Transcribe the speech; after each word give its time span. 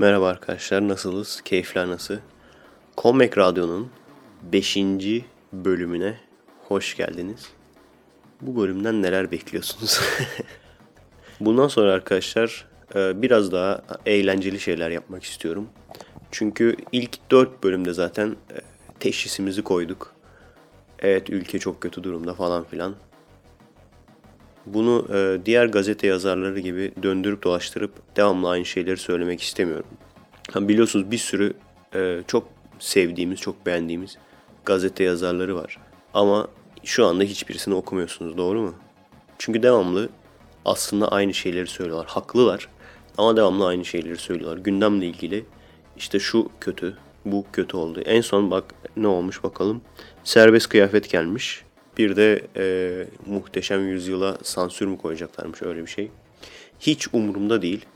Merhaba 0.00 0.28
arkadaşlar, 0.28 0.88
nasılsınız? 0.88 1.40
Keyifler 1.44 1.88
nasıl? 1.88 2.16
Comeback 2.98 3.38
Radyo'nun 3.38 3.90
5. 4.42 4.76
bölümüne 5.52 6.20
hoş 6.68 6.96
geldiniz. 6.96 7.48
Bu 8.40 8.60
bölümden 8.60 9.02
neler 9.02 9.30
bekliyorsunuz? 9.30 10.00
Bundan 11.40 11.68
sonra 11.68 11.92
arkadaşlar 11.92 12.66
e, 12.94 13.22
biraz 13.22 13.52
daha 13.52 13.82
eğlenceli 14.06 14.60
şeyler 14.60 14.90
yapmak 14.90 15.24
istiyorum. 15.24 15.68
Çünkü 16.30 16.76
ilk 16.92 17.30
4 17.30 17.64
bölümde 17.64 17.92
zaten 17.92 18.28
e, 18.28 18.58
teşhisimizi 19.00 19.62
koyduk. 19.62 20.14
Evet 20.98 21.30
ülke 21.30 21.58
çok 21.58 21.80
kötü 21.80 22.04
durumda 22.04 22.34
falan 22.34 22.64
filan. 22.64 22.94
Bunu 24.66 25.06
e, 25.14 25.46
diğer 25.46 25.66
gazete 25.66 26.06
yazarları 26.06 26.60
gibi 26.60 26.92
döndürüp 27.02 27.42
dolaştırıp 27.42 28.16
devamlı 28.16 28.48
aynı 28.48 28.64
şeyleri 28.64 28.96
söylemek 28.96 29.42
istemiyorum. 29.42 29.86
Ha, 30.52 30.68
biliyorsunuz 30.68 31.10
bir 31.10 31.18
sürü 31.18 31.52
e, 31.94 32.20
çok 32.26 32.48
sevdiğimiz, 32.78 33.40
çok 33.40 33.66
beğendiğimiz 33.66 34.16
gazete 34.64 35.04
yazarları 35.04 35.56
var. 35.56 35.78
Ama 36.14 36.48
şu 36.84 37.06
anda 37.06 37.24
hiçbirisini 37.24 37.74
okumuyorsunuz 37.74 38.36
doğru 38.36 38.60
mu? 38.60 38.74
Çünkü 39.38 39.62
devamlı 39.62 40.08
aslında 40.64 41.08
aynı 41.08 41.34
şeyleri 41.34 41.66
söylüyorlar. 41.66 42.06
Haklılar 42.06 42.68
ama 43.18 43.36
devamlı 43.36 43.66
aynı 43.66 43.84
şeyleri 43.84 44.16
söylüyorlar. 44.16 44.58
Gündemle 44.58 45.06
ilgili 45.06 45.44
işte 45.96 46.18
şu 46.18 46.48
kötü, 46.60 46.96
bu 47.24 47.44
kötü 47.52 47.76
oldu. 47.76 48.00
En 48.00 48.20
son 48.20 48.50
bak 48.50 48.64
ne 48.96 49.06
olmuş 49.06 49.44
bakalım. 49.44 49.80
Serbest 50.24 50.68
kıyafet 50.68 51.10
gelmiş. 51.10 51.64
Bir 51.98 52.16
de 52.16 52.46
e, 52.56 53.06
muhteşem 53.26 53.88
yüzyıla 53.88 54.38
sansür 54.42 54.86
mü 54.86 54.98
koyacaklarmış 54.98 55.62
öyle 55.62 55.82
bir 55.82 55.90
şey. 55.90 56.10
Hiç 56.80 57.08
umurumda 57.12 57.62
değil. 57.62 57.86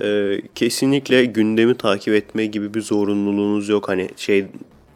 E, 0.00 0.38
kesinlikle 0.54 1.24
gündemi 1.24 1.76
takip 1.76 2.14
etme 2.14 2.46
gibi 2.46 2.74
bir 2.74 2.80
zorunluluğunuz 2.80 3.68
yok. 3.68 3.88
Hani 3.88 4.08
şey 4.16 4.46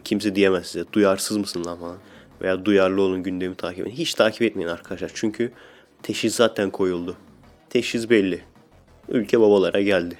kimse 0.04 0.34
diyemez 0.34 0.66
size 0.66 0.84
duyarsız 0.92 1.36
mısın 1.36 1.64
lan 1.64 1.78
falan. 1.78 1.98
Veya 2.42 2.64
duyarlı 2.64 3.02
olun 3.02 3.22
gündemi 3.22 3.54
takip 3.54 3.86
edin. 3.86 3.96
Hiç 3.96 4.14
takip 4.14 4.42
etmeyin 4.42 4.68
arkadaşlar. 4.68 5.10
Çünkü 5.14 5.52
teşhis 6.02 6.34
zaten 6.34 6.70
koyuldu. 6.70 7.16
Teşhis 7.70 8.10
belli. 8.10 8.40
Ülke 9.08 9.40
babalara 9.40 9.80
geldi. 9.80 10.18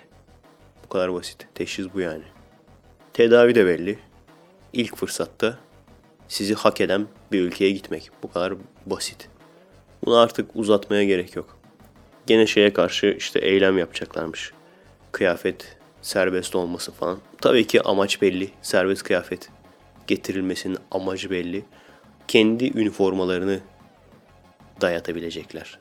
Bu 0.84 0.88
kadar 0.88 1.14
basit. 1.14 1.46
Teşhis 1.54 1.86
bu 1.94 2.00
yani. 2.00 2.22
Tedavi 3.12 3.54
de 3.54 3.66
belli. 3.66 3.98
İlk 4.72 4.96
fırsatta 4.96 5.58
sizi 6.28 6.54
hak 6.54 6.80
eden 6.80 7.06
bir 7.32 7.40
ülkeye 7.40 7.70
gitmek. 7.70 8.10
Bu 8.22 8.32
kadar 8.32 8.54
basit. 8.86 9.28
Bunu 10.04 10.16
artık 10.16 10.50
uzatmaya 10.54 11.04
gerek 11.04 11.36
yok. 11.36 11.58
Gene 12.26 12.46
şeye 12.46 12.72
karşı 12.72 13.14
işte 13.18 13.38
eylem 13.38 13.78
yapacaklarmış. 13.78 14.52
Kıyafet 15.12 15.76
serbest 16.02 16.56
olması 16.56 16.92
falan. 16.92 17.18
Tabii 17.40 17.66
ki 17.66 17.82
amaç 17.82 18.22
belli. 18.22 18.50
Serbest 18.62 19.02
kıyafet 19.02 19.48
getirilmesinin 20.06 20.78
amacı 20.90 21.30
belli. 21.30 21.64
Kendi 22.28 22.78
üniformalarını 22.78 23.60
dayatabilecekler. 24.80 25.78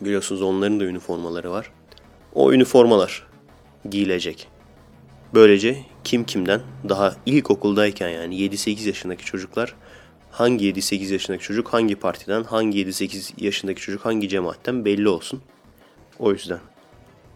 Biliyorsunuz 0.00 0.42
onların 0.42 0.80
da 0.80 0.84
üniformaları 0.84 1.50
var. 1.50 1.72
O 2.34 2.52
üniformalar 2.52 3.26
giyilecek. 3.90 4.48
Böylece 5.34 5.78
kim 6.04 6.24
kimden 6.24 6.60
daha 6.88 7.16
ilkokuldayken 7.26 8.08
yani 8.08 8.36
7-8 8.36 8.86
yaşındaki 8.86 9.24
çocuklar 9.24 9.74
hangi 10.38 10.72
7-8 10.72 11.12
yaşındaki 11.12 11.44
çocuk 11.44 11.68
hangi 11.68 11.96
partiden, 11.96 12.44
hangi 12.44 12.86
7-8 12.86 13.32
yaşındaki 13.44 13.80
çocuk 13.80 14.04
hangi 14.04 14.28
cemaatten 14.28 14.84
belli 14.84 15.08
olsun. 15.08 15.42
O 16.18 16.32
yüzden 16.32 16.60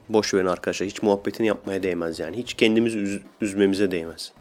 boş 0.08 0.34
verin 0.34 0.46
arkadaşlar. 0.46 0.88
Hiç 0.88 1.02
muhabbetini 1.02 1.46
yapmaya 1.46 1.82
değmez 1.82 2.18
yani. 2.18 2.36
Hiç 2.36 2.54
kendimizi 2.54 2.98
üz- 2.98 3.20
üzmemize 3.40 3.90
değmez. 3.90 4.32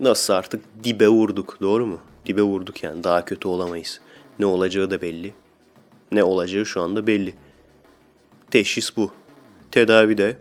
Nasıl 0.00 0.32
artık 0.32 0.64
dibe 0.84 1.08
vurduk 1.08 1.58
doğru 1.60 1.86
mu? 1.86 2.00
Dibe 2.26 2.42
vurduk 2.42 2.82
yani 2.82 3.04
daha 3.04 3.24
kötü 3.24 3.48
olamayız. 3.48 4.00
Ne 4.38 4.46
olacağı 4.46 4.90
da 4.90 5.02
belli. 5.02 5.34
Ne 6.12 6.24
olacağı 6.24 6.66
şu 6.66 6.82
anda 6.82 7.06
belli. 7.06 7.34
Teşhis 8.50 8.96
bu. 8.96 9.12
Tedavi 9.70 10.18
de 10.18 10.36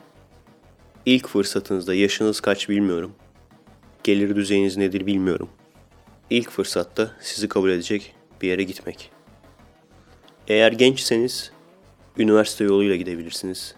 ilk 1.06 1.28
fırsatınızda 1.28 1.94
yaşınız 1.94 2.40
kaç 2.40 2.70
bilmiyorum. 2.70 3.12
Gelir 4.04 4.36
düzeyiniz 4.36 4.78
nedir 4.78 5.06
bilmiyorum. 5.06 5.50
İlk 6.32 6.50
fırsatta 6.50 7.12
sizi 7.22 7.48
kabul 7.48 7.70
edecek 7.70 8.16
bir 8.42 8.48
yere 8.48 8.64
gitmek. 8.64 9.12
Eğer 10.48 10.72
gençseniz 10.72 11.52
üniversite 12.18 12.64
yoluyla 12.64 12.96
gidebilirsiniz. 12.96 13.76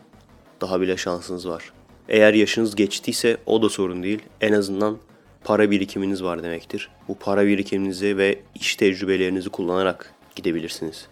Daha 0.61 0.81
bile 0.81 0.97
şansınız 0.97 1.47
var. 1.47 1.73
Eğer 2.09 2.33
yaşınız 2.33 2.75
geçtiyse 2.75 3.37
o 3.45 3.61
da 3.61 3.69
sorun 3.69 4.03
değil. 4.03 4.19
En 4.41 4.53
azından 4.53 4.97
para 5.43 5.71
birikiminiz 5.71 6.23
var 6.23 6.43
demektir. 6.43 6.89
Bu 7.07 7.17
para 7.19 7.47
birikiminizi 7.47 8.17
ve 8.17 8.39
iş 8.55 8.75
tecrübelerinizi 8.75 9.49
kullanarak 9.49 10.13
gidebilirsiniz. 10.35 11.07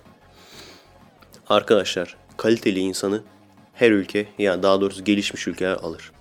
Arkadaşlar, 1.49 2.17
kaliteli 2.37 2.79
insanı 2.79 3.23
her 3.73 3.91
ülke, 3.91 4.27
yani 4.37 4.63
daha 4.63 4.81
doğrusu 4.81 5.03
gelişmiş 5.03 5.47
ülkeler 5.47 5.73
alır. 5.73 6.11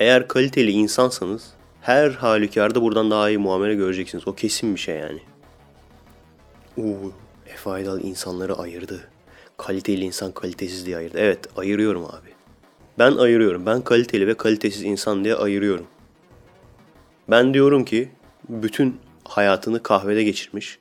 Eğer 0.00 0.28
kaliteli 0.28 0.70
insansanız 0.70 1.54
her 1.82 2.10
halükarda 2.10 2.82
buradan 2.82 3.10
daha 3.10 3.28
iyi 3.28 3.38
muamele 3.38 3.74
göreceksiniz. 3.74 4.28
O 4.28 4.34
kesin 4.34 4.74
bir 4.74 4.80
şey 4.80 4.96
yani. 4.96 5.20
Uuu, 6.76 7.12
Efe 7.46 7.70
Aydal 7.70 8.00
insanları 8.00 8.54
ayırdı. 8.54 9.00
Kaliteli 9.56 10.04
insan 10.04 10.32
kalitesiz 10.32 10.86
diye 10.86 10.96
ayırdı. 10.96 11.18
Evet, 11.18 11.38
ayırıyorum 11.56 12.04
abi. 12.04 12.28
Ben 12.98 13.12
ayırıyorum. 13.12 13.66
Ben 13.66 13.82
kaliteli 13.82 14.26
ve 14.26 14.34
kalitesiz 14.34 14.82
insan 14.82 15.24
diye 15.24 15.34
ayırıyorum. 15.34 15.86
Ben 17.28 17.54
diyorum 17.54 17.84
ki 17.84 18.08
bütün 18.48 18.96
hayatını 19.24 19.82
kahvede 19.82 20.24
geçirmiş. 20.24 20.78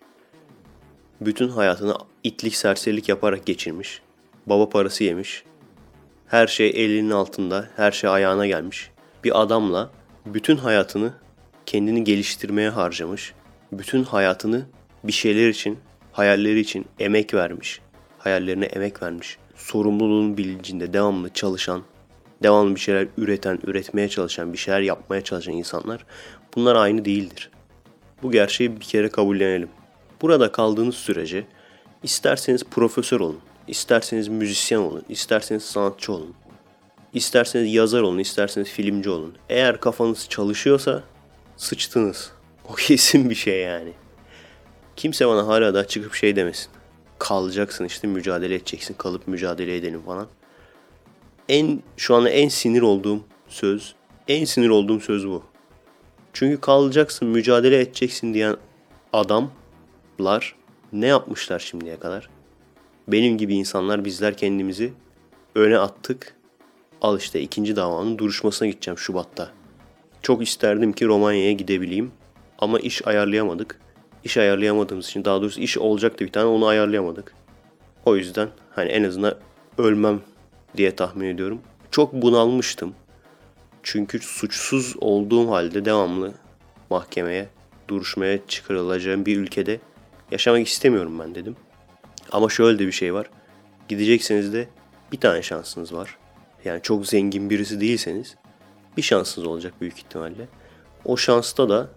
Bütün 1.21 1.49
hayatını 1.49 1.95
itlik 2.23 2.55
serserilik 2.55 3.09
yaparak 3.09 3.45
geçirmiş. 3.45 4.01
Baba 4.45 4.69
parası 4.69 5.03
yemiş. 5.03 5.43
Her 6.27 6.47
şey 6.47 6.69
elinin 6.69 7.11
altında, 7.11 7.69
her 7.75 7.91
şey 7.91 8.09
ayağına 8.09 8.47
gelmiş. 8.47 8.91
Bir 9.23 9.41
adamla 9.41 9.89
bütün 10.25 10.57
hayatını 10.57 11.13
kendini 11.65 12.03
geliştirmeye 12.03 12.69
harcamış. 12.69 13.33
Bütün 13.71 14.03
hayatını 14.03 14.65
bir 15.03 15.11
şeyler 15.11 15.49
için, 15.49 15.79
hayalleri 16.11 16.59
için 16.59 16.85
emek 16.99 17.33
vermiş. 17.33 17.81
Hayallerine 18.19 18.65
emek 18.65 19.03
vermiş. 19.03 19.37
Sorumluluğun 19.55 20.37
bilincinde 20.37 20.93
devamlı 20.93 21.29
çalışan, 21.29 21.81
devamlı 22.43 22.75
bir 22.75 22.79
şeyler 22.79 23.07
üreten, 23.17 23.59
üretmeye 23.63 24.09
çalışan, 24.09 24.53
bir 24.53 24.57
şeyler 24.57 24.81
yapmaya 24.81 25.23
çalışan 25.23 25.53
insanlar 25.53 26.05
bunlar 26.55 26.75
aynı 26.75 27.05
değildir. 27.05 27.49
Bu 28.23 28.31
gerçeği 28.31 28.75
bir 28.75 28.85
kere 28.85 29.09
kabullenelim. 29.09 29.69
Burada 30.21 30.51
kaldığınız 30.51 30.95
sürece 30.95 31.45
isterseniz 32.03 32.63
profesör 32.63 33.19
olun, 33.19 33.39
isterseniz 33.67 34.27
müzisyen 34.27 34.79
olun, 34.79 35.03
isterseniz 35.09 35.63
sanatçı 35.63 36.13
olun, 36.13 36.33
isterseniz 37.13 37.73
yazar 37.73 38.01
olun, 38.01 38.17
isterseniz 38.17 38.69
filmci 38.69 39.09
olun. 39.09 39.35
Eğer 39.49 39.79
kafanız 39.79 40.29
çalışıyorsa 40.29 41.03
sıçtınız. 41.57 42.31
O 42.69 42.73
kesin 42.73 43.29
bir 43.29 43.35
şey 43.35 43.61
yani. 43.61 43.93
Kimse 44.95 45.27
bana 45.27 45.47
hala 45.47 45.73
da 45.73 45.87
çıkıp 45.87 46.13
şey 46.13 46.35
demesin. 46.35 46.71
Kalacaksın 47.19 47.85
işte 47.85 48.07
mücadele 48.07 48.55
edeceksin, 48.55 48.93
kalıp 48.93 49.27
mücadele 49.27 49.75
edelim 49.75 50.01
falan. 50.05 50.27
En 51.49 51.83
şu 51.97 52.15
anda 52.15 52.29
en 52.29 52.49
sinir 52.49 52.81
olduğum 52.81 53.23
söz, 53.47 53.95
en 54.27 54.45
sinir 54.45 54.69
olduğum 54.69 54.99
söz 54.99 55.27
bu. 55.27 55.43
Çünkü 56.33 56.61
kalacaksın, 56.61 57.27
mücadele 57.27 57.79
edeceksin 57.79 58.33
diyen 58.33 58.57
adamlar 59.13 60.55
ne 60.93 61.07
yapmışlar 61.07 61.59
şimdiye 61.59 61.99
kadar? 61.99 62.29
Benim 63.07 63.37
gibi 63.37 63.55
insanlar 63.55 64.05
bizler 64.05 64.37
kendimizi 64.37 64.93
öne 65.55 65.77
attık. 65.77 66.35
Al 67.01 67.17
işte 67.17 67.41
ikinci 67.41 67.75
davanın 67.75 68.17
duruşmasına 68.17 68.67
gideceğim 68.67 68.97
Şubat'ta. 68.97 69.51
Çok 70.21 70.43
isterdim 70.43 70.93
ki 70.93 71.05
Romanya'ya 71.05 71.51
gidebileyim 71.51 72.11
ama 72.59 72.79
iş 72.79 73.07
ayarlayamadık. 73.07 73.79
İş 74.23 74.37
ayarlayamadığımız 74.37 75.07
için 75.07 75.25
daha 75.25 75.41
doğrusu 75.41 75.61
iş 75.61 75.77
olacaktı 75.77 76.25
bir 76.25 76.31
tane 76.31 76.45
onu 76.45 76.65
ayarlayamadık. 76.65 77.33
O 78.05 78.15
yüzden 78.15 78.49
hani 78.75 78.89
en 78.89 79.03
azından 79.03 79.35
ölmem 79.77 80.21
diye 80.77 80.95
tahmin 80.95 81.27
ediyorum. 81.27 81.61
Çok 81.91 82.13
bunalmıştım. 82.13 82.93
Çünkü 83.83 84.19
suçsuz 84.19 84.95
olduğum 85.01 85.51
halde 85.51 85.85
devamlı 85.85 86.33
mahkemeye, 86.89 87.49
duruşmaya 87.87 88.47
çıkarılacağım 88.47 89.25
bir 89.25 89.37
ülkede 89.37 89.79
yaşamak 90.31 90.67
istemiyorum 90.67 91.19
ben 91.19 91.35
dedim. 91.35 91.55
Ama 92.31 92.49
şöyle 92.49 92.79
de 92.79 92.87
bir 92.87 92.91
şey 92.91 93.13
var. 93.13 93.29
Gidecekseniz 93.87 94.53
de 94.53 94.67
bir 95.11 95.19
tane 95.19 95.41
şansınız 95.41 95.93
var. 95.93 96.20
Yani 96.65 96.81
çok 96.81 97.07
zengin 97.07 97.49
birisi 97.49 97.81
değilseniz 97.81 98.35
bir 98.97 99.01
şansınız 99.01 99.47
olacak 99.47 99.73
büyük 99.81 99.97
ihtimalle. 99.97 100.47
O 101.05 101.17
şansta 101.17 101.69
da 101.69 101.89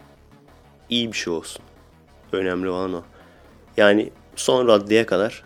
iyi 0.88 1.12
bir 1.12 1.16
şey 1.16 1.32
olsun. 1.32 1.62
Önemli 2.32 2.68
olan 2.68 2.94
o. 2.94 3.02
Yani 3.76 4.10
son 4.36 4.68
raddeye 4.68 5.06
kadar 5.06 5.44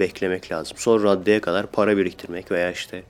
beklemek 0.00 0.52
lazım. 0.52 0.76
Son 0.76 1.02
raddeye 1.02 1.40
kadar 1.40 1.66
para 1.66 1.96
biriktirmek 1.96 2.50
veya 2.50 2.72
işte 2.72 3.02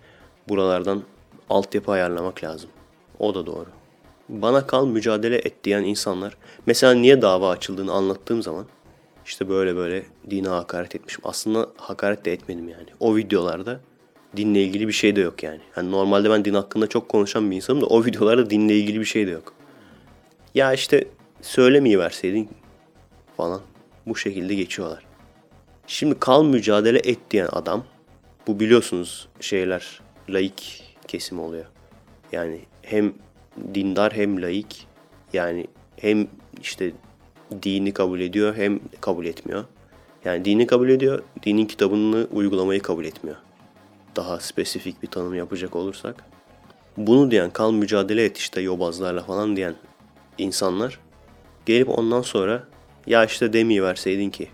buralardan 0.48 1.02
altyapı 1.50 1.92
ayarlamak 1.92 2.44
lazım. 2.44 2.70
O 3.18 3.34
da 3.34 3.46
doğru. 3.46 3.66
Bana 4.28 4.66
kal 4.66 4.86
mücadele 4.86 5.36
et 5.36 5.64
diyen 5.64 5.82
insanlar 5.82 6.36
mesela 6.66 6.94
niye 6.94 7.22
dava 7.22 7.50
açıldığını 7.50 7.92
anlattığım 7.92 8.42
zaman 8.42 8.66
işte 9.26 9.48
böyle 9.48 9.76
böyle 9.76 10.06
dine 10.30 10.48
hakaret 10.48 10.94
etmişim. 10.94 11.20
Aslında 11.24 11.68
hakaret 11.76 12.24
de 12.24 12.32
etmedim 12.32 12.68
yani. 12.68 12.86
O 13.00 13.16
videolarda 13.16 13.80
dinle 14.36 14.62
ilgili 14.62 14.88
bir 14.88 14.92
şey 14.92 15.16
de 15.16 15.20
yok 15.20 15.42
yani. 15.42 15.60
yani 15.76 15.90
normalde 15.90 16.30
ben 16.30 16.44
din 16.44 16.54
hakkında 16.54 16.86
çok 16.86 17.08
konuşan 17.08 17.50
bir 17.50 17.56
insanım 17.56 17.80
da 17.80 17.86
o 17.86 18.04
videolarda 18.04 18.50
dinle 18.50 18.76
ilgili 18.76 19.00
bir 19.00 19.04
şey 19.04 19.26
de 19.26 19.30
yok. 19.30 19.54
Ya 20.54 20.72
işte 20.72 21.04
söylemeyi 21.42 21.98
verseydin 21.98 22.48
falan 23.36 23.60
bu 24.06 24.16
şekilde 24.16 24.54
geçiyorlar. 24.54 25.04
Şimdi 25.86 26.18
kal 26.18 26.44
mücadele 26.44 26.98
et 26.98 27.18
diyen 27.30 27.48
adam 27.52 27.84
bu 28.46 28.60
biliyorsunuz 28.60 29.28
şeyler 29.40 30.00
laik 30.28 30.84
kesim 31.08 31.40
oluyor. 31.40 31.64
Yani 32.32 32.60
hem 32.82 33.12
dindar 33.74 34.12
hem 34.12 34.42
laik 34.42 34.86
yani 35.32 35.66
hem 35.96 36.28
işte 36.62 36.92
dini 37.62 37.92
kabul 37.92 38.20
ediyor 38.20 38.56
hem 38.56 38.80
kabul 39.00 39.26
etmiyor. 39.26 39.64
Yani 40.24 40.44
dini 40.44 40.66
kabul 40.66 40.88
ediyor, 40.88 41.22
dinin 41.42 41.66
kitabını 41.66 42.26
uygulamayı 42.32 42.82
kabul 42.82 43.04
etmiyor. 43.04 43.36
Daha 44.16 44.40
spesifik 44.40 45.02
bir 45.02 45.08
tanım 45.08 45.34
yapacak 45.34 45.76
olursak. 45.76 46.24
Bunu 46.96 47.30
diyen 47.30 47.50
kal 47.50 47.72
mücadele 47.72 48.24
et 48.24 48.38
işte 48.38 48.60
yobazlarla 48.60 49.22
falan 49.22 49.56
diyen 49.56 49.74
insanlar 50.38 50.98
gelip 51.66 51.88
ondan 51.98 52.22
sonra 52.22 52.64
ya 53.06 53.24
işte 53.24 53.52
demiyi 53.52 53.82
verseydin 53.82 54.30
ki. 54.30 54.48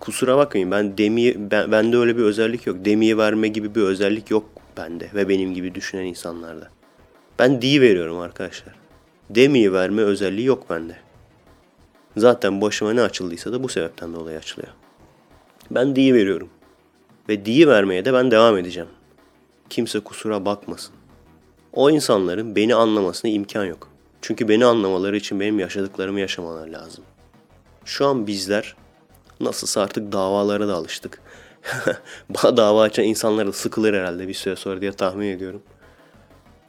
Kusura 0.00 0.36
bakmayın 0.36 0.70
ben 0.70 0.98
demiyi 0.98 1.50
ben, 1.50 1.72
bende 1.72 1.96
öyle 1.96 2.16
bir 2.16 2.22
özellik 2.22 2.66
yok. 2.66 2.76
Demiyi 2.84 3.18
verme 3.18 3.48
gibi 3.48 3.74
bir 3.74 3.82
özellik 3.82 4.30
yok 4.30 4.44
bende 4.76 5.10
ve 5.14 5.28
benim 5.28 5.54
gibi 5.54 5.74
düşünen 5.74 6.04
insanlarda. 6.04 6.68
Ben 7.38 7.62
di 7.62 7.80
veriyorum 7.80 8.18
arkadaşlar. 8.18 8.74
Demiyi 9.30 9.72
verme 9.72 10.02
özelliği 10.02 10.46
yok 10.46 10.70
bende. 10.70 10.96
Zaten 12.16 12.60
başıma 12.60 12.92
ne 12.92 13.02
açıldıysa 13.02 13.52
da 13.52 13.62
bu 13.62 13.68
sebepten 13.68 14.14
dolayı 14.14 14.38
açılıyor. 14.38 14.72
Ben 15.70 15.96
diyi 15.96 16.14
veriyorum. 16.14 16.48
Ve 17.28 17.44
diyi 17.44 17.68
vermeye 17.68 18.04
de 18.04 18.12
ben 18.12 18.30
devam 18.30 18.58
edeceğim. 18.58 18.88
Kimse 19.70 20.00
kusura 20.00 20.44
bakmasın. 20.44 20.94
O 21.72 21.90
insanların 21.90 22.56
beni 22.56 22.74
anlamasına 22.74 23.30
imkan 23.30 23.64
yok. 23.64 23.88
Çünkü 24.22 24.48
beni 24.48 24.64
anlamaları 24.64 25.16
için 25.16 25.40
benim 25.40 25.58
yaşadıklarımı 25.58 26.20
yaşamaları 26.20 26.72
lazım. 26.72 27.04
Şu 27.84 28.06
an 28.06 28.26
bizler 28.26 28.76
nasılsa 29.40 29.82
artık 29.82 30.12
davalara 30.12 30.68
da 30.68 30.74
alıştık. 30.74 31.22
Bana 32.28 32.56
dava 32.56 32.82
açan 32.82 33.04
insanlar 33.04 33.46
da 33.46 33.52
sıkılır 33.52 33.94
herhalde 33.94 34.28
bir 34.28 34.34
süre 34.34 34.56
sonra 34.56 34.80
diye 34.80 34.92
tahmin 34.92 35.26
ediyorum. 35.26 35.62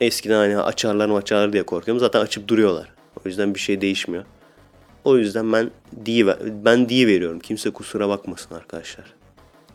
Eskiden 0.02 0.36
hani 0.36 0.58
açarlar 0.58 1.06
mı 1.06 1.16
açarlar 1.16 1.54
diye 1.54 1.64
korkuyorum. 1.64 2.00
Zaten 2.00 2.22
açıp 2.22 2.48
duruyorlar. 2.48 2.94
O 3.16 3.30
yüzden 3.30 3.56
bir 3.56 3.60
şey 3.60 3.82
değişmiyor. 3.82 4.26
O 5.04 5.18
yüzden 5.18 5.54
ben 5.54 5.72
diye 6.06 6.28
ben 6.66 6.90
diye 6.90 7.08
veriyorum. 7.08 7.40
Kimse 7.40 7.70
kusura 7.70 8.10
bakmasın 8.10 8.56
arkadaşlar. 8.56 9.17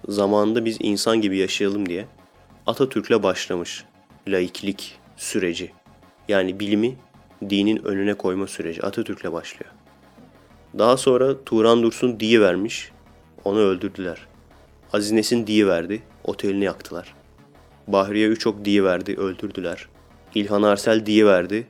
Zamanında 0.08 0.64
biz 0.64 0.76
insan 0.81 1.20
gibi 1.20 1.37
yaşayalım 1.37 1.88
diye 1.88 2.06
Atatürk'le 2.66 3.22
başlamış 3.22 3.84
laiklik 4.28 4.99
süreci. 5.16 5.72
Yani 6.28 6.60
bilimi 6.60 6.96
dinin 7.50 7.84
önüne 7.84 8.14
koyma 8.14 8.46
süreci 8.46 8.82
Atatürk'le 8.82 9.32
başlıyor. 9.32 9.72
Daha 10.78 10.96
sonra 10.96 11.44
Turan 11.44 11.82
Dursun 11.82 12.20
diye 12.20 12.40
vermiş. 12.40 12.93
Onu 13.44 13.58
öldürdüler. 13.58 14.26
Aziz 14.93 15.12
Nesin 15.12 15.46
diye 15.46 15.66
verdi. 15.66 16.02
Otelini 16.25 16.64
yaktılar. 16.64 17.14
Bahriye 17.87 18.28
Üçok 18.28 18.64
diye 18.64 18.84
verdi. 18.84 19.16
Öldürdüler. 19.16 19.88
İlhan 20.34 20.62
Arsel 20.62 21.06
diye 21.06 21.26
verdi. 21.26 21.66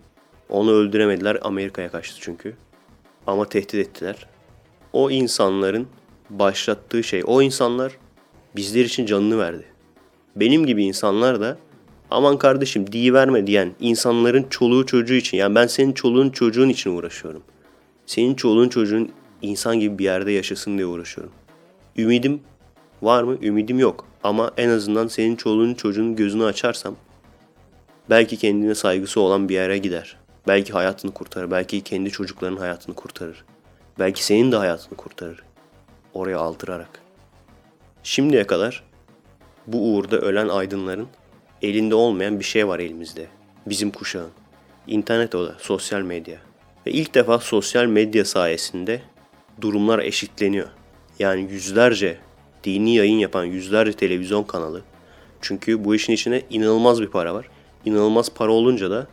Onu 0.49 0.71
öldüremediler. 0.71 1.39
Amerika'ya 1.43 1.91
kaçtı 1.91 2.17
çünkü 2.21 2.57
ama 3.27 3.49
tehdit 3.49 3.75
ettiler. 3.75 4.27
O 4.93 5.11
insanların 5.11 5.89
başlattığı 6.31 7.03
şey, 7.03 7.23
o 7.27 7.43
insanlar 7.43 7.93
bizler 8.57 8.85
için 8.85 9.07
canını 9.07 9.39
verdi. 9.39 9.65
Benim 10.37 10.67
gibi 10.67 10.85
insanlar 10.85 11.41
da 11.41 11.59
aman 12.11 12.39
kardeşim 12.39 12.93
diye 12.93 13.13
verme 13.13 13.47
diyen 13.47 13.73
insanların 13.81 14.47
çoluğu 14.51 14.87
çocuğu 14.87 15.15
için 15.15 15.37
yani 15.37 15.55
ben 15.55 15.67
senin 15.67 15.93
çoluğun 15.93 16.31
çocuğun 16.31 16.69
için 16.69 16.97
uğraşıyorum. 16.97 17.43
Senin 18.07 18.35
çoluğun 18.35 18.69
çocuğun 18.69 19.13
insan 19.43 19.81
gibi 19.81 19.99
bir 19.99 20.05
yerde 20.05 20.33
yaşasın 20.33 20.77
diye 20.79 20.87
uğraşıyorum. 20.87 21.33
Ümidim 21.97 22.41
var 23.03 23.23
mı? 23.23 23.39
Ümidim 23.43 23.79
yok. 23.79 24.07
Ama 24.25 24.51
en 24.57 24.69
azından 24.69 25.09
senin 25.09 25.37
çoluğun 25.37 25.75
çocuğun 25.75 26.17
gözünü 26.17 26.45
açarsam 26.45 26.97
belki 28.11 28.37
kendine 28.37 28.75
saygısı 28.75 29.21
olan 29.21 29.49
bir 29.49 29.55
yere 29.55 29.79
gider. 29.79 30.17
Belki 30.49 30.73
hayatını 30.73 31.15
kurtarır. 31.15 31.51
Belki 31.51 31.81
kendi 31.81 32.11
çocuklarının 32.11 32.61
hayatını 32.61 32.95
kurtarır. 32.95 33.45
Belki 33.99 34.25
senin 34.25 34.53
de 34.53 34.57
hayatını 34.57 34.97
kurtarır. 34.97 35.43
Oraya 36.15 36.39
aldırarak. 36.39 37.02
Şimdiye 38.03 38.47
kadar 38.47 38.83
bu 39.67 39.95
uğurda 39.95 40.19
ölen 40.19 40.49
aydınların 40.49 41.09
elinde 41.63 41.95
olmayan 41.95 42.41
bir 42.41 42.45
şey 42.45 42.69
var 42.69 42.79
elimizde. 42.79 43.27
Bizim 43.67 43.91
kuşağın. 43.91 44.31
İnternet 44.87 45.35
o 45.35 45.47
da, 45.47 45.57
sosyal 45.59 46.01
medya. 46.01 46.39
Ve 46.87 46.91
ilk 46.91 47.15
defa 47.15 47.39
sosyal 47.39 47.87
medya 47.87 48.25
sayesinde 48.25 49.03
durumlar 49.61 49.99
eşitleniyor. 49.99 50.69
Yani 51.19 51.53
yüzlerce 51.53 52.19
dini 52.65 52.95
yayın 52.95 53.19
yapan 53.19 53.45
yüzlerce 53.45 53.93
televizyon 53.93 54.43
kanalı. 54.43 54.83
Çünkü 55.41 55.85
bu 55.85 55.95
işin 55.95 56.13
içine 56.13 56.43
inanılmaz 56.51 57.01
bir 57.03 57.09
para 57.09 57.35
var. 57.35 57.49
İnanılmaz 57.85 58.31
para 58.35 58.53
olunca 58.53 58.91
da 58.91 59.07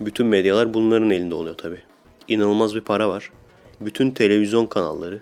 bütün 0.00 0.26
medyalar 0.26 0.74
bunların 0.74 1.10
elinde 1.10 1.34
oluyor 1.34 1.54
tabi. 1.54 1.78
İnanılmaz 2.28 2.74
bir 2.74 2.80
para 2.80 3.08
var. 3.08 3.30
Bütün 3.80 4.10
televizyon 4.10 4.66
kanalları, 4.66 5.20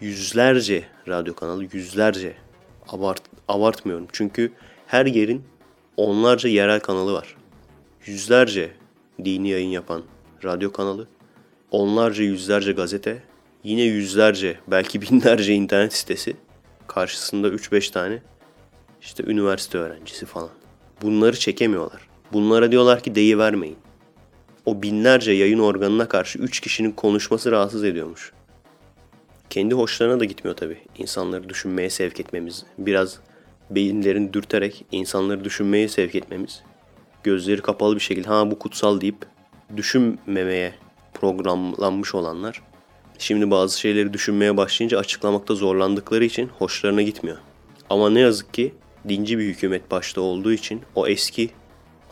yüzlerce 0.00 0.84
radyo 1.08 1.34
kanalı, 1.34 1.66
yüzlerce 1.72 2.34
abart 2.88 3.22
abartmıyorum. 3.48 4.06
Çünkü 4.12 4.52
her 4.86 5.06
yerin 5.06 5.44
onlarca 5.96 6.48
yerel 6.48 6.80
kanalı 6.80 7.12
var. 7.12 7.36
Yüzlerce 8.06 8.70
dini 9.24 9.48
yayın 9.48 9.68
yapan 9.68 10.02
radyo 10.44 10.72
kanalı, 10.72 11.06
onlarca 11.70 12.24
yüzlerce 12.24 12.72
gazete, 12.72 13.22
yine 13.64 13.82
yüzlerce 13.82 14.58
belki 14.68 15.02
binlerce 15.02 15.54
internet 15.54 15.92
sitesi, 15.92 16.36
karşısında 16.86 17.48
3-5 17.48 17.92
tane 17.92 18.22
işte 19.00 19.24
üniversite 19.26 19.78
öğrencisi 19.78 20.26
falan. 20.26 20.50
Bunları 21.02 21.38
çekemiyorlar. 21.38 22.08
Bunlara 22.32 22.72
diyorlar 22.72 23.02
ki 23.02 23.14
deyi 23.14 23.38
vermeyin. 23.38 23.78
O 24.66 24.82
binlerce 24.82 25.32
yayın 25.32 25.58
organına 25.58 26.08
karşı 26.08 26.38
üç 26.38 26.60
kişinin 26.60 26.92
konuşması 26.92 27.52
rahatsız 27.52 27.84
ediyormuş. 27.84 28.32
Kendi 29.50 29.74
hoşlarına 29.74 30.20
da 30.20 30.24
gitmiyor 30.24 30.56
tabii. 30.56 30.78
İnsanları 30.98 31.48
düşünmeye 31.48 31.90
sevk 31.90 32.20
etmemiz, 32.20 32.64
biraz 32.78 33.20
beyinlerini 33.70 34.32
dürterek 34.32 34.84
insanları 34.92 35.44
düşünmeye 35.44 35.88
sevk 35.88 36.14
etmemiz, 36.14 36.62
gözleri 37.22 37.62
kapalı 37.62 37.94
bir 37.94 38.00
şekilde 38.00 38.28
ha 38.28 38.50
bu 38.50 38.58
kutsal 38.58 39.00
deyip 39.00 39.26
düşünmemeye 39.76 40.74
programlanmış 41.14 42.14
olanlar 42.14 42.62
şimdi 43.18 43.50
bazı 43.50 43.80
şeyleri 43.80 44.12
düşünmeye 44.12 44.56
başlayınca 44.56 44.98
açıklamakta 44.98 45.54
zorlandıkları 45.54 46.24
için 46.24 46.50
hoşlarına 46.58 47.02
gitmiyor. 47.02 47.36
Ama 47.90 48.10
ne 48.10 48.20
yazık 48.20 48.54
ki 48.54 48.74
dinci 49.08 49.38
bir 49.38 49.44
hükümet 49.44 49.90
başta 49.90 50.20
olduğu 50.20 50.52
için 50.52 50.82
o 50.94 51.06
eski 51.06 51.50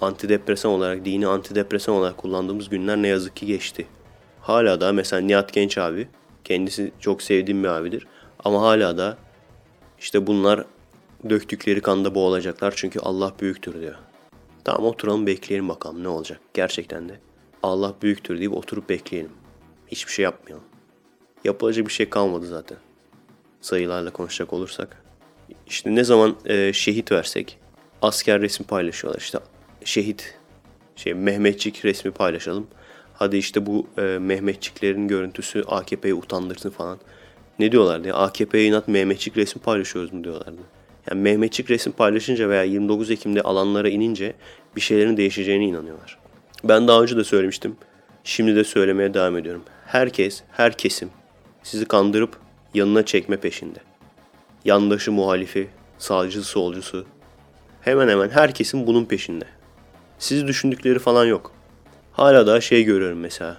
antidepresan 0.00 0.72
olarak, 0.72 1.04
dini 1.04 1.26
antidepresan 1.26 1.94
olarak 1.94 2.16
kullandığımız 2.16 2.68
günler 2.68 2.96
ne 2.96 3.08
yazık 3.08 3.36
ki 3.36 3.46
geçti. 3.46 3.86
Hala 4.40 4.80
da 4.80 4.92
mesela 4.92 5.20
Nihat 5.22 5.52
Genç 5.52 5.78
abi, 5.78 6.08
kendisi 6.46 6.92
çok 7.00 7.22
sevdiğim 7.22 7.64
bir 7.64 7.68
abidir. 7.68 8.06
Ama 8.44 8.62
hala 8.62 8.98
da 8.98 9.18
işte 9.98 10.26
bunlar 10.26 10.64
döktükleri 11.30 11.80
kanda 11.80 12.14
boğulacaklar 12.14 12.72
çünkü 12.76 13.00
Allah 13.00 13.32
büyüktür 13.40 13.80
diyor. 13.80 13.94
Tamam 14.64 14.84
oturalım 14.84 15.26
bekleyelim 15.26 15.68
bakalım 15.68 16.02
ne 16.02 16.08
olacak 16.08 16.40
gerçekten 16.54 17.08
de. 17.08 17.20
Allah 17.62 17.94
büyüktür 18.02 18.38
deyip 18.38 18.52
oturup 18.52 18.88
bekleyelim. 18.88 19.32
Hiçbir 19.88 20.12
şey 20.12 20.22
yapmayalım. 20.22 20.64
Yapılacak 21.44 21.86
bir 21.86 21.92
şey 21.92 22.10
kalmadı 22.10 22.46
zaten. 22.46 22.78
Sayılarla 23.60 24.10
konuşacak 24.10 24.52
olursak. 24.52 25.04
İşte 25.66 25.94
ne 25.94 26.04
zaman 26.04 26.36
e, 26.44 26.72
şehit 26.72 27.12
versek 27.12 27.58
asker 28.02 28.40
resim 28.40 28.66
paylaşıyorlar. 28.66 29.20
İşte 29.20 29.38
şehit 29.84 30.38
şey 30.96 31.14
Mehmetçik 31.14 31.84
resmi 31.84 32.10
paylaşalım. 32.10 32.66
Hadi 33.18 33.36
işte 33.36 33.66
bu 33.66 33.86
e, 33.98 34.02
Mehmetçiklerin 34.02 35.08
görüntüsü 35.08 35.64
AKP'yi 35.68 36.14
utandırsın 36.14 36.70
falan. 36.70 36.98
Ne 37.58 37.72
diyorlardı 37.72 38.08
ya? 38.08 38.14
AKP'ye 38.14 38.64
inat 38.64 38.88
Mehmetçik 38.88 39.36
resmi 39.36 39.62
paylaşıyoruz 39.62 40.12
mu 40.12 40.24
diyorlardı. 40.24 40.62
Yani 41.10 41.20
Mehmetçik 41.20 41.70
resim 41.70 41.92
paylaşınca 41.92 42.48
veya 42.48 42.62
29 42.62 43.10
Ekim'de 43.10 43.42
alanlara 43.42 43.88
inince 43.88 44.34
bir 44.76 44.80
şeylerin 44.80 45.16
değişeceğine 45.16 45.64
inanıyorlar. 45.64 46.18
Ben 46.64 46.88
daha 46.88 47.02
önce 47.02 47.16
de 47.16 47.24
söylemiştim. 47.24 47.76
Şimdi 48.24 48.56
de 48.56 48.64
söylemeye 48.64 49.14
devam 49.14 49.36
ediyorum. 49.36 49.62
Herkes, 49.86 50.42
her 50.52 50.72
kesim 50.76 51.10
sizi 51.62 51.84
kandırıp 51.84 52.36
yanına 52.74 53.04
çekme 53.04 53.36
peşinde. 53.36 53.78
Yandaşı 54.64 55.12
muhalifi, 55.12 55.68
sağcısı 55.98 56.44
solcusu 56.48 57.06
hemen 57.80 58.08
hemen 58.08 58.28
herkesin 58.28 58.86
bunun 58.86 59.04
peşinde. 59.04 59.44
Sizi 60.18 60.46
düşündükleri 60.46 60.98
falan 60.98 61.24
yok. 61.24 61.55
Hala 62.16 62.46
daha 62.46 62.60
şey 62.60 62.84
görüyorum 62.84 63.18
mesela. 63.18 63.56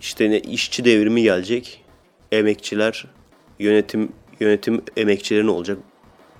İşte 0.00 0.30
ne 0.30 0.40
işçi 0.40 0.84
devrimi 0.84 1.22
gelecek. 1.22 1.84
Emekçiler 2.32 3.04
yönetim 3.58 4.12
yönetim 4.40 4.82
emekçilerin 4.96 5.46
olacak 5.46 5.78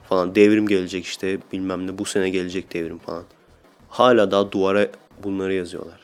falan. 0.09 0.35
Devrim 0.35 0.67
gelecek 0.67 1.05
işte 1.05 1.39
bilmem 1.53 1.87
ne 1.87 1.99
bu 1.99 2.05
sene 2.05 2.31
gelecek 2.31 2.73
devrim 2.73 2.99
falan. 2.99 3.25
Hala 3.89 4.31
daha 4.31 4.53
duvara 4.53 4.89
bunları 5.23 5.55
yazıyorlar. 5.55 6.01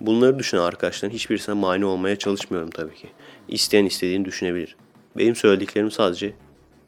Bunları 0.00 0.38
düşünen 0.38 0.60
arkadaşların 0.62 1.14
hiçbirisine 1.14 1.54
mani 1.54 1.84
olmaya 1.84 2.16
çalışmıyorum 2.16 2.70
tabii 2.70 2.94
ki. 2.94 3.08
İsteyen 3.48 3.84
istediğini 3.84 4.24
düşünebilir. 4.24 4.76
Benim 5.16 5.36
söylediklerim 5.36 5.90
sadece 5.90 6.32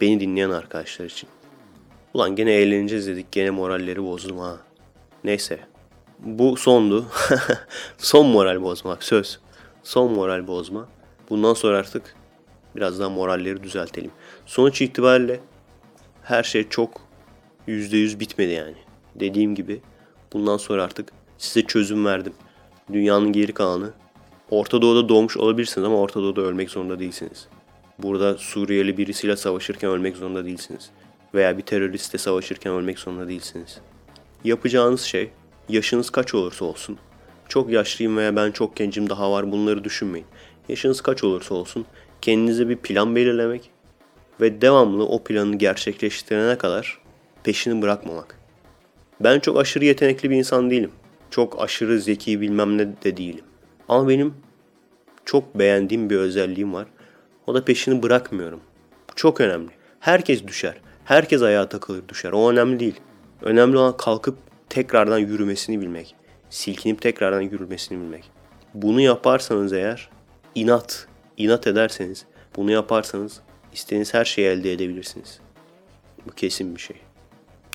beni 0.01 0.21
dinleyen 0.21 0.51
arkadaşlar 0.51 1.07
için. 1.07 1.29
Ulan 2.15 2.37
gene 2.37 2.53
eğleneceğiz 2.53 3.07
dedik 3.07 3.33
gene 3.33 3.51
moralleri 3.51 4.03
bozdum 4.03 4.39
ha. 4.39 4.57
Neyse. 5.25 5.72
Bu 6.25 6.57
sondu. 6.57 7.07
Son 7.99 8.27
moral 8.27 8.63
bozmak 8.63 9.03
söz. 9.05 9.39
Son 9.83 10.13
moral 10.13 10.47
bozma. 10.47 10.89
Bundan 11.31 11.55
sonra 11.55 11.79
artık 11.79 12.15
biraz 12.77 13.01
daha 13.01 13.09
moralleri 13.09 13.63
düzeltelim. 13.63 14.11
Sonuç 14.47 14.83
itibariyle 14.83 15.41
her 16.23 16.43
şey 16.43 16.69
çok 16.69 17.01
%100 17.69 18.21
bitmedi 18.21 18.53
yani. 18.53 18.77
Dediğim 19.15 19.55
gibi 19.55 19.81
bundan 20.33 20.57
sonra 20.57 20.85
artık 20.85 21.13
size 21.39 21.67
çözüm 21.67 22.05
verdim. 22.05 22.33
Dünyanın 22.93 23.33
geri 23.33 23.53
kalanı 23.53 23.93
Orta 24.51 24.83
Doğu'da 24.83 25.09
doğmuş 25.09 25.37
olabilirsiniz 25.37 25.87
ama 25.87 25.97
Orta 25.97 26.21
Doğu'da 26.23 26.41
ölmek 26.41 26.71
zorunda 26.71 26.99
değilsiniz. 26.99 27.49
Burada 27.99 28.39
Suriyeli 28.39 28.97
birisiyle 28.97 29.37
savaşırken 29.37 29.91
ölmek 29.91 30.17
zorunda 30.17 30.45
değilsiniz. 30.45 30.91
Veya 31.35 31.59
bir 31.59 31.63
teröristle 31.63 32.19
savaşırken 32.19 32.73
ölmek 32.73 32.99
zorunda 32.99 33.29
değilsiniz. 33.29 33.81
Yapacağınız 34.45 35.01
şey 35.01 35.31
yaşınız 35.73 36.11
kaç 36.11 36.35
olursa 36.35 36.65
olsun. 36.65 36.99
Çok 37.49 37.71
yaşlıyım 37.71 38.17
veya 38.17 38.37
ben 38.37 38.51
çok 38.51 38.77
gencim 38.77 39.11
daha 39.11 39.33
var 39.33 39.53
bunları 39.53 39.85
düşünmeyin. 39.85 40.27
Yaşınız 40.69 41.01
kaç 41.01 41.25
olursa 41.25 41.55
olsun 41.55 41.87
kendinize 42.21 42.69
bir 42.69 42.77
plan 42.77 43.17
belirlemek 43.17 43.71
ve 44.41 44.61
devamlı 44.61 45.07
o 45.07 45.25
planı 45.25 45.57
gerçekleştirene 45.57 46.59
kadar 46.59 46.99
peşini 47.45 47.83
bırakmamak. 47.83 48.39
Ben 49.21 49.41
çok 49.41 49.61
aşırı 49.61 49.85
yetenekli 49.85 50.31
bir 50.31 50.37
insan 50.37 50.71
değilim. 50.71 50.91
Çok 51.31 51.63
aşırı 51.63 52.01
zeki 52.01 52.41
bilmem 52.41 52.79
ne 52.79 53.03
de 53.05 53.17
değilim. 53.17 53.45
Ama 53.89 54.09
benim 54.09 54.35
çok 55.25 55.59
beğendiğim 55.59 56.11
bir 56.11 56.17
özelliğim 56.17 56.75
var. 56.75 56.87
O 57.47 57.55
da 57.55 57.65
peşini 57.65 58.03
bırakmıyorum. 58.03 58.61
Bu 59.11 59.15
çok 59.15 59.41
önemli. 59.41 59.71
Herkes 60.01 60.47
düşer. 60.47 60.75
Herkes 61.05 61.43
ayağa 61.43 61.69
takılır 61.69 62.09
düşer. 62.09 62.33
O 62.33 62.51
önemli 62.51 62.81
değil. 62.81 63.01
Önemli 63.43 63.77
olan 63.77 63.97
kalkıp 63.97 64.37
tekrardan 64.73 65.19
yürümesini 65.19 65.81
bilmek. 65.81 66.15
Silkinip 66.51 67.03
tekrardan 67.03 67.41
yürümesini 67.41 68.01
bilmek. 68.01 68.31
Bunu 68.75 69.01
yaparsanız 69.01 69.73
eğer 69.73 70.11
inat, 70.55 71.07
inat 71.37 71.67
ederseniz 71.67 72.25
bunu 72.57 72.71
yaparsanız 72.71 73.41
istediğiniz 73.73 74.15
her 74.15 74.25
şeyi 74.25 74.49
elde 74.49 74.73
edebilirsiniz. 74.73 75.41
Bu 76.27 76.31
kesin 76.31 76.77
bir 76.77 76.81
şey. 76.81 76.97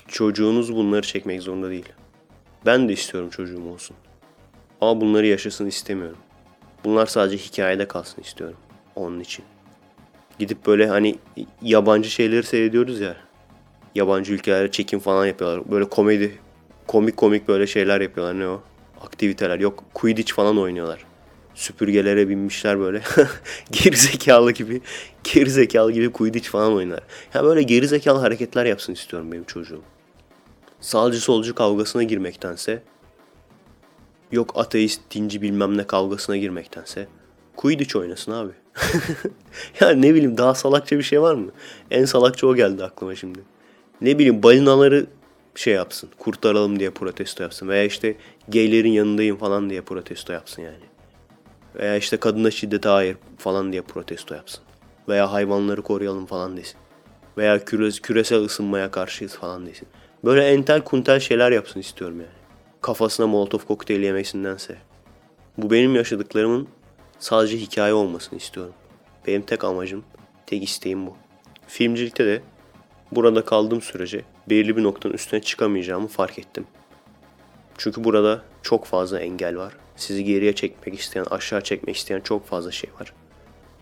Çocuğunuz 0.08 0.74
bunları 0.74 1.02
çekmek 1.02 1.42
zorunda 1.42 1.70
değil. 1.70 1.88
Ben 2.66 2.88
de 2.88 2.92
istiyorum 2.92 3.30
çocuğum 3.30 3.68
olsun. 3.72 3.96
Ama 4.80 5.00
bunları 5.00 5.26
yaşasın 5.26 5.66
istemiyorum. 5.66 6.18
Bunlar 6.84 7.06
sadece 7.06 7.36
hikayede 7.36 7.88
kalsın 7.88 8.22
istiyorum. 8.22 8.56
Onun 8.96 9.20
için. 9.20 9.44
Gidip 10.38 10.66
böyle 10.66 10.86
hani 10.86 11.18
yabancı 11.62 12.10
şeyleri 12.10 12.42
seyrediyoruz 12.42 13.00
ya. 13.00 13.16
Yabancı 13.94 14.32
ülkelere 14.32 14.70
çekim 14.70 15.00
falan 15.00 15.26
yapıyorlar. 15.26 15.70
Böyle 15.70 15.88
komedi, 15.88 16.38
komik 16.88 17.16
komik 17.16 17.48
böyle 17.48 17.66
şeyler 17.66 18.00
yapıyorlar. 18.00 18.38
Ne 18.38 18.48
o? 18.48 18.62
Aktiviteler. 19.00 19.58
Yok 19.58 19.84
Quidditch 19.94 20.32
falan 20.32 20.58
oynuyorlar. 20.58 21.04
Süpürgelere 21.54 22.28
binmişler 22.28 22.80
böyle. 22.80 23.02
gerizekalı 23.70 24.52
gibi. 24.52 24.80
Gerizekalı 25.34 25.92
gibi 25.92 26.12
Quidditch 26.12 26.48
falan 26.48 26.72
oynar. 26.72 27.00
Ya 27.34 27.44
böyle 27.44 27.62
gerizekalı 27.62 28.18
hareketler 28.18 28.66
yapsın 28.66 28.92
istiyorum 28.92 29.32
benim 29.32 29.44
çocuğum. 29.44 29.82
Sağcı 30.80 31.20
solcu 31.20 31.54
kavgasına 31.54 32.02
girmektense 32.02 32.82
yok 34.32 34.52
ateist, 34.56 35.00
dinci 35.10 35.42
bilmem 35.42 35.78
ne 35.78 35.86
kavgasına 35.86 36.36
girmektense 36.36 37.06
Quidditch 37.56 37.96
oynasın 37.96 38.32
abi. 38.32 38.52
ya 39.80 39.90
ne 39.90 40.14
bileyim 40.14 40.38
daha 40.38 40.54
salakça 40.54 40.98
bir 40.98 41.02
şey 41.02 41.22
var 41.22 41.34
mı? 41.34 41.50
En 41.90 42.04
salakça 42.04 42.46
o 42.46 42.54
geldi 42.54 42.84
aklıma 42.84 43.14
şimdi. 43.14 43.38
Ne 44.00 44.18
bileyim 44.18 44.42
balinaları 44.42 45.06
şey 45.58 45.74
yapsın, 45.74 46.10
kurtaralım 46.18 46.80
diye 46.80 46.90
protesto 46.90 47.42
yapsın. 47.42 47.68
Veya 47.68 47.84
işte 47.84 48.16
gaylerin 48.48 48.92
yanındayım 48.92 49.36
falan 49.36 49.70
diye 49.70 49.80
protesto 49.80 50.32
yapsın 50.32 50.62
yani. 50.62 50.84
Veya 51.74 51.96
işte 51.96 52.16
kadına 52.16 52.50
şiddete 52.50 52.88
hayır 52.88 53.16
falan 53.38 53.72
diye 53.72 53.82
protesto 53.82 54.34
yapsın. 54.34 54.64
Veya 55.08 55.32
hayvanları 55.32 55.82
koruyalım 55.82 56.26
falan 56.26 56.56
desin. 56.56 56.76
Veya 57.38 57.64
küres 57.64 58.00
küresel 58.00 58.44
ısınmaya 58.44 58.90
karşıyız 58.90 59.34
falan 59.34 59.66
desin. 59.66 59.88
Böyle 60.24 60.48
entel 60.48 60.80
kuntel 60.80 61.20
şeyler 61.20 61.52
yapsın 61.52 61.80
istiyorum 61.80 62.20
yani. 62.20 62.38
Kafasına 62.80 63.26
molotof 63.26 63.66
kokteyli 63.66 64.04
yemesindense. 64.04 64.76
Bu 65.56 65.70
benim 65.70 65.94
yaşadıklarımın 65.94 66.68
sadece 67.18 67.58
hikaye 67.58 67.92
olmasını 67.92 68.38
istiyorum. 68.38 68.74
Benim 69.26 69.42
tek 69.42 69.64
amacım, 69.64 70.04
tek 70.46 70.62
isteğim 70.62 71.06
bu. 71.06 71.16
Filmcilikte 71.66 72.26
de 72.26 72.42
burada 73.12 73.44
kaldığım 73.44 73.80
sürece 73.80 74.24
belirli 74.50 74.76
bir 74.76 74.82
noktanın 74.82 75.14
üstüne 75.14 75.40
çıkamayacağımı 75.40 76.08
fark 76.08 76.38
ettim. 76.38 76.66
Çünkü 77.78 78.04
burada 78.04 78.42
çok 78.62 78.84
fazla 78.84 79.20
engel 79.20 79.56
var. 79.56 79.72
Sizi 79.96 80.24
geriye 80.24 80.54
çekmek 80.54 80.98
isteyen, 80.98 81.26
aşağı 81.30 81.60
çekmek 81.60 81.96
isteyen 81.96 82.20
çok 82.20 82.46
fazla 82.46 82.70
şey 82.70 82.90
var. 83.00 83.12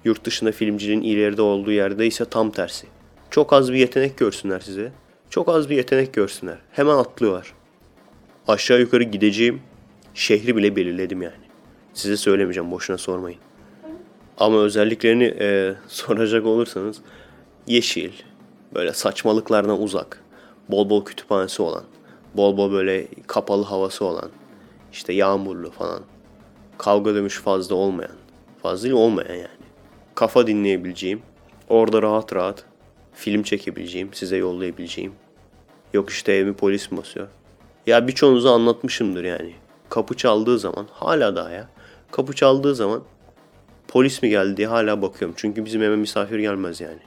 Yurt 0.04 0.24
dışında 0.24 0.52
filmciliğin 0.52 1.02
ileride 1.02 1.42
olduğu 1.42 1.72
yerde 1.72 2.06
ise 2.06 2.24
tam 2.24 2.50
tersi. 2.50 2.86
Çok 3.30 3.52
az 3.52 3.72
bir 3.72 3.78
yetenek 3.78 4.18
görsünler 4.18 4.60
size. 4.60 4.92
Çok 5.30 5.48
az 5.48 5.70
bir 5.70 5.76
yetenek 5.76 6.14
görsünler. 6.14 6.58
Hemen 6.72 6.96
atlıyorlar. 6.96 7.52
Aşağı 8.48 8.80
yukarı 8.80 9.02
gideceğim 9.02 9.62
şehri 10.14 10.56
bile 10.56 10.76
belirledim 10.76 11.22
yani. 11.22 11.46
Size 11.94 12.16
söylemeyeceğim 12.16 12.70
boşuna 12.70 12.98
sormayın. 12.98 13.38
Ama 14.38 14.58
özelliklerini 14.58 15.24
e, 15.40 15.74
soracak 15.88 16.46
olursanız 16.46 17.00
yeşil, 17.66 18.12
böyle 18.74 18.92
saçmalıklardan 18.92 19.82
uzak, 19.82 20.22
bol 20.68 20.90
bol 20.90 21.04
kütüphanesi 21.04 21.62
olan, 21.62 21.84
bol 22.34 22.56
bol 22.56 22.72
böyle 22.72 23.08
kapalı 23.26 23.64
havası 23.64 24.04
olan, 24.04 24.30
işte 24.92 25.12
yağmurlu 25.12 25.70
falan, 25.70 26.02
kavga 26.78 27.14
dövüş 27.14 27.40
fazla 27.40 27.74
olmayan, 27.74 28.16
fazla 28.62 28.94
olmayan 28.94 29.34
yani. 29.34 29.66
Kafa 30.14 30.46
dinleyebileceğim, 30.46 31.22
orada 31.68 32.02
rahat 32.02 32.34
rahat 32.34 32.64
film 33.14 33.42
çekebileceğim, 33.42 34.14
size 34.14 34.36
yollayabileceğim. 34.36 35.12
Yok 35.92 36.10
işte 36.10 36.32
evimi 36.32 36.54
polis 36.54 36.92
basıyor. 36.92 37.28
Ya 37.86 38.08
birçoğunuza 38.08 38.54
anlatmışımdır 38.54 39.24
yani. 39.24 39.54
Kapı 39.88 40.16
çaldığı 40.16 40.58
zaman 40.58 40.86
hala 40.92 41.36
daha 41.36 41.50
ya. 41.50 41.68
Kapı 42.10 42.34
çaldığı 42.34 42.74
zaman 42.74 43.02
polis 43.88 44.22
mi 44.22 44.28
geldi 44.28 44.56
diye 44.56 44.66
hala 44.66 45.02
bakıyorum. 45.02 45.34
Çünkü 45.38 45.64
bizim 45.64 45.82
eve 45.82 45.96
misafir 45.96 46.38
gelmez 46.38 46.80
yani. 46.80 47.00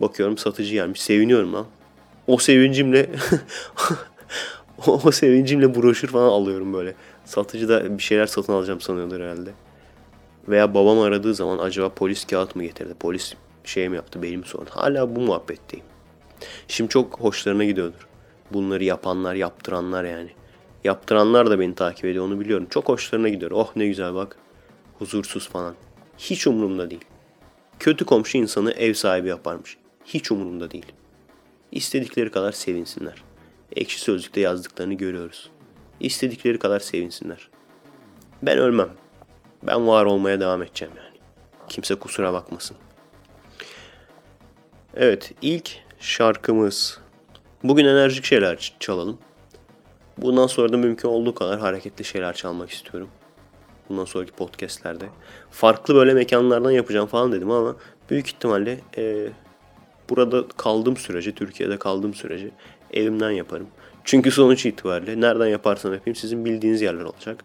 Bakıyorum 0.00 0.38
satıcı 0.38 0.72
gelmiş. 0.72 1.00
Seviniyorum 1.02 1.52
lan. 1.54 1.66
O 2.30 2.38
sevincimle 2.38 3.10
o 4.86 5.10
sevincimle 5.10 5.74
broşür 5.74 6.08
falan 6.08 6.28
alıyorum 6.28 6.72
böyle. 6.74 6.94
Satıcı 7.24 7.68
da 7.68 7.98
bir 7.98 8.02
şeyler 8.02 8.26
satın 8.26 8.52
alacağım 8.52 8.80
sanıyordur 8.80 9.20
herhalde. 9.20 9.50
Veya 10.48 10.74
babam 10.74 11.00
aradığı 11.00 11.34
zaman 11.34 11.58
acaba 11.58 11.88
polis 11.88 12.24
kağıt 12.24 12.56
mı 12.56 12.62
getirdi? 12.62 12.94
Polis 13.00 13.34
şey 13.64 13.88
mi 13.88 13.96
yaptı 13.96 14.22
benim 14.22 14.44
sorun. 14.44 14.66
Hala 14.70 15.16
bu 15.16 15.20
muhabbetteyim. 15.20 15.84
Şimdi 16.68 16.90
çok 16.90 17.20
hoşlarına 17.20 17.64
gidiyordur. 17.64 18.08
Bunları 18.52 18.84
yapanlar, 18.84 19.34
yaptıranlar 19.34 20.04
yani. 20.04 20.30
Yaptıranlar 20.84 21.50
da 21.50 21.60
beni 21.60 21.74
takip 21.74 22.04
ediyor 22.04 22.24
onu 22.24 22.40
biliyorum. 22.40 22.66
Çok 22.70 22.88
hoşlarına 22.88 23.28
gidiyor. 23.28 23.50
Oh 23.50 23.76
ne 23.76 23.86
güzel 23.86 24.14
bak. 24.14 24.36
Huzursuz 24.98 25.48
falan. 25.48 25.74
Hiç 26.18 26.46
umurumda 26.46 26.90
değil. 26.90 27.04
Kötü 27.78 28.04
komşu 28.04 28.38
insanı 28.38 28.72
ev 28.72 28.94
sahibi 28.94 29.28
yaparmış. 29.28 29.76
Hiç 30.04 30.32
umurumda 30.32 30.70
değil. 30.70 30.86
İstedikleri 31.72 32.30
kadar 32.30 32.52
sevinsinler. 32.52 33.22
Ekşi 33.76 34.00
Sözlük'te 34.00 34.40
yazdıklarını 34.40 34.94
görüyoruz. 34.94 35.50
İstedikleri 36.00 36.58
kadar 36.58 36.80
sevinsinler. 36.80 37.48
Ben 38.42 38.58
ölmem. 38.58 38.90
Ben 39.62 39.86
var 39.86 40.04
olmaya 40.04 40.40
devam 40.40 40.62
edeceğim 40.62 40.94
yani. 40.96 41.16
Kimse 41.68 41.94
kusura 41.94 42.32
bakmasın. 42.32 42.76
Evet, 44.94 45.32
ilk 45.42 45.70
şarkımız. 46.00 47.00
Bugün 47.64 47.84
enerjik 47.84 48.24
şeyler 48.24 48.74
çalalım. 48.80 49.18
Bundan 50.18 50.46
sonra 50.46 50.72
da 50.72 50.76
mümkün 50.76 51.08
olduğu 51.08 51.34
kadar 51.34 51.60
hareketli 51.60 52.04
şeyler 52.04 52.34
çalmak 52.34 52.70
istiyorum. 52.70 53.08
Bundan 53.88 54.04
sonraki 54.04 54.32
podcastlerde. 54.32 55.04
Farklı 55.50 55.94
böyle 55.94 56.14
mekanlardan 56.14 56.70
yapacağım 56.70 57.06
falan 57.06 57.32
dedim 57.32 57.50
ama 57.50 57.76
büyük 58.10 58.26
ihtimalle 58.26 58.80
e, 58.96 59.28
burada 60.10 60.48
kaldığım 60.48 60.96
sürece, 60.96 61.34
Türkiye'de 61.34 61.76
kaldığım 61.76 62.14
sürece 62.14 62.50
evimden 62.92 63.30
yaparım. 63.30 63.66
Çünkü 64.04 64.30
sonuç 64.30 64.66
itibariyle 64.66 65.20
nereden 65.20 65.46
yaparsam 65.46 65.92
yapayım 65.92 66.16
sizin 66.16 66.44
bildiğiniz 66.44 66.82
yerler 66.82 67.04
olacak. 67.04 67.44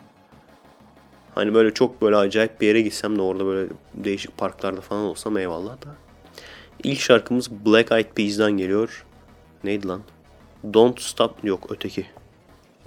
Hani 1.36 1.54
böyle 1.54 1.74
çok 1.74 2.02
böyle 2.02 2.16
acayip 2.16 2.62
bir 2.62 2.68
yere 2.68 2.82
gitsem 2.82 3.18
de 3.18 3.22
orada 3.22 3.46
böyle 3.46 3.70
değişik 3.94 4.38
parklarda 4.38 4.82
falan 4.82 5.02
olsam 5.02 5.38
eyvallah 5.38 5.74
da. 5.86 5.96
İlk 6.84 7.00
şarkımız 7.00 7.52
Black 7.52 7.92
Eyed 7.92 8.06
Peas'den 8.16 8.52
geliyor. 8.52 9.06
Neydi 9.64 9.88
lan? 9.88 10.02
Don't 10.74 11.02
Stop 11.02 11.44
yok 11.44 11.68
öteki. 11.70 12.06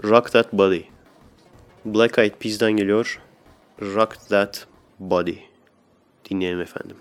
Rock 0.04 0.32
That 0.32 0.52
Body. 0.52 0.82
Black 1.84 2.18
Eyed 2.18 2.34
Peas'den 2.40 2.72
geliyor. 2.72 3.20
Rock 3.82 4.28
That 4.28 4.66
Body. 4.98 5.36
Dinleyelim 6.30 6.60
efendim. 6.60 6.96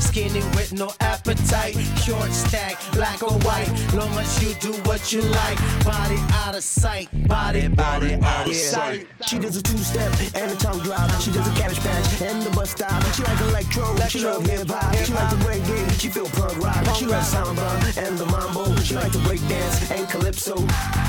skinny 0.00 0.40
with 0.56 0.72
no 0.72 0.90
appetite. 1.00 1.76
Short 2.04 2.30
stack, 2.32 2.80
black 2.92 3.22
or 3.22 3.32
white, 3.40 3.68
long 3.94 4.12
as 4.18 4.42
you 4.42 4.54
do 4.60 4.72
what 4.88 5.12
you 5.12 5.22
like. 5.22 5.58
Body 5.84 6.18
out 6.44 6.54
of 6.54 6.62
sight, 6.62 7.08
body, 7.28 7.68
body 7.68 8.14
out 8.14 8.48
of 8.48 8.54
sight. 8.54 9.06
She 9.26 9.38
does 9.38 9.56
a 9.56 9.62
two 9.62 9.78
step 9.78 10.12
and 10.34 10.50
a 10.50 10.56
tongue 10.56 10.80
drop. 10.80 11.10
She 11.20 11.30
does 11.32 11.46
a 11.46 11.60
cabbage 11.60 11.80
patch 11.80 12.22
and 12.22 12.42
the 12.42 12.50
bus 12.50 12.70
stop. 12.70 13.02
She 13.14 13.22
like 13.22 13.40
electro, 13.40 13.96
she 14.08 14.20
love 14.20 14.46
hip 14.46 14.68
hop. 14.68 14.94
She 15.04 15.12
like 15.12 15.30
the 15.30 15.36
reggae, 15.36 16.00
she 16.00 16.08
feel 16.08 16.26
punk 16.26 16.58
rock. 16.58 16.96
She 16.96 17.06
loves 17.06 17.28
samba 17.28 17.68
and 17.96 18.18
the 18.18 18.26
mambo. 18.26 18.74
She 18.80 18.94
like 18.94 19.12
to 19.12 19.18
break 19.20 19.40
dance 19.48 19.90
and 19.90 20.08
calypso. 20.08 20.56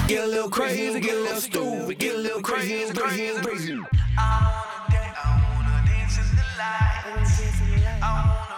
Get 0.07 0.23
a 0.23 0.27
little 0.27 0.49
crazy, 0.49 0.99
get 0.99 1.15
a 1.15 1.21
little 1.21 1.41
stupid, 1.41 1.99
get 1.99 2.15
a 2.15 2.17
little 2.17 2.41
crazy, 2.41 2.93
crazy, 2.93 3.39
crazy. 3.41 3.79
I 4.17 4.87
wanna 4.87 4.91
dance, 4.91 5.17
I 5.23 5.27
wanna 5.55 5.87
dance 5.87 6.17
in 6.17 6.35
the. 6.35 7.46
I 7.99 8.13
wanna 8.13 8.56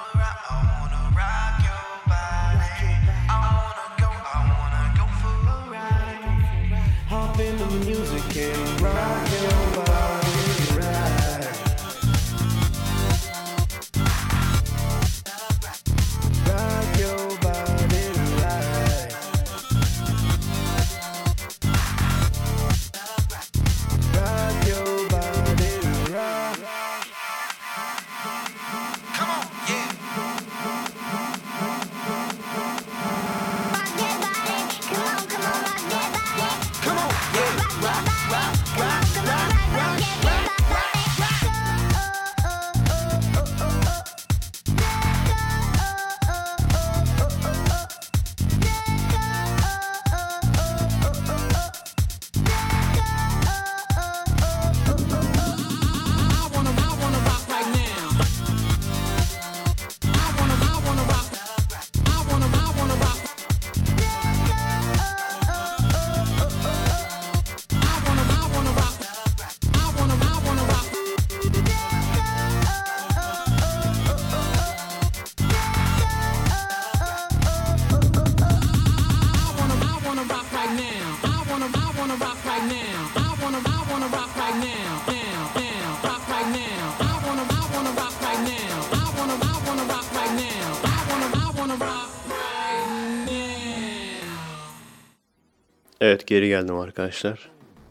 Evet 96.10 96.28
geri 96.28 96.48
geldim 96.48 96.76
arkadaşlar. 96.76 97.50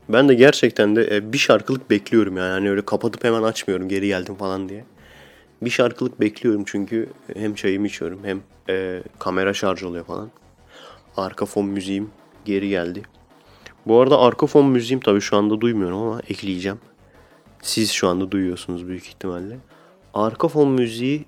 Ben 0.08 0.28
de 0.28 0.34
gerçekten 0.34 0.96
de 0.96 1.16
e, 1.16 1.32
bir 1.32 1.38
şarkılık 1.38 1.90
bekliyorum 1.90 2.36
yani. 2.36 2.50
Hani 2.50 2.70
öyle 2.70 2.84
kapatıp 2.84 3.24
hemen 3.24 3.42
açmıyorum 3.42 3.88
geri 3.88 4.06
geldim 4.06 4.34
falan 4.34 4.68
diye. 4.68 4.84
Bir 5.62 5.70
şarkılık 5.70 6.20
bekliyorum 6.20 6.62
çünkü 6.66 7.08
hem 7.36 7.54
çayımı 7.54 7.86
içiyorum 7.86 8.20
hem 8.24 8.40
e, 8.68 9.02
kamera 9.18 9.54
şarj 9.54 9.82
oluyor 9.82 10.04
falan. 10.04 10.30
Arka 11.16 11.46
fon 11.46 11.66
müziğim 11.66 12.10
geri 12.44 12.68
geldi. 12.68 13.02
Bu 13.86 14.00
arada 14.00 14.18
arka 14.18 14.46
fon 14.46 14.66
müziğim 14.66 15.00
tabii 15.00 15.20
şu 15.20 15.36
anda 15.36 15.60
duymuyorum 15.60 15.98
ama 15.98 16.20
ekleyeceğim. 16.28 16.78
Siz 17.62 17.90
şu 17.90 18.08
anda 18.08 18.30
duyuyorsunuz 18.30 18.88
büyük 18.88 19.06
ihtimalle. 19.06 19.58
Arka 20.14 20.48
fon 20.48 20.68
müziği 20.68 21.24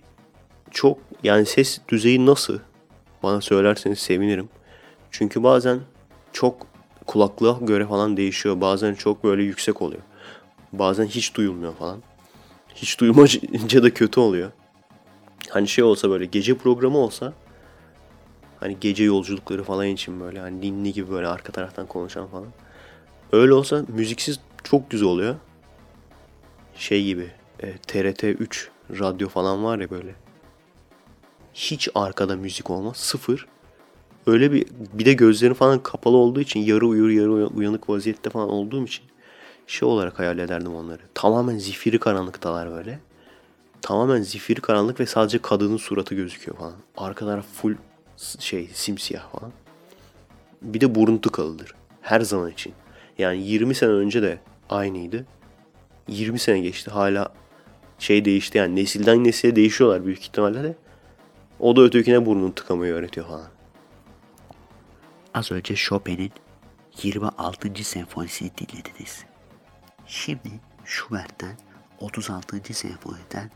çok 0.70 0.98
yani 1.22 1.46
ses 1.46 1.80
düzeyi 1.88 2.26
nasıl 2.26 2.58
bana 3.22 3.40
söylerseniz 3.40 3.98
sevinirim. 3.98 4.48
Çünkü 5.10 5.42
bazen 5.42 5.80
çok 6.32 6.69
kulaklığa 7.10 7.58
göre 7.60 7.86
falan 7.86 8.16
değişiyor. 8.16 8.60
Bazen 8.60 8.94
çok 8.94 9.24
böyle 9.24 9.42
yüksek 9.42 9.82
oluyor. 9.82 10.02
Bazen 10.72 11.06
hiç 11.06 11.34
duyulmuyor 11.34 11.74
falan. 11.74 12.02
Hiç 12.74 13.00
duymayınca 13.00 13.82
da 13.82 13.94
kötü 13.94 14.20
oluyor. 14.20 14.50
Hani 15.48 15.68
şey 15.68 15.84
olsa 15.84 16.10
böyle 16.10 16.24
gece 16.24 16.54
programı 16.54 16.98
olsa 16.98 17.32
hani 18.60 18.76
gece 18.80 19.04
yolculukları 19.04 19.62
falan 19.62 19.86
için 19.86 20.20
böyle 20.20 20.40
hani 20.40 20.60
ninni 20.60 20.92
gibi 20.92 21.10
böyle 21.10 21.26
arka 21.26 21.52
taraftan 21.52 21.86
konuşan 21.86 22.26
falan. 22.26 22.46
Öyle 23.32 23.52
olsa 23.52 23.84
müziksiz 23.88 24.40
çok 24.64 24.90
güzel 24.90 25.08
oluyor. 25.08 25.34
Şey 26.74 27.04
gibi 27.04 27.30
e, 27.60 27.72
TRT 27.78 28.24
3 28.24 28.70
radyo 28.90 29.28
falan 29.28 29.64
var 29.64 29.78
ya 29.78 29.90
böyle. 29.90 30.14
Hiç 31.54 31.88
arkada 31.94 32.36
müzik 32.36 32.70
olmaz. 32.70 32.96
Sıfır. 32.96 33.46
Öyle 34.26 34.52
bir 34.52 34.66
bir 34.92 35.04
de 35.04 35.12
gözlerim 35.12 35.54
falan 35.54 35.82
kapalı 35.82 36.16
olduğu 36.16 36.40
için 36.40 36.60
yarı 36.60 36.86
uyur 36.86 37.08
yarı 37.10 37.46
uyanık 37.46 37.88
vaziyette 37.88 38.30
falan 38.30 38.48
olduğum 38.48 38.84
için 38.84 39.04
şey 39.66 39.88
olarak 39.88 40.18
hayal 40.18 40.38
ederdim 40.38 40.74
onları. 40.74 41.00
Tamamen 41.14 41.58
zifiri 41.58 41.98
karanlıktalar 41.98 42.70
böyle. 42.70 42.98
Tamamen 43.82 44.22
zifiri 44.22 44.60
karanlık 44.60 45.00
ve 45.00 45.06
sadece 45.06 45.38
kadının 45.38 45.76
suratı 45.76 46.14
gözüküyor 46.14 46.58
falan. 46.58 46.74
Arka 46.96 47.26
taraf 47.26 47.46
full 47.46 47.74
şey 48.38 48.68
simsiyah 48.72 49.32
falan. 49.32 49.52
Bir 50.62 50.80
de 50.80 50.94
burun 50.94 51.18
tıkalıdır. 51.18 51.74
Her 52.00 52.20
zaman 52.20 52.50
için. 52.50 52.72
Yani 53.18 53.42
20 53.42 53.74
sene 53.74 53.90
önce 53.90 54.22
de 54.22 54.38
aynıydı. 54.70 55.26
20 56.08 56.38
sene 56.38 56.60
geçti 56.60 56.90
hala 56.90 57.32
şey 57.98 58.24
değişti 58.24 58.58
yani 58.58 58.76
nesilden 58.76 59.24
nesile 59.24 59.56
değişiyorlar 59.56 60.06
büyük 60.06 60.20
ihtimalle 60.20 60.62
de. 60.62 60.74
O 61.60 61.76
da 61.76 61.82
ötekine 61.82 62.26
burnunu 62.26 62.54
tıkamayı 62.54 62.92
öğretiyor 62.92 63.26
falan. 63.26 63.59
Az 65.34 65.52
önce 65.52 65.74
Chopin'in 65.74 66.32
26. 67.02 67.84
senfonisini 67.84 68.50
dinlediniz. 68.58 69.24
Şimdi 70.06 70.50
Schubert'ten 70.84 71.58
36. 72.00 72.74
senfoniden 72.74 73.50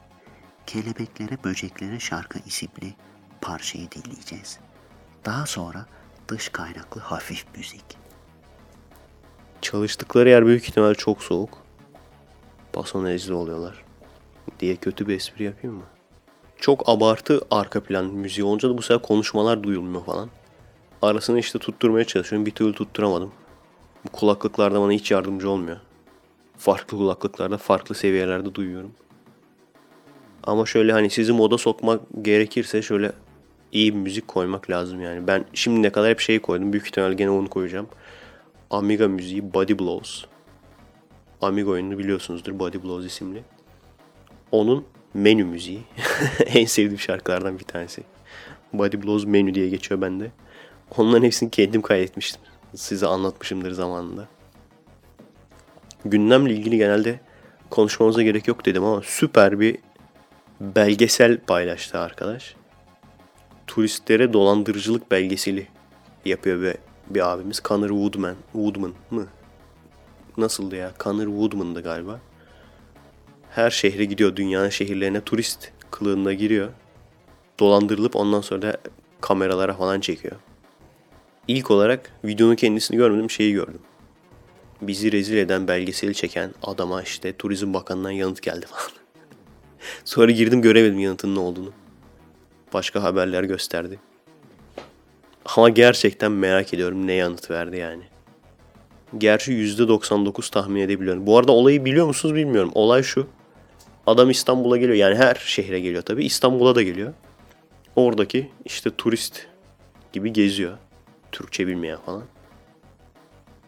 Kelebeklere 0.66 1.44
Böceklere 1.44 2.00
Şarkı 2.00 2.38
isimli 2.46 2.94
parçayı 3.40 3.90
dinleyeceğiz. 3.90 4.58
Daha 5.24 5.46
sonra 5.46 5.86
dış 6.28 6.48
kaynaklı 6.48 7.00
hafif 7.00 7.46
müzik. 7.56 7.84
Çalıştıkları 9.62 10.28
yer 10.28 10.46
büyük 10.46 10.68
ihtimal 10.68 10.94
çok 10.94 11.22
soğuk. 11.22 11.58
Basonezli 12.74 13.34
oluyorlar. 13.34 13.84
Diye 14.60 14.76
kötü 14.76 15.08
bir 15.08 15.16
espri 15.16 15.44
yapayım 15.44 15.76
mı? 15.76 15.84
Çok 16.56 16.88
abartı 16.88 17.40
arka 17.50 17.82
plan 17.82 18.04
müziği 18.04 18.44
olunca 18.44 18.68
da 18.68 18.78
bu 18.78 18.82
sefer 18.82 19.02
konuşmalar 19.02 19.62
duyulmuyor 19.62 20.04
falan. 20.04 20.30
Arasını 21.04 21.38
işte 21.38 21.58
tutturmaya 21.58 22.04
çalışıyorum. 22.04 22.46
Bir 22.46 22.50
türlü 22.50 22.72
tutturamadım. 22.72 23.32
Bu 24.04 24.08
kulaklıklarda 24.08 24.80
bana 24.80 24.92
hiç 24.92 25.10
yardımcı 25.10 25.50
olmuyor. 25.50 25.76
Farklı 26.58 26.98
kulaklıklarda 26.98 27.58
farklı 27.58 27.94
seviyelerde 27.94 28.54
duyuyorum. 28.54 28.92
Ama 30.44 30.66
şöyle 30.66 30.92
hani 30.92 31.10
sizi 31.10 31.32
moda 31.32 31.58
sokmak 31.58 32.00
gerekirse 32.22 32.82
şöyle 32.82 33.12
iyi 33.72 33.94
bir 33.94 33.98
müzik 33.98 34.28
koymak 34.28 34.70
lazım 34.70 35.00
yani. 35.00 35.26
Ben 35.26 35.44
şimdiye 35.54 35.92
kadar 35.92 36.10
hep 36.10 36.20
şey 36.20 36.38
koydum. 36.38 36.72
Büyük 36.72 36.86
ihtimal 36.86 37.12
gene 37.12 37.30
onu 37.30 37.48
koyacağım. 37.48 37.88
Amiga 38.70 39.08
müziği 39.08 39.54
Body 39.54 39.78
Blows. 39.78 40.24
Amiga 41.42 41.70
oyununu 41.70 41.98
biliyorsunuzdur 41.98 42.58
Body 42.58 42.82
Blows 42.82 43.06
isimli. 43.06 43.42
Onun 44.52 44.84
menü 45.14 45.44
müziği. 45.44 45.80
en 46.46 46.64
sevdiğim 46.64 47.00
şarkılardan 47.00 47.58
bir 47.58 47.64
tanesi. 47.64 48.02
Body 48.72 49.02
Blows 49.02 49.24
menü 49.24 49.54
diye 49.54 49.68
geçiyor 49.68 50.00
bende. 50.00 50.30
Onların 50.96 51.22
hepsini 51.22 51.50
kendim 51.50 51.82
kaydetmiştim. 51.82 52.42
Size 52.74 53.06
anlatmışımdır 53.06 53.70
zamanında. 53.70 54.28
Gündemle 56.04 56.52
ilgili 56.54 56.76
genelde 56.76 57.20
konuşmamıza 57.70 58.22
gerek 58.22 58.48
yok 58.48 58.66
dedim 58.66 58.84
ama 58.84 59.02
süper 59.04 59.60
bir 59.60 59.78
belgesel 60.60 61.38
paylaştı 61.38 61.98
arkadaş. 61.98 62.54
Turistlere 63.66 64.32
dolandırıcılık 64.32 65.10
belgeseli 65.10 65.66
yapıyor 66.24 66.62
bir, 66.62 66.74
bir 67.14 67.32
abimiz. 67.32 67.60
Connor 67.64 67.88
Woodman. 67.88 68.36
Woodman 68.52 68.94
mı? 69.10 69.26
Nasıldı 70.36 70.76
ya? 70.76 70.92
Connor 71.00 71.26
Woodman'dı 71.26 71.82
galiba. 71.82 72.20
Her 73.50 73.70
şehre 73.70 74.04
gidiyor. 74.04 74.36
Dünyanın 74.36 74.68
şehirlerine 74.68 75.20
turist 75.20 75.72
kılığında 75.90 76.32
giriyor. 76.32 76.68
Dolandırılıp 77.60 78.16
ondan 78.16 78.40
sonra 78.40 78.62
da 78.62 78.76
kameralara 79.20 79.74
falan 79.74 80.00
çekiyor. 80.00 80.36
İlk 81.48 81.70
olarak 81.70 82.10
videonun 82.24 82.54
kendisini 82.54 82.96
görmedim 82.96 83.30
şeyi 83.30 83.52
gördüm. 83.52 83.80
Bizi 84.82 85.12
rezil 85.12 85.36
eden 85.36 85.68
belgeseli 85.68 86.14
çeken 86.14 86.50
adama 86.62 87.02
işte 87.02 87.32
Turizm 87.36 87.74
Bakanı'ndan 87.74 88.10
yanıt 88.10 88.42
geldi 88.42 88.66
falan. 88.66 88.90
Sonra 90.04 90.30
girdim 90.32 90.62
göremedim 90.62 90.98
yanıtın 90.98 91.34
ne 91.34 91.38
olduğunu. 91.38 91.72
Başka 92.72 93.02
haberler 93.02 93.44
gösterdi. 93.44 93.98
Ama 95.56 95.68
gerçekten 95.68 96.32
merak 96.32 96.74
ediyorum 96.74 97.06
ne 97.06 97.12
yanıt 97.12 97.50
verdi 97.50 97.76
yani. 97.76 98.02
Gerçi 99.18 99.52
%99 99.52 100.50
tahmin 100.50 100.80
edebiliyorum. 100.80 101.26
Bu 101.26 101.38
arada 101.38 101.52
olayı 101.52 101.84
biliyor 101.84 102.06
musunuz 102.06 102.34
bilmiyorum. 102.34 102.70
Olay 102.74 103.02
şu. 103.02 103.26
Adam 104.06 104.30
İstanbul'a 104.30 104.76
geliyor. 104.76 104.96
Yani 104.96 105.16
her 105.16 105.34
şehre 105.34 105.80
geliyor 105.80 106.02
tabii. 106.02 106.24
İstanbul'a 106.24 106.74
da 106.74 106.82
geliyor. 106.82 107.14
Oradaki 107.96 108.50
işte 108.64 108.90
turist 108.98 109.46
gibi 110.12 110.32
geziyor. 110.32 110.78
Türkçe 111.34 111.66
bilmeyen 111.66 111.98
falan. 112.06 112.22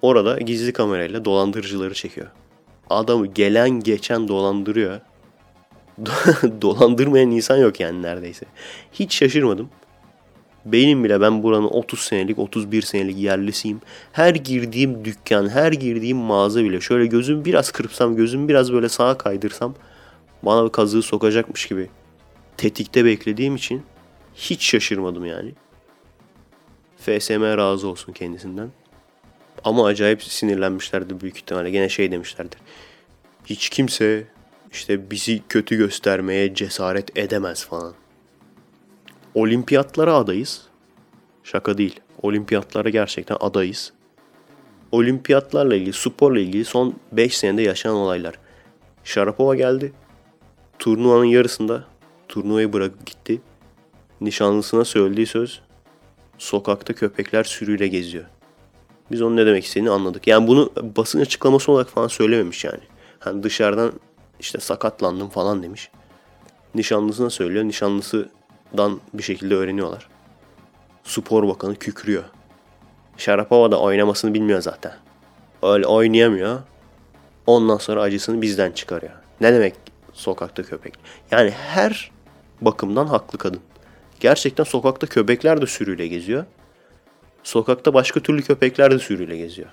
Orada 0.02 0.38
gizli 0.38 0.72
kamerayla 0.72 1.24
dolandırıcıları 1.24 1.94
çekiyor. 1.94 2.26
Adamı 2.90 3.26
gelen 3.26 3.70
geçen 3.70 4.28
dolandırıyor. 4.28 5.00
Dolandırmayan 6.62 7.30
insan 7.30 7.56
yok 7.56 7.80
yani 7.80 8.02
neredeyse. 8.02 8.46
Hiç 8.92 9.14
şaşırmadım. 9.14 9.70
Benim 10.64 11.04
bile 11.04 11.20
ben 11.20 11.42
buranın 11.42 11.68
30 11.68 12.00
senelik 12.00 12.38
31 12.38 12.82
senelik 12.82 13.18
yerlisiyim. 13.18 13.80
Her 14.12 14.34
girdiğim 14.34 15.04
dükkan, 15.04 15.48
her 15.48 15.72
girdiğim 15.72 16.16
mağaza 16.16 16.64
bile 16.64 16.80
şöyle 16.80 17.06
gözüm 17.06 17.44
biraz 17.44 17.70
kırpsam, 17.70 18.16
gözüm 18.16 18.48
biraz 18.48 18.72
böyle 18.72 18.88
sağa 18.88 19.18
kaydırsam 19.18 19.74
bana 20.42 20.64
bir 20.64 20.72
kazığı 20.72 21.02
sokacakmış 21.02 21.66
gibi 21.66 21.90
tetikte 22.56 23.04
beklediğim 23.04 23.56
için 23.56 23.82
hiç 24.34 24.64
şaşırmadım 24.64 25.26
yani. 25.26 25.54
FSM 27.06 27.42
razı 27.42 27.88
olsun 27.88 28.12
kendisinden. 28.12 28.70
Ama 29.64 29.86
acayip 29.86 30.22
sinirlenmişlerdi 30.22 31.20
büyük 31.20 31.36
ihtimalle. 31.36 31.70
Gene 31.70 31.88
şey 31.88 32.10
demişlerdir. 32.10 32.58
Hiç 33.44 33.68
kimse 33.68 34.24
işte 34.72 35.10
bizi 35.10 35.42
kötü 35.48 35.76
göstermeye 35.76 36.54
cesaret 36.54 37.18
edemez 37.18 37.64
falan. 37.64 37.94
Olimpiyatlara 39.34 40.14
adayız. 40.14 40.62
Şaka 41.44 41.78
değil. 41.78 42.00
Olimpiyatlara 42.22 42.88
gerçekten 42.88 43.36
adayız. 43.40 43.92
Olimpiyatlarla 44.92 45.76
ilgili, 45.76 45.92
sporla 45.92 46.40
ilgili 46.40 46.64
son 46.64 46.94
5 47.12 47.38
senede 47.38 47.62
yaşanan 47.62 47.96
olaylar. 47.96 48.34
Sharapova 49.04 49.54
geldi. 49.54 49.92
Turnuvanın 50.78 51.24
yarısında 51.24 51.84
turnuvayı 52.28 52.72
bırakıp 52.72 53.06
gitti. 53.06 53.40
Nişanlısına 54.20 54.84
söylediği 54.84 55.26
söz 55.26 55.65
sokakta 56.38 56.92
köpekler 56.92 57.44
sürüyle 57.44 57.88
geziyor. 57.88 58.24
Biz 59.10 59.22
onun 59.22 59.36
ne 59.36 59.46
demek 59.46 59.64
istediğini 59.64 59.90
anladık. 59.90 60.26
Yani 60.26 60.48
bunu 60.48 60.72
basın 60.96 61.20
açıklaması 61.20 61.72
olarak 61.72 61.88
falan 61.88 62.08
söylememiş 62.08 62.64
yani. 62.64 62.80
Hani 63.18 63.42
dışarıdan 63.42 63.92
işte 64.40 64.60
sakatlandım 64.60 65.28
falan 65.28 65.62
demiş. 65.62 65.90
Nişanlısına 66.74 67.30
söylüyor. 67.30 67.64
Nişanlısından 67.64 69.00
bir 69.14 69.22
şekilde 69.22 69.54
öğreniyorlar. 69.54 70.08
Spor 71.04 71.48
bakanı 71.48 71.76
kükrüyor. 71.76 72.24
Sharapova 73.16 73.70
da 73.70 73.80
oynamasını 73.80 74.34
bilmiyor 74.34 74.60
zaten. 74.60 74.92
Öyle 75.62 75.86
oynayamıyor. 75.86 76.58
Ondan 77.46 77.76
sonra 77.76 78.02
acısını 78.02 78.42
bizden 78.42 78.72
çıkarıyor. 78.72 79.12
Ne 79.40 79.52
demek 79.52 79.74
sokakta 80.12 80.62
köpek? 80.62 80.94
Yani 81.30 81.50
her 81.50 82.10
bakımdan 82.60 83.06
haklı 83.06 83.38
kadın. 83.38 83.60
Gerçekten 84.20 84.64
sokakta 84.64 85.06
köpekler 85.06 85.60
de 85.60 85.66
sürüyle 85.66 86.06
geziyor. 86.06 86.44
Sokakta 87.42 87.94
başka 87.94 88.20
türlü 88.20 88.42
köpekler 88.42 88.90
de 88.90 88.98
sürüyle 88.98 89.36
geziyor. 89.36 89.68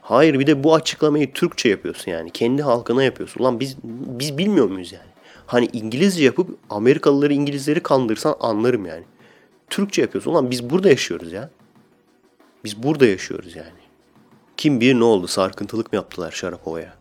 Hayır 0.00 0.38
bir 0.38 0.46
de 0.46 0.64
bu 0.64 0.74
açıklamayı 0.74 1.32
Türkçe 1.32 1.68
yapıyorsun 1.68 2.10
yani. 2.10 2.30
Kendi 2.30 2.62
halkına 2.62 3.02
yapıyorsun. 3.02 3.40
Ulan 3.40 3.60
biz 3.60 3.76
biz 3.84 4.38
bilmiyor 4.38 4.66
muyuz 4.68 4.92
yani? 4.92 5.10
Hani 5.46 5.68
İngilizce 5.72 6.24
yapıp 6.24 6.58
Amerikalıları 6.70 7.32
İngilizleri 7.32 7.80
kandırsan 7.80 8.34
anlarım 8.40 8.86
yani. 8.86 9.04
Türkçe 9.70 10.02
yapıyorsun. 10.02 10.30
Ulan 10.30 10.50
biz 10.50 10.70
burada 10.70 10.88
yaşıyoruz 10.88 11.32
ya. 11.32 11.50
Biz 12.64 12.82
burada 12.82 13.06
yaşıyoruz 13.06 13.56
yani. 13.56 13.80
Kim 14.56 14.80
bilir 14.80 14.94
ne 14.94 15.04
oldu? 15.04 15.26
Sarkıntılık 15.26 15.92
mı 15.92 15.96
yaptılar 15.96 16.30
Şarapova'ya? 16.30 16.94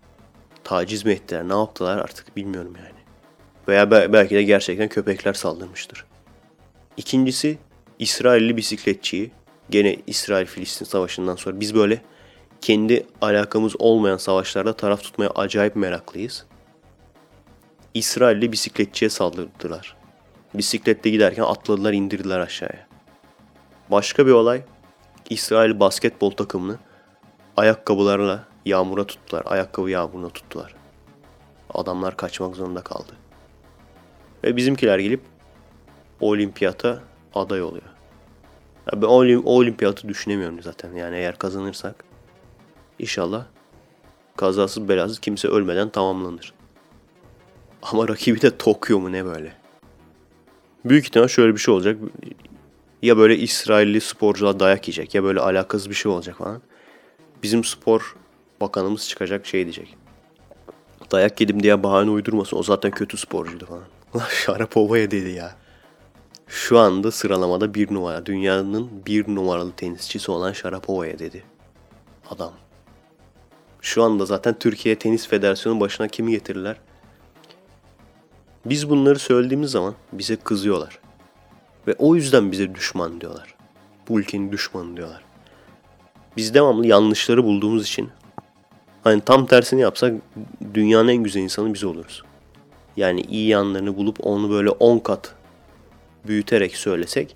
Taciz 0.63 1.05
mi 1.05 1.11
ettiler? 1.11 1.49
Ne 1.49 1.53
yaptılar 1.53 1.97
artık 1.97 2.35
bilmiyorum 2.35 2.73
yani. 2.77 2.99
Veya 3.67 3.91
be- 3.91 4.13
belki 4.13 4.35
de 4.35 4.43
gerçekten 4.43 4.87
köpekler 4.87 5.33
saldırmıştır. 5.33 6.05
İkincisi 6.99 7.57
İsrailli 7.99 8.57
bisikletçiyi 8.57 9.31
gene 9.69 9.97
İsrail-Filistin 10.07 10.85
savaşından 10.85 11.35
sonra 11.35 11.59
biz 11.59 11.75
böyle 11.75 12.01
kendi 12.61 13.07
alakamız 13.21 13.75
olmayan 13.79 14.17
savaşlarda 14.17 14.73
taraf 14.73 15.03
tutmaya 15.03 15.29
acayip 15.29 15.75
meraklıyız. 15.75 16.45
İsrailli 17.93 18.51
bisikletçiye 18.51 19.09
saldırdılar. 19.09 19.95
Bisiklette 20.53 21.09
giderken 21.09 21.43
atladılar 21.43 21.93
indirdiler 21.93 22.39
aşağıya. 22.39 22.87
Başka 23.91 24.27
bir 24.27 24.31
olay 24.31 24.61
İsrail 25.29 25.79
basketbol 25.79 26.31
takımını 26.31 26.79
ayakkabılarla 27.57 28.43
yağmura 28.65 29.07
tuttular. 29.07 29.43
Ayakkabı 29.45 29.89
yağmuruna 29.89 30.29
tuttular. 30.29 30.75
Adamlar 31.73 32.17
kaçmak 32.17 32.55
zorunda 32.55 32.81
kaldı. 32.81 33.13
Ve 34.43 34.55
bizimkiler 34.55 34.99
gelip 34.99 35.38
olimpiyata 36.21 37.03
aday 37.35 37.61
oluyor. 37.61 37.83
Ya 38.93 39.01
ben 39.01 39.07
olim- 39.07 39.45
olimpiyatı 39.45 40.07
düşünemiyorum 40.07 40.61
zaten. 40.61 40.93
Yani 40.93 41.15
eğer 41.15 41.37
kazanırsak 41.37 42.03
inşallah 42.99 43.45
kazasız 44.37 44.89
belasız 44.89 45.19
kimse 45.19 45.47
ölmeden 45.47 45.89
tamamlanır. 45.89 46.53
Ama 47.83 48.07
rakibi 48.07 48.41
de 48.41 48.57
Tokyo 48.57 48.99
mu 48.99 49.11
ne 49.11 49.25
böyle? 49.25 49.53
Büyük 50.85 51.05
ihtimal 51.05 51.27
şöyle 51.27 51.53
bir 51.53 51.59
şey 51.59 51.73
olacak. 51.73 51.97
Ya 53.01 53.17
böyle 53.17 53.37
İsrailli 53.37 54.01
sporcular 54.01 54.59
dayak 54.59 54.87
yiyecek 54.87 55.15
ya 55.15 55.23
böyle 55.23 55.39
alakasız 55.39 55.89
bir 55.89 55.95
şey 55.95 56.11
olacak 56.11 56.37
falan. 56.37 56.61
Bizim 57.43 57.63
spor 57.63 58.15
bakanımız 58.61 59.09
çıkacak 59.09 59.45
şey 59.45 59.63
diyecek. 59.63 59.97
Dayak 61.11 61.41
yedim 61.41 61.63
diye 61.63 61.83
bahane 61.83 62.09
uydurmasın. 62.09 62.57
O 62.57 62.63
zaten 62.63 62.91
kötü 62.91 63.17
sporcuydu 63.17 63.65
falan. 63.65 63.83
Ulan 64.13 64.25
Şarapova'ya 64.29 65.11
dedi 65.11 65.29
ya. 65.29 65.55
Şu 66.49 66.79
anda 66.79 67.11
sıralamada 67.11 67.73
bir 67.73 67.93
numara. 67.93 68.25
Dünyanın 68.25 68.89
bir 69.05 69.35
numaralı 69.35 69.71
tenisçisi 69.71 70.31
olan 70.31 70.51
Şarapova'ya 70.51 71.19
dedi. 71.19 71.43
Adam. 72.29 72.53
Şu 73.81 74.03
anda 74.03 74.25
zaten 74.25 74.59
Türkiye 74.59 74.99
Tenis 74.99 75.27
Federasyonu 75.27 75.79
başına 75.79 76.07
kimi 76.07 76.31
getirirler? 76.31 76.77
Biz 78.65 78.89
bunları 78.89 79.19
söylediğimiz 79.19 79.71
zaman 79.71 79.95
bize 80.13 80.35
kızıyorlar. 80.35 80.99
Ve 81.87 81.95
o 81.99 82.15
yüzden 82.15 82.51
bize 82.51 82.75
düşman 82.75 83.21
diyorlar. 83.21 83.55
Bu 84.09 84.19
ülkenin 84.19 84.51
düşmanı 84.51 84.97
diyorlar. 84.97 85.23
Biz 86.37 86.53
devamlı 86.53 86.87
yanlışları 86.87 87.43
bulduğumuz 87.43 87.83
için 87.83 88.09
hani 89.03 89.21
tam 89.21 89.45
tersini 89.45 89.81
yapsak 89.81 90.13
dünyanın 90.73 91.07
en 91.07 91.23
güzel 91.23 91.41
insanı 91.41 91.73
biz 91.73 91.83
oluruz. 91.83 92.23
Yani 92.97 93.21
iyi 93.21 93.47
yanlarını 93.47 93.97
bulup 93.97 94.17
onu 94.25 94.49
böyle 94.49 94.69
10 94.69 94.99
kat 94.99 95.38
büyüterek 96.29 96.75
söylesek 96.75 97.35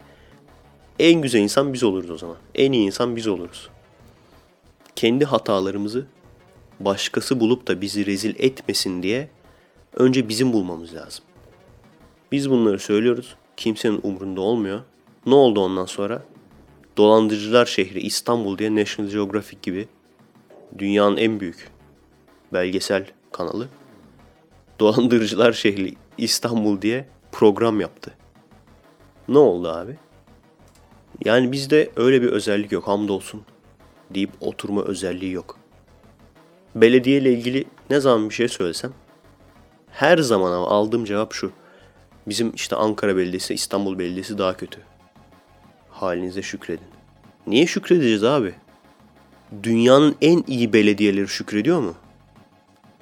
en 1.00 1.22
güzel 1.22 1.40
insan 1.40 1.74
biz 1.74 1.84
oluruz 1.84 2.10
o 2.10 2.18
zaman. 2.18 2.38
En 2.56 2.72
iyi 2.72 2.86
insan 2.86 3.16
biz 3.16 3.28
oluruz. 3.28 3.70
Kendi 4.96 5.26
hatalarımızı 5.26 6.06
başkası 6.80 7.40
bulup 7.40 7.68
da 7.68 7.82
bizi 7.82 8.06
rezil 8.06 8.36
etmesin 8.38 9.04
diye 9.04 9.30
önce 9.94 10.30
bizim 10.30 10.54
bulmamız 10.54 10.96
lazım. 10.96 11.26
Biz 12.32 12.50
bunları 12.50 12.80
söylüyoruz. 12.80 13.36
Kimsenin 13.58 14.00
umrunda 14.04 14.42
olmuyor. 14.42 14.82
Ne 15.26 15.36
oldu 15.36 15.60
ondan 15.60 15.86
sonra? 15.86 16.24
Dolandırıcılar 16.98 17.66
şehri 17.66 18.02
İstanbul 18.02 18.58
diye 18.58 18.76
National 18.76 19.12
Geographic 19.12 19.60
gibi 19.62 19.88
dünyanın 20.78 21.18
en 21.18 21.40
büyük 21.40 21.70
belgesel 22.54 23.06
kanalı 23.32 23.68
Dolandırıcılar 24.80 25.54
şehri 25.54 25.94
İstanbul 26.18 26.82
diye 26.82 27.06
program 27.32 27.80
yaptı. 27.80 28.18
Ne 29.28 29.38
oldu 29.38 29.70
abi? 29.70 29.98
Yani 31.26 31.52
bizde 31.52 31.92
öyle 31.96 32.22
bir 32.22 32.28
özellik 32.28 32.72
yok 32.72 32.88
hamdolsun 32.88 33.42
deyip 34.14 34.32
oturma 34.40 34.84
özelliği 34.84 35.32
yok. 35.32 35.58
Belediye 36.76 37.22
ile 37.22 37.34
ilgili 37.34 37.66
ne 37.90 38.00
zaman 38.00 38.30
bir 38.30 38.34
şey 38.34 38.48
söylesem 38.48 38.94
her 39.92 40.18
zaman 40.18 40.52
ama 40.52 40.68
aldığım 40.68 41.06
cevap 41.06 41.34
şu. 41.34 41.52
Bizim 42.28 42.52
işte 42.56 42.76
Ankara 42.76 43.18
Belediyesi, 43.18 43.54
İstanbul 43.54 44.00
Belediyesi 44.00 44.38
daha 44.38 44.58
kötü. 44.58 44.80
Halinize 45.90 46.42
şükredin. 46.42 46.88
Niye 47.48 47.68
şükredeceğiz 47.68 48.24
abi? 48.24 48.54
Dünyanın 49.64 50.16
en 50.22 50.44
iyi 50.48 50.74
belediyeleri 50.74 51.28
şükrediyor 51.28 51.80
mu? 51.80 51.96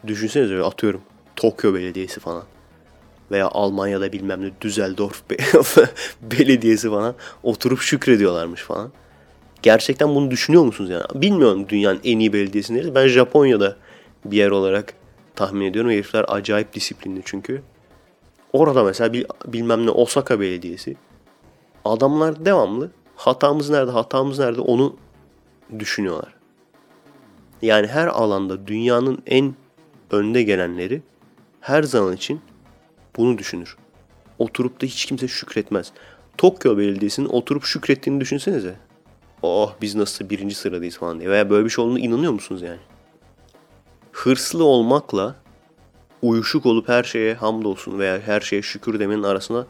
Düşünsenize 0.07 0.63
atıyorum. 0.63 1.01
Tokyo 1.35 1.73
Belediyesi 1.73 2.19
falan. 2.19 2.43
Veya 3.31 3.47
Almanya'da 3.47 4.11
bilmem 4.11 4.41
ne 4.41 4.51
Düsseldorf 4.61 5.29
Be- 5.29 5.37
Belediyesi 6.39 6.89
falan 6.89 7.15
oturup 7.43 7.79
şükrediyorlarmış 7.79 8.61
falan. 8.61 8.91
Gerçekten 9.61 10.15
bunu 10.15 10.31
düşünüyor 10.31 10.63
musunuz 10.63 10.89
yani? 10.89 11.03
Bilmiyorum 11.15 11.65
dünyanın 11.69 11.99
en 12.03 12.19
iyi 12.19 12.33
belediyesi 12.33 12.75
neresi. 12.75 12.95
Ben 12.95 13.07
Japonya'da 13.07 13.75
bir 14.25 14.37
yer 14.37 14.49
olarak 14.49 14.93
tahmin 15.35 15.65
ediyorum. 15.65 15.91
Herifler 15.91 16.25
acayip 16.27 16.73
disiplinli 16.73 17.21
çünkü. 17.25 17.61
Orada 18.53 18.83
mesela 18.83 19.13
bir, 19.13 19.25
bilmem 19.45 19.85
ne 19.85 19.89
Osaka 19.89 20.39
Belediyesi. 20.39 20.95
Adamlar 21.85 22.45
devamlı 22.45 22.91
hatamız 23.15 23.69
nerede 23.69 23.91
hatamız 23.91 24.39
nerede 24.39 24.61
onu 24.61 24.95
düşünüyorlar. 25.79 26.33
Yani 27.61 27.87
her 27.87 28.07
alanda 28.07 28.67
dünyanın 28.67 29.23
en 29.25 29.55
önde 30.11 30.43
gelenleri 30.43 31.01
her 31.61 31.83
zaman 31.83 32.15
için 32.15 32.41
bunu 33.21 33.37
düşünür. 33.37 33.77
Oturup 34.39 34.81
da 34.81 34.85
hiç 34.85 35.05
kimse 35.05 35.27
şükretmez. 35.27 35.91
Tokyo 36.37 36.77
Belediyesi'nin 36.77 37.29
oturup 37.29 37.63
şükrettiğini 37.63 38.21
düşünsenize. 38.21 38.75
Oh 39.41 39.73
biz 39.81 39.95
nasıl 39.95 40.29
birinci 40.29 40.55
sıradayız 40.55 40.97
falan 40.97 41.19
diye. 41.19 41.29
Veya 41.29 41.49
böyle 41.49 41.65
bir 41.65 41.69
şey 41.69 41.85
olduğunu 41.85 41.99
inanıyor 41.99 42.31
musunuz 42.31 42.61
yani? 42.61 42.79
Hırslı 44.11 44.63
olmakla 44.63 45.35
uyuşuk 46.21 46.65
olup 46.65 46.89
her 46.89 47.03
şeye 47.03 47.33
hamdolsun 47.33 47.99
veya 47.99 48.19
her 48.19 48.41
şeye 48.41 48.61
şükür 48.61 48.99
demenin 48.99 49.23
arasında 49.23 49.67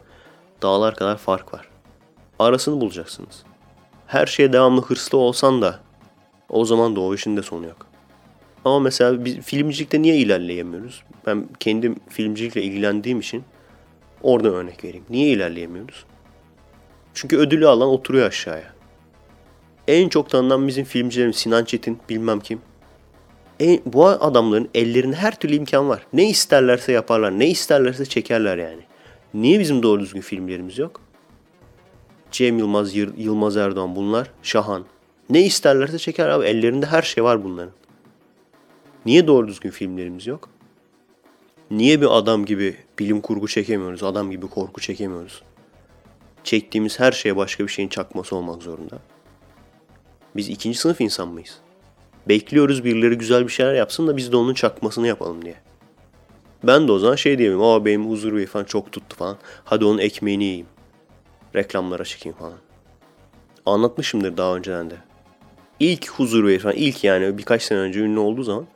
dağlar 0.62 0.96
kadar 0.96 1.16
fark 1.16 1.54
var. 1.54 1.68
Arasını 2.38 2.80
bulacaksınız. 2.80 3.42
Her 4.06 4.26
şeye 4.26 4.52
devamlı 4.52 4.82
hırslı 4.82 5.18
olsan 5.18 5.62
da 5.62 5.80
o 6.48 6.64
zaman 6.64 6.96
da 6.96 7.00
o 7.00 7.14
işin 7.14 7.36
de 7.36 7.42
sonu 7.42 7.66
yok. 7.66 7.91
Ama 8.64 8.80
mesela 8.80 9.24
biz 9.24 9.38
filmcilikte 9.38 10.02
niye 10.02 10.16
ilerleyemiyoruz? 10.16 11.02
Ben 11.26 11.48
kendim 11.60 11.96
filmcilikle 12.08 12.62
ilgilendiğim 12.62 13.20
için 13.20 13.44
oradan 14.22 14.54
örnek 14.54 14.84
vereyim. 14.84 15.04
Niye 15.10 15.28
ilerleyemiyoruz? 15.28 16.04
Çünkü 17.14 17.36
ödülü 17.36 17.66
alan 17.68 17.88
oturuyor 17.88 18.26
aşağıya. 18.26 18.72
En 19.88 20.08
çok 20.08 20.30
tanınan 20.30 20.68
bizim 20.68 20.84
filmcilerimiz 20.84 21.36
Sinan 21.36 21.64
Çetin, 21.64 21.98
bilmem 22.08 22.40
kim. 22.40 22.60
En, 23.60 23.80
bu 23.86 24.06
adamların 24.06 24.68
ellerinde 24.74 25.16
her 25.16 25.38
türlü 25.38 25.54
imkan 25.54 25.88
var. 25.88 26.06
Ne 26.12 26.28
isterlerse 26.28 26.92
yaparlar, 26.92 27.38
ne 27.38 27.48
isterlerse 27.48 28.06
çekerler 28.06 28.58
yani. 28.58 28.82
Niye 29.34 29.60
bizim 29.60 29.82
doğru 29.82 30.00
düzgün 30.00 30.20
filmlerimiz 30.20 30.78
yok? 30.78 31.00
Cem 32.30 32.58
Yılmaz, 32.58 32.94
Yılmaz 32.94 33.56
Erdoğan 33.56 33.96
bunlar 33.96 34.30
şahan. 34.42 34.84
Ne 35.30 35.42
isterlerse 35.42 35.98
çeker 35.98 36.28
abi. 36.28 36.44
Ellerinde 36.44 36.86
her 36.86 37.02
şey 37.02 37.24
var 37.24 37.44
bunların. 37.44 37.72
Niye 39.06 39.26
doğru 39.26 39.48
düzgün 39.48 39.70
filmlerimiz 39.70 40.26
yok? 40.26 40.48
Niye 41.70 42.00
bir 42.00 42.18
adam 42.18 42.44
gibi 42.44 42.76
bilim 42.98 43.20
kurgu 43.20 43.48
çekemiyoruz, 43.48 44.02
adam 44.02 44.30
gibi 44.30 44.46
korku 44.46 44.80
çekemiyoruz? 44.80 45.42
Çektiğimiz 46.44 47.00
her 47.00 47.12
şeye 47.12 47.36
başka 47.36 47.64
bir 47.64 47.68
şeyin 47.68 47.88
çakması 47.88 48.36
olmak 48.36 48.62
zorunda. 48.62 48.98
Biz 50.36 50.48
ikinci 50.48 50.78
sınıf 50.78 51.00
insan 51.00 51.28
mıyız? 51.28 51.58
Bekliyoruz 52.28 52.84
birileri 52.84 53.18
güzel 53.18 53.44
bir 53.44 53.52
şeyler 53.52 53.74
yapsın 53.74 54.06
da 54.06 54.16
biz 54.16 54.32
de 54.32 54.36
onun 54.36 54.54
çakmasını 54.54 55.06
yapalım 55.06 55.44
diye. 55.44 55.54
Ben 56.64 56.88
de 56.88 56.92
o 56.92 56.98
zaman 56.98 57.16
şey 57.16 57.38
diyeyim. 57.38 57.62
Aa 57.62 57.84
benim 57.84 58.10
huzur 58.10 58.36
bey 58.36 58.46
falan 58.46 58.64
çok 58.64 58.92
tuttu 58.92 59.16
falan. 59.16 59.36
Hadi 59.64 59.84
onun 59.84 59.98
ekmeğini 59.98 60.44
yiyeyim. 60.44 60.66
Reklamlara 61.54 62.04
çıkayım 62.04 62.38
falan. 62.38 62.58
Anlatmışımdır 63.66 64.36
daha 64.36 64.56
önceden 64.56 64.90
de. 64.90 64.96
İlk 65.80 66.10
huzur 66.10 66.46
bey 66.46 66.58
falan 66.58 66.76
ilk 66.76 67.04
yani 67.04 67.38
birkaç 67.38 67.62
sene 67.62 67.78
önce 67.78 68.00
ünlü 68.00 68.18
olduğu 68.18 68.42
zaman 68.42 68.66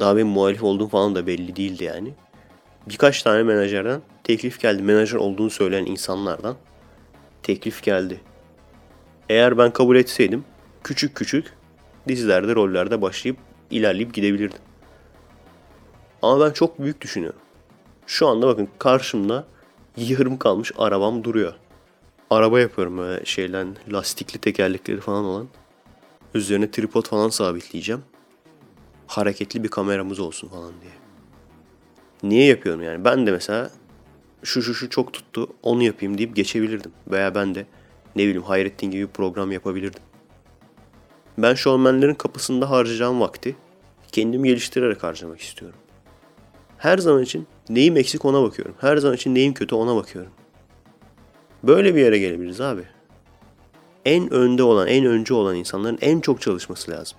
daha 0.00 0.16
benim 0.16 0.28
muhalif 0.28 0.62
olduğum 0.62 0.88
falan 0.88 1.14
da 1.14 1.26
belli 1.26 1.56
değildi 1.56 1.84
yani. 1.84 2.14
Birkaç 2.88 3.22
tane 3.22 3.42
menajerden 3.42 4.02
teklif 4.24 4.60
geldi. 4.60 4.82
Menajer 4.82 5.18
olduğunu 5.18 5.50
söyleyen 5.50 5.86
insanlardan 5.86 6.56
teklif 7.42 7.82
geldi. 7.82 8.20
Eğer 9.28 9.58
ben 9.58 9.72
kabul 9.72 9.96
etseydim 9.96 10.44
küçük 10.84 11.14
küçük 11.14 11.52
dizilerde 12.08 12.54
rollerde 12.54 13.02
başlayıp 13.02 13.36
ilerleyip 13.70 14.14
gidebilirdim. 14.14 14.58
Ama 16.22 16.46
ben 16.46 16.52
çok 16.52 16.82
büyük 16.82 17.00
düşünüyorum. 17.00 17.40
Şu 18.06 18.28
anda 18.28 18.46
bakın 18.46 18.68
karşımda 18.78 19.44
yarım 19.96 20.38
kalmış 20.38 20.72
arabam 20.78 21.24
duruyor. 21.24 21.54
Araba 22.30 22.60
yapıyorum 22.60 22.98
böyle 22.98 23.24
şeyden 23.24 23.76
lastikli 23.92 24.38
tekerlekleri 24.38 25.00
falan 25.00 25.24
olan. 25.24 25.48
Üzerine 26.34 26.70
tripod 26.70 27.06
falan 27.06 27.28
sabitleyeceğim. 27.28 28.02
Hareketli 29.06 29.64
bir 29.64 29.68
kameramız 29.68 30.20
olsun 30.20 30.48
falan 30.48 30.72
diye. 30.82 30.92
Niye 32.22 32.46
yapıyorum 32.46 32.82
yani? 32.82 33.04
Ben 33.04 33.26
de 33.26 33.30
mesela 33.30 33.70
şu 34.42 34.62
şu 34.62 34.74
şu 34.74 34.90
çok 34.90 35.12
tuttu 35.12 35.48
onu 35.62 35.82
yapayım 35.82 36.18
deyip 36.18 36.36
geçebilirdim. 36.36 36.92
Veya 37.08 37.34
ben 37.34 37.54
de 37.54 37.66
ne 38.16 38.22
bileyim 38.22 38.42
Hayrettin 38.42 38.90
gibi 38.90 39.02
bir 39.02 39.12
program 39.12 39.52
yapabilirdim. 39.52 40.02
Ben 41.38 41.54
şovmenlerin 41.54 42.14
kapısında 42.14 42.70
harcayacağım 42.70 43.20
vakti 43.20 43.56
kendimi 44.12 44.48
geliştirerek 44.48 45.02
harcamak 45.02 45.40
istiyorum. 45.40 45.78
Her 46.78 46.98
zaman 46.98 47.22
için 47.22 47.46
neyim 47.68 47.96
eksik 47.96 48.24
ona 48.24 48.42
bakıyorum. 48.42 48.74
Her 48.80 48.96
zaman 48.96 49.16
için 49.16 49.34
neyim 49.34 49.54
kötü 49.54 49.74
ona 49.74 49.96
bakıyorum. 49.96 50.32
Böyle 51.62 51.94
bir 51.94 52.00
yere 52.00 52.18
gelebiliriz 52.18 52.60
abi. 52.60 52.82
En 54.04 54.32
önde 54.32 54.62
olan, 54.62 54.88
en 54.88 55.04
önce 55.04 55.34
olan 55.34 55.56
insanların 55.56 55.98
en 56.00 56.20
çok 56.20 56.40
çalışması 56.40 56.90
lazım. 56.90 57.18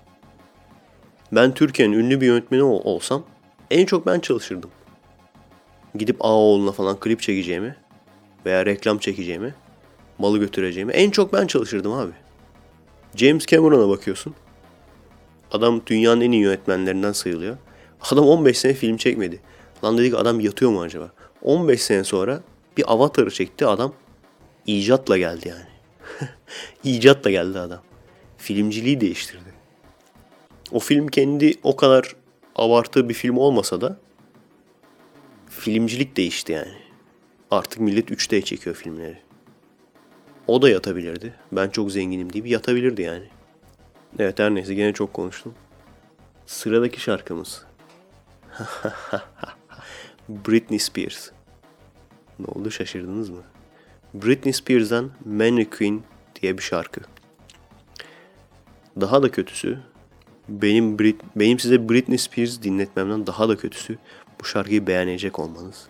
Ben 1.31 1.53
Türkiye'nin 1.53 1.93
ünlü 1.93 2.21
bir 2.21 2.25
yönetmeni 2.27 2.63
ol- 2.63 2.81
olsam 2.83 3.23
en 3.71 3.85
çok 3.85 4.05
ben 4.05 4.19
çalışırdım. 4.19 4.69
Gidip 5.95 6.17
Ağoğlu'na 6.19 6.71
falan 6.71 6.99
klip 6.99 7.21
çekeceğimi 7.21 7.75
veya 8.45 8.65
reklam 8.65 8.97
çekeceğimi, 8.97 9.53
malı 10.17 10.37
götüreceğimi 10.37 10.91
en 10.91 11.09
çok 11.09 11.33
ben 11.33 11.47
çalışırdım 11.47 11.93
abi. 11.93 12.11
James 13.15 13.45
Cameron'a 13.45 13.89
bakıyorsun. 13.89 14.35
Adam 15.51 15.81
dünyanın 15.87 16.21
en 16.21 16.31
iyi 16.31 16.41
yönetmenlerinden 16.41 17.11
sayılıyor. 17.11 17.57
Adam 18.11 18.25
15 18.27 18.57
sene 18.57 18.73
film 18.73 18.97
çekmedi. 18.97 19.39
Lan 19.83 19.97
dedik 19.97 20.13
adam 20.13 20.39
yatıyor 20.39 20.71
mu 20.71 20.81
acaba? 20.81 21.11
15 21.41 21.81
sene 21.81 22.03
sonra 22.03 22.41
bir 22.77 22.93
avatarı 22.93 23.31
çekti 23.31 23.65
adam. 23.65 23.93
icatla 24.67 25.17
geldi 25.17 25.47
yani. 25.47 25.65
icatla 26.83 27.31
geldi 27.31 27.59
adam. 27.59 27.81
Filmciliği 28.37 29.01
değiştirdi. 29.01 29.44
O 30.71 30.79
film 30.79 31.07
kendi 31.07 31.53
o 31.63 31.75
kadar 31.75 32.15
abartığı 32.55 33.09
bir 33.09 33.13
film 33.13 33.37
olmasa 33.37 33.81
da 33.81 33.97
filmcilik 35.49 36.17
değişti 36.17 36.51
yani. 36.51 36.73
Artık 37.51 37.79
millet 37.79 38.11
3D 38.11 38.41
çekiyor 38.41 38.75
filmleri. 38.75 39.17
O 40.47 40.61
da 40.61 40.69
yatabilirdi. 40.69 41.33
Ben 41.51 41.69
çok 41.69 41.91
zenginim 41.91 42.33
deyip 42.33 42.47
yatabilirdi 42.47 43.01
yani. 43.01 43.25
Evet 44.19 44.39
her 44.39 44.55
neyse 44.55 44.73
gene 44.73 44.93
çok 44.93 45.13
konuştum. 45.13 45.53
Sıradaki 46.45 47.01
şarkımız. 47.01 47.65
Britney 50.29 50.79
Spears. 50.79 51.29
Ne 52.39 52.45
oldu 52.45 52.71
şaşırdınız 52.71 53.29
mı? 53.29 53.43
Britney 54.13 54.53
Spears'dan 54.53 55.11
Mannequin 55.25 56.03
diye 56.41 56.57
bir 56.57 56.63
şarkı. 56.63 57.01
Daha 59.01 59.23
da 59.23 59.31
kötüsü 59.31 59.79
benim 60.49 60.99
Brit 60.99 61.21
benim 61.35 61.59
size 61.59 61.89
Britney 61.89 62.17
Spears 62.17 62.61
dinletmemden 62.61 63.27
daha 63.27 63.49
da 63.49 63.57
kötüsü 63.57 63.97
bu 64.41 64.45
şarkıyı 64.45 64.87
beğenecek 64.87 65.39
olmanız. 65.39 65.87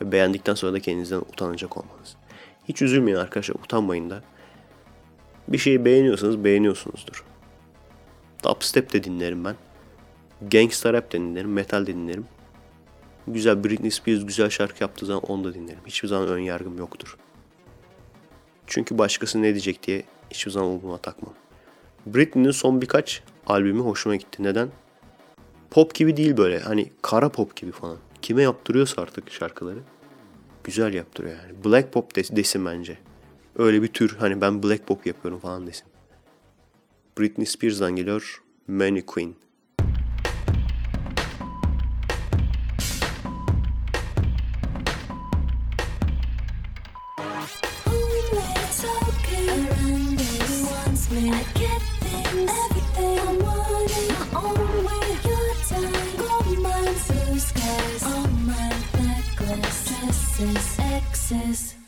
Ve 0.00 0.12
beğendikten 0.12 0.54
sonra 0.54 0.72
da 0.72 0.80
kendinizden 0.80 1.18
utanacak 1.18 1.76
olmanız. 1.76 2.16
Hiç 2.68 2.82
üzülmeyin 2.82 3.16
arkadaşlar 3.16 3.54
utanmayın 3.54 4.10
da. 4.10 4.22
Bir 5.48 5.58
şeyi 5.58 5.84
beğeniyorsanız 5.84 6.44
beğeniyorsunuzdur. 6.44 7.24
Dubstep 8.44 8.92
de 8.92 9.04
dinlerim 9.04 9.44
ben. 9.44 9.56
Gangsta 10.50 10.92
rap 10.92 11.12
de 11.12 11.20
dinlerim, 11.20 11.52
metal 11.52 11.86
de 11.86 11.94
dinlerim. 11.94 12.26
Güzel 13.26 13.64
Britney 13.64 13.90
Spears 13.90 14.26
güzel 14.26 14.50
şarkı 14.50 14.82
yaptığı 14.82 15.06
zaman 15.06 15.22
onu 15.22 15.44
da 15.44 15.54
dinlerim. 15.54 15.80
Hiçbir 15.86 16.08
zaman 16.08 16.28
ön 16.28 16.38
yargım 16.38 16.78
yoktur. 16.78 17.16
Çünkü 18.66 18.98
başkası 18.98 19.42
ne 19.42 19.50
diyecek 19.50 19.82
diye 19.82 20.02
hiçbir 20.30 20.50
zaman 20.50 20.68
umuruma 20.70 20.98
takmam. 20.98 21.34
Britney'nin 22.06 22.50
son 22.50 22.80
birkaç 22.80 23.22
albümü 23.46 23.80
hoşuma 23.80 24.16
gitti. 24.16 24.42
Neden? 24.42 24.68
Pop 25.70 25.94
gibi 25.94 26.16
değil 26.16 26.36
böyle. 26.36 26.58
Hani 26.60 26.90
kara 27.02 27.28
pop 27.28 27.56
gibi 27.56 27.72
falan. 27.72 27.96
Kime 28.22 28.42
yaptırıyorsa 28.42 29.02
artık 29.02 29.30
şarkıları. 29.32 29.78
Güzel 30.64 30.94
yaptırıyor 30.94 31.34
yani. 31.36 31.64
Black 31.64 31.92
pop 31.92 32.12
des- 32.16 32.36
desin 32.36 32.66
bence. 32.66 32.98
Öyle 33.56 33.82
bir 33.82 33.88
tür 33.88 34.16
hani 34.18 34.40
ben 34.40 34.62
black 34.62 34.86
pop 34.86 35.06
yapıyorum 35.06 35.40
falan 35.40 35.66
desin. 35.66 35.86
Britney 37.18 37.46
Spears'dan 37.46 37.96
geliyor 37.96 38.42
Mannequin. 38.68 39.28
It's 39.28 39.36
excess. 60.52 61.83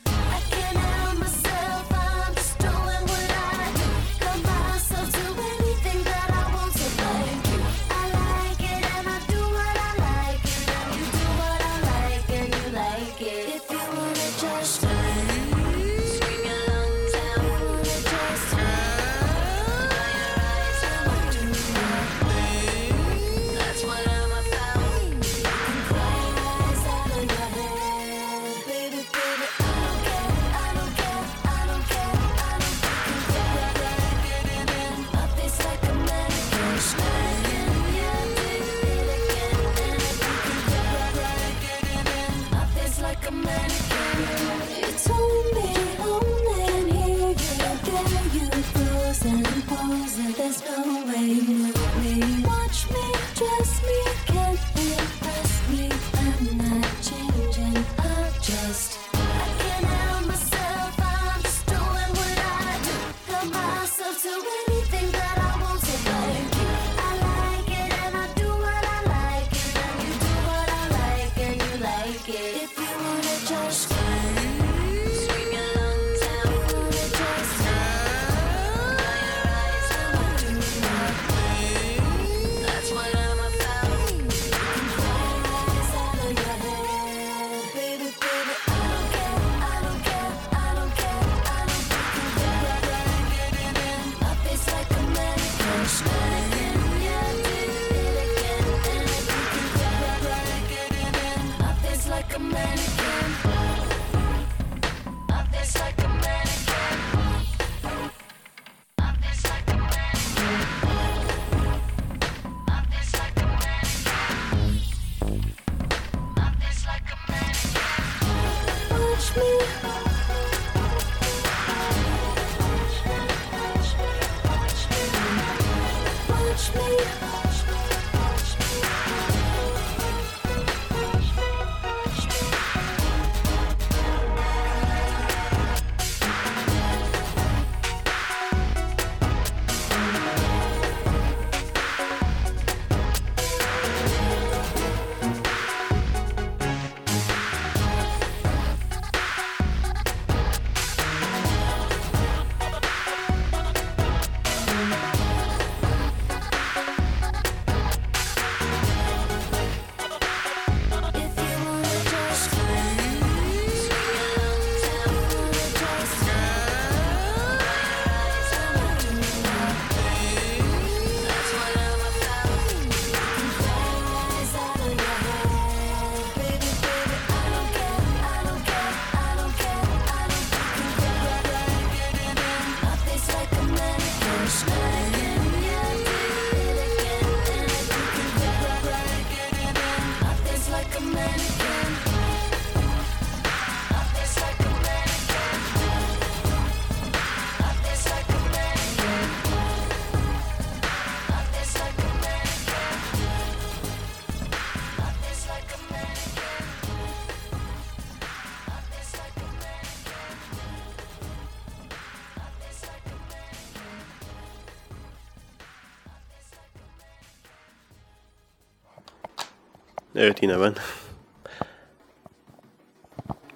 Evet 220.27 220.43
yine 220.43 220.61
ben. 220.61 220.75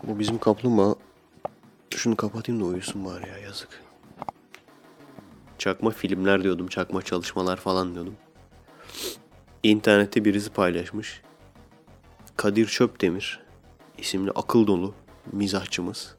Bu 0.02 0.18
bizim 0.18 0.38
kaplumbağa. 0.38 0.94
Şunu 1.96 2.16
kapatayım 2.16 2.60
da 2.60 2.64
uyusun 2.64 3.04
bari 3.04 3.28
ya 3.28 3.38
yazık. 3.38 3.82
Çakma 5.58 5.90
filmler 5.90 6.42
diyordum, 6.42 6.68
çakma 6.68 7.02
çalışmalar 7.02 7.56
falan 7.56 7.94
diyordum. 7.94 8.16
İnternette 9.62 10.24
birisi 10.24 10.50
paylaşmış. 10.50 11.22
Kadir 12.36 12.66
Çöpdemir 12.66 13.40
isimli 13.98 14.30
akıl 14.30 14.66
dolu 14.66 14.94
mizahçımız. 15.32 16.16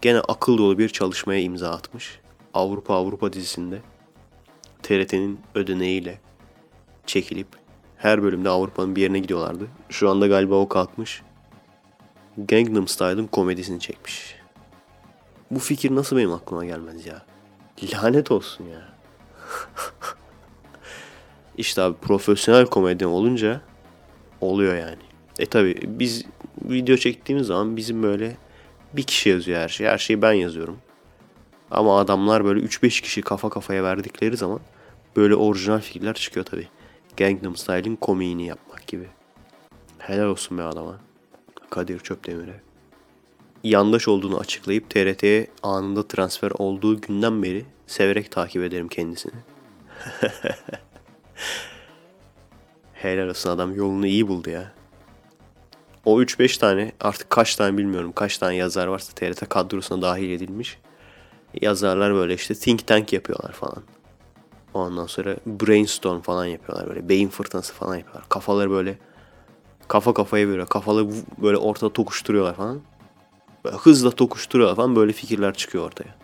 Gene 0.00 0.20
akıl 0.20 0.58
dolu 0.58 0.78
bir 0.78 0.88
çalışmaya 0.88 1.40
imza 1.40 1.70
atmış. 1.70 2.20
Avrupa 2.54 2.94
Avrupa 2.94 3.32
dizisinde 3.32 3.80
TRT'nin 4.82 5.40
ödeneğiyle 5.54 6.20
çekilip 7.06 7.59
her 8.00 8.22
bölümde 8.22 8.48
Avrupa'nın 8.48 8.96
bir 8.96 9.02
yerine 9.02 9.18
gidiyorlardı. 9.18 9.66
Şu 9.88 10.10
anda 10.10 10.26
galiba 10.26 10.54
o 10.54 10.68
kalkmış. 10.68 11.22
Gangnam 12.38 12.88
Style'ın 12.88 13.26
komedisini 13.26 13.80
çekmiş. 13.80 14.34
Bu 15.50 15.58
fikir 15.58 15.94
nasıl 15.94 16.16
benim 16.16 16.32
aklıma 16.32 16.64
gelmez 16.64 17.06
ya? 17.06 17.22
Lanet 17.92 18.30
olsun 18.30 18.64
ya. 18.64 18.80
işte 21.56 21.82
abi 21.82 21.96
profesyonel 21.96 22.66
komedyen 22.66 23.08
olunca 23.08 23.60
oluyor 24.40 24.74
yani. 24.74 25.02
E 25.38 25.46
tabi 25.46 25.80
biz 25.86 26.24
video 26.62 26.96
çektiğimiz 26.96 27.46
zaman 27.46 27.76
bizim 27.76 28.02
böyle 28.02 28.36
bir 28.92 29.02
kişi 29.02 29.28
yazıyor 29.28 29.60
her 29.60 29.68
şeyi. 29.68 29.90
Her 29.90 29.98
şeyi 29.98 30.22
ben 30.22 30.32
yazıyorum. 30.32 30.78
Ama 31.70 31.98
adamlar 31.98 32.44
böyle 32.44 32.60
3-5 32.60 33.02
kişi 33.02 33.22
kafa 33.22 33.50
kafaya 33.50 33.84
verdikleri 33.84 34.36
zaman 34.36 34.60
böyle 35.16 35.34
orijinal 35.34 35.80
fikirler 35.80 36.14
çıkıyor 36.14 36.46
tabi. 36.46 36.68
Gangnam 37.20 37.56
Style'in 37.56 37.96
komiğini 37.96 38.46
yapmak 38.46 38.86
gibi. 38.86 39.06
Helal 39.98 40.26
olsun 40.26 40.58
be 40.58 40.62
adama. 40.62 41.00
Kadir 41.70 41.98
Çöpdemir'e. 41.98 42.60
Yandaş 43.64 44.08
olduğunu 44.08 44.38
açıklayıp 44.38 44.90
TRT'ye 44.90 45.46
anında 45.62 46.08
transfer 46.08 46.50
olduğu 46.58 47.00
günden 47.00 47.42
beri 47.42 47.64
severek 47.86 48.30
takip 48.30 48.62
ederim 48.62 48.88
kendisini. 48.88 49.32
Helal 52.92 53.28
olsun 53.28 53.50
adam 53.50 53.74
yolunu 53.74 54.06
iyi 54.06 54.28
buldu 54.28 54.50
ya. 54.50 54.72
O 56.04 56.22
3-5 56.22 56.58
tane 56.58 56.92
artık 57.00 57.30
kaç 57.30 57.56
tane 57.56 57.78
bilmiyorum 57.78 58.12
kaç 58.12 58.38
tane 58.38 58.56
yazar 58.56 58.86
varsa 58.86 59.12
TRT 59.14 59.48
kadrosuna 59.48 60.02
dahil 60.02 60.30
edilmiş. 60.30 60.78
Yazarlar 61.60 62.14
böyle 62.14 62.34
işte 62.34 62.54
think 62.54 62.86
tank 62.86 63.12
yapıyorlar 63.12 63.52
falan. 63.52 63.82
Ondan 64.74 65.06
sonra 65.06 65.36
brainstorm 65.46 66.20
falan 66.20 66.44
yapıyorlar 66.44 66.88
böyle 66.88 67.08
beyin 67.08 67.28
fırtınası 67.28 67.74
falan 67.74 67.96
yapıyorlar. 67.96 68.28
Kafaları 68.28 68.70
böyle 68.70 68.98
kafa 69.88 70.14
kafaya 70.14 70.48
veriyor. 70.48 70.66
Kafaları 70.66 71.08
böyle 71.42 71.56
ortada 71.56 71.92
tokuşturuyorlar 71.92 72.54
falan. 72.54 72.80
Böyle 73.64 73.76
hızla 73.76 74.10
tokuşturuyorlar 74.10 74.76
falan 74.76 74.96
böyle 74.96 75.12
fikirler 75.12 75.54
çıkıyor 75.54 75.84
ortaya. 75.84 76.14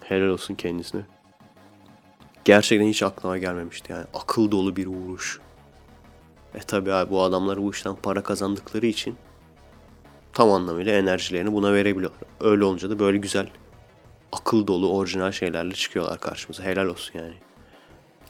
Helal 0.00 0.28
olsun 0.28 0.54
kendisine. 0.54 1.02
Gerçekten 2.44 2.88
hiç 2.88 3.02
aklıma 3.02 3.38
gelmemişti 3.38 3.92
yani. 3.92 4.04
Akıl 4.14 4.50
dolu 4.50 4.76
bir 4.76 4.86
vuruş. 4.86 5.40
E 6.54 6.58
tabi 6.58 6.92
abi 6.92 7.10
bu 7.10 7.22
adamlar 7.22 7.62
bu 7.62 7.70
işten 7.70 7.96
para 7.96 8.22
kazandıkları 8.22 8.86
için 8.86 9.16
tam 10.32 10.50
anlamıyla 10.50 10.92
enerjilerini 10.98 11.52
buna 11.52 11.72
verebiliyorlar. 11.72 12.20
Öyle 12.40 12.64
olunca 12.64 12.90
da 12.90 12.98
böyle 12.98 13.18
güzel 13.18 13.50
akıl 14.32 14.66
dolu 14.66 14.96
orijinal 14.96 15.32
şeylerle 15.32 15.74
çıkıyorlar 15.74 16.20
karşımıza. 16.20 16.62
Helal 16.62 16.86
olsun 16.86 17.18
yani. 17.18 17.34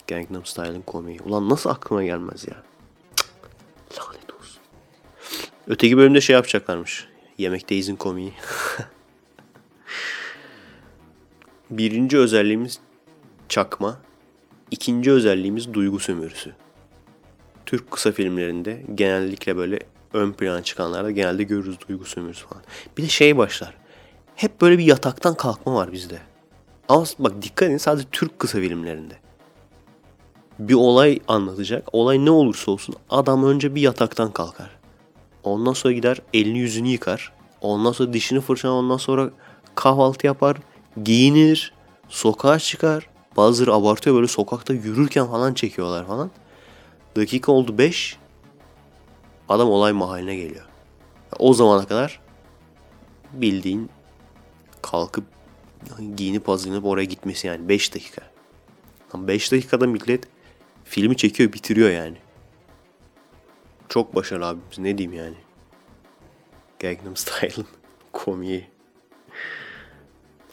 Gangnam 0.07 0.45
Style'ın 0.45 0.81
komiği. 0.81 1.19
Ulan 1.21 1.49
nasıl 1.49 1.69
aklıma 1.69 2.03
gelmez 2.03 2.47
ya. 2.47 2.63
Cık, 3.15 3.29
Lanet 3.99 4.33
olsun. 4.33 4.61
Öteki 5.67 5.97
bölümde 5.97 6.21
şey 6.21 6.33
yapacaklarmış. 6.33 7.07
Yemekteyizin 7.37 7.95
komiği. 7.95 8.33
Birinci 11.69 12.17
özelliğimiz 12.17 12.79
çakma. 13.49 13.99
İkinci 14.71 15.11
özelliğimiz 15.11 15.73
duygu 15.73 15.99
sömürüsü. 15.99 16.53
Türk 17.65 17.91
kısa 17.91 18.11
filmlerinde 18.11 18.85
genellikle 18.95 19.57
böyle 19.57 19.79
ön 20.13 20.31
plana 20.31 20.63
çıkanlarda 20.63 21.11
genelde 21.11 21.43
görürüz 21.43 21.77
duygu 21.89 22.05
sömürüsü 22.05 22.45
falan. 22.45 22.63
Bir 22.97 23.03
de 23.03 23.07
şey 23.07 23.37
başlar. 23.37 23.80
Hep 24.35 24.61
böyle 24.61 24.77
bir 24.77 24.85
yataktan 24.85 25.35
kalkma 25.35 25.73
var 25.73 25.91
bizde. 25.91 26.19
Ama 26.89 27.05
bak 27.19 27.41
dikkat 27.41 27.69
edin 27.69 27.77
sadece 27.77 28.07
Türk 28.11 28.39
kısa 28.39 28.57
filmlerinde. 28.57 29.13
Bir 30.59 30.73
olay 30.73 31.19
anlatacak. 31.27 31.87
Olay 31.91 32.25
ne 32.25 32.31
olursa 32.31 32.71
olsun 32.71 32.95
adam 33.09 33.43
önce 33.43 33.75
bir 33.75 33.81
yataktan 33.81 34.31
kalkar. 34.31 34.69
Ondan 35.43 35.73
sonra 35.73 35.93
gider 35.93 36.21
elini 36.33 36.59
yüzünü 36.59 36.87
yıkar. 36.87 37.33
Ondan 37.61 37.91
sonra 37.91 38.13
dişini 38.13 38.41
fırçalar. 38.41 38.73
Ondan 38.73 38.97
sonra 38.97 39.29
kahvaltı 39.75 40.27
yapar. 40.27 40.57
Giyinir. 41.03 41.73
Sokağa 42.09 42.59
çıkar. 42.59 43.09
Bazıları 43.37 43.73
abartıyor 43.73 44.15
böyle 44.15 44.27
sokakta 44.27 44.73
yürürken 44.73 45.27
falan 45.27 45.53
çekiyorlar 45.53 46.07
falan. 46.07 46.31
Dakika 47.15 47.51
oldu 47.51 47.77
5. 47.77 48.17
Adam 49.49 49.69
olay 49.69 49.91
mahalline 49.91 50.35
geliyor. 50.35 50.65
O 51.39 51.53
zamana 51.53 51.85
kadar 51.85 52.19
bildiğin 53.33 53.89
kalkıp 54.81 55.23
giyinip 56.15 56.47
hazırlanıp 56.47 56.85
oraya 56.85 57.05
gitmesi 57.05 57.47
yani 57.47 57.69
5 57.69 57.95
dakika. 57.95 58.21
5 59.13 59.51
dakikada 59.51 59.87
millet 59.87 60.23
filmi 60.83 61.17
çekiyor 61.17 61.53
bitiriyor 61.53 61.89
yani. 61.89 62.17
Çok 63.89 64.15
başarılı 64.15 64.45
abimiz 64.45 64.79
ne 64.79 64.97
diyeyim 64.97 65.17
yani. 65.17 65.35
Gangnam 66.79 67.15
Style'ın 67.15 67.65
komiği. 68.13 68.67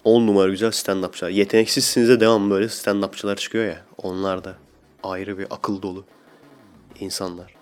10 0.05 0.27
numara 0.27 0.49
güzel 0.49 0.71
stand-upçılar. 0.71 1.31
Yeteneksizsinize 1.31 2.21
devam 2.21 2.51
böyle 2.51 2.67
stand-upçılar 2.67 3.37
çıkıyor 3.37 3.65
ya. 3.65 3.85
Onlar 4.03 4.45
da 4.45 4.57
ayrı 5.03 5.39
bir 5.39 5.47
akıl 5.51 5.83
dolu 5.83 6.05
insanlar. 7.01 7.55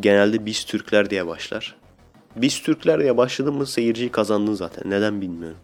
Genelde 0.00 0.46
biz 0.46 0.64
Türkler 0.64 1.10
diye 1.10 1.26
başlar. 1.26 1.76
Biz 2.36 2.62
Türkler 2.62 3.00
diye 3.00 3.16
başladın 3.16 3.54
mı 3.54 3.66
seyirciyi 3.66 4.10
kazandın 4.10 4.54
zaten. 4.54 4.90
Neden 4.90 5.20
bilmiyorum. 5.20 5.58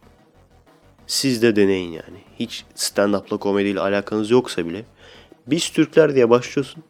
Siz 1.07 1.43
de 1.43 1.57
deneyin 1.57 1.93
yani. 1.93 2.19
Hiç 2.39 2.65
stand-up'la 2.75 3.37
komediyle 3.37 3.81
alakanız 3.81 4.31
yoksa 4.31 4.67
bile. 4.67 4.85
Biz 5.47 5.71
Türkler 5.71 6.15
diye 6.15 6.31
başlıyorsun. 6.31 6.83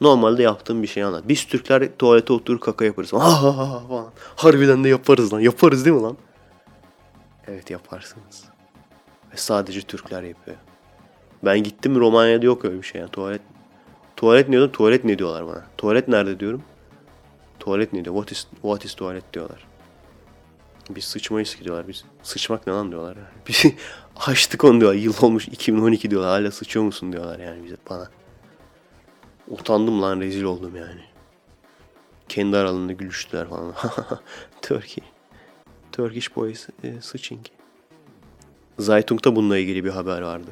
Normalde 0.00 0.42
yaptığın 0.42 0.82
bir 0.82 0.88
şey 0.88 1.02
anlat. 1.02 1.24
Biz 1.28 1.44
Türkler 1.44 1.96
tuvalete 1.98 2.32
oturur 2.32 2.60
kaka 2.60 2.84
yaparız. 2.84 3.12
Ha 3.12 3.42
ha 3.42 3.58
ha 3.58 3.82
falan. 3.88 4.10
Harbiden 4.36 4.84
de 4.84 4.88
yaparız 4.88 5.32
lan. 5.32 5.40
Yaparız 5.40 5.84
değil 5.84 5.96
mi 5.96 6.02
lan? 6.02 6.16
Evet 7.48 7.70
yaparsınız. 7.70 8.44
Ve 9.32 9.36
sadece 9.36 9.80
Türkler 9.80 10.22
yapıyor. 10.22 10.56
Ben 11.44 11.62
gittim 11.62 12.00
Romanya'da 12.00 12.46
yok 12.46 12.64
öyle 12.64 12.78
bir 12.78 12.82
şey. 12.82 13.00
Yani 13.00 13.10
tuvalet 13.10 13.40
tuvalet 14.16 14.48
ne 14.48 14.52
diyorlar? 14.52 14.72
Tuvalet 14.72 15.04
ne 15.04 15.18
diyorlar 15.18 15.46
bana? 15.46 15.64
Tuvalet 15.78 16.08
nerede 16.08 16.40
diyorum? 16.40 16.62
Tuvalet 17.60 17.92
ne 17.92 18.04
diyor? 18.04 18.16
What 18.16 18.32
is, 18.32 18.46
what 18.62 18.84
is 18.84 18.94
tuvalet 18.94 19.34
diyorlar. 19.34 19.66
Biz 20.90 21.04
sıçmayız 21.04 21.54
ki. 21.54 21.64
Biz 21.88 22.04
sıçmak 22.22 22.66
ne 22.66 22.72
lan 22.72 22.90
diyorlar. 22.90 23.18
Biz 23.48 23.64
açtık 24.26 24.64
onu 24.64 24.80
diyorlar. 24.80 24.98
Yıl 24.98 25.14
olmuş 25.22 25.48
2012 25.48 26.10
diyorlar. 26.10 26.30
Hala 26.30 26.50
sıçıyor 26.50 26.84
musun 26.84 27.12
diyorlar 27.12 27.38
yani 27.38 27.64
bize 27.64 27.76
bana. 27.90 28.10
Utandım 29.48 30.02
lan 30.02 30.20
rezil 30.20 30.42
oldum 30.42 30.76
yani. 30.76 31.00
Kendi 32.28 32.56
aralarında 32.56 32.92
gülüştüler 32.92 33.48
falan. 33.48 33.74
Turkey. 34.62 35.04
Turkish 35.92 36.36
boys 36.36 36.68
e, 36.82 37.00
switching. 37.00 37.46
Zaytung'da 38.78 39.36
bununla 39.36 39.58
ilgili 39.58 39.84
bir 39.84 39.90
haber 39.90 40.22
vardı. 40.22 40.50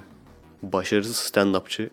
Başarısız 0.63 1.17
stand-upçı 1.17 1.91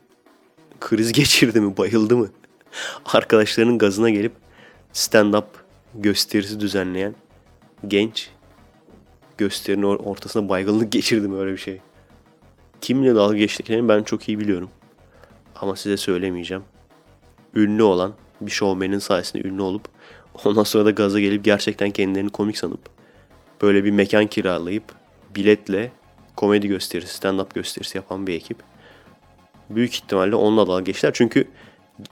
kriz 0.80 1.11
geçirdi 1.11 1.61
mi, 1.61 1.78
bayıldı 1.78 2.18
mı? 2.18 2.30
Arkadaşlarının 3.05 3.78
gazına 3.78 4.09
gelip 4.09 4.45
stand-up 4.96 5.46
gösterisi 5.96 6.60
düzenleyen 6.60 7.16
genç 7.88 8.30
gösterinin 9.38 9.84
or- 9.84 10.04
ortasına 10.04 10.50
baygınlık 10.50 10.91
geçirdi 10.91 11.28
mi 11.28 11.38
öyle 11.38 11.52
bir 11.52 11.58
şey. 11.58 11.82
Kimle 12.82 13.16
dalga 13.16 13.38
geçtiklerini 13.38 13.89
ben 13.89 14.04
çok 14.04 14.30
iyi 14.30 14.39
biliyorum. 14.39 14.70
Ama 15.56 15.76
size 15.76 15.98
söylemeyeceğim. 15.98 16.64
Ünlü 17.56 17.84
olan 17.84 18.14
bir 18.41 18.52
şovmenin 18.52 19.00
sayesinde 19.00 19.48
ünlü 19.48 19.62
olup 19.62 19.88
ondan 20.46 20.64
sonra 20.64 20.86
da 20.86 20.91
gaza 20.91 21.20
gelip 21.20 21.46
gerçekten 21.46 21.91
kendilerini 21.91 22.30
komik 22.30 22.58
sanıp 22.58 22.80
böyle 23.62 23.84
bir 23.84 23.91
mekan 23.91 24.28
kiralayıp 24.28 24.84
biletle 25.36 25.91
komedi 26.36 26.68
gösterisi, 26.68 27.22
stand-up 27.22 27.54
gösterisi 27.54 27.98
yapan 27.98 28.28
bir 28.28 28.34
ekip. 28.34 28.58
Büyük 29.70 29.96
ihtimalle 29.96 30.36
onunla 30.36 30.68
dalga 30.68 30.84
geçtiler. 30.84 31.12
Çünkü 31.16 31.48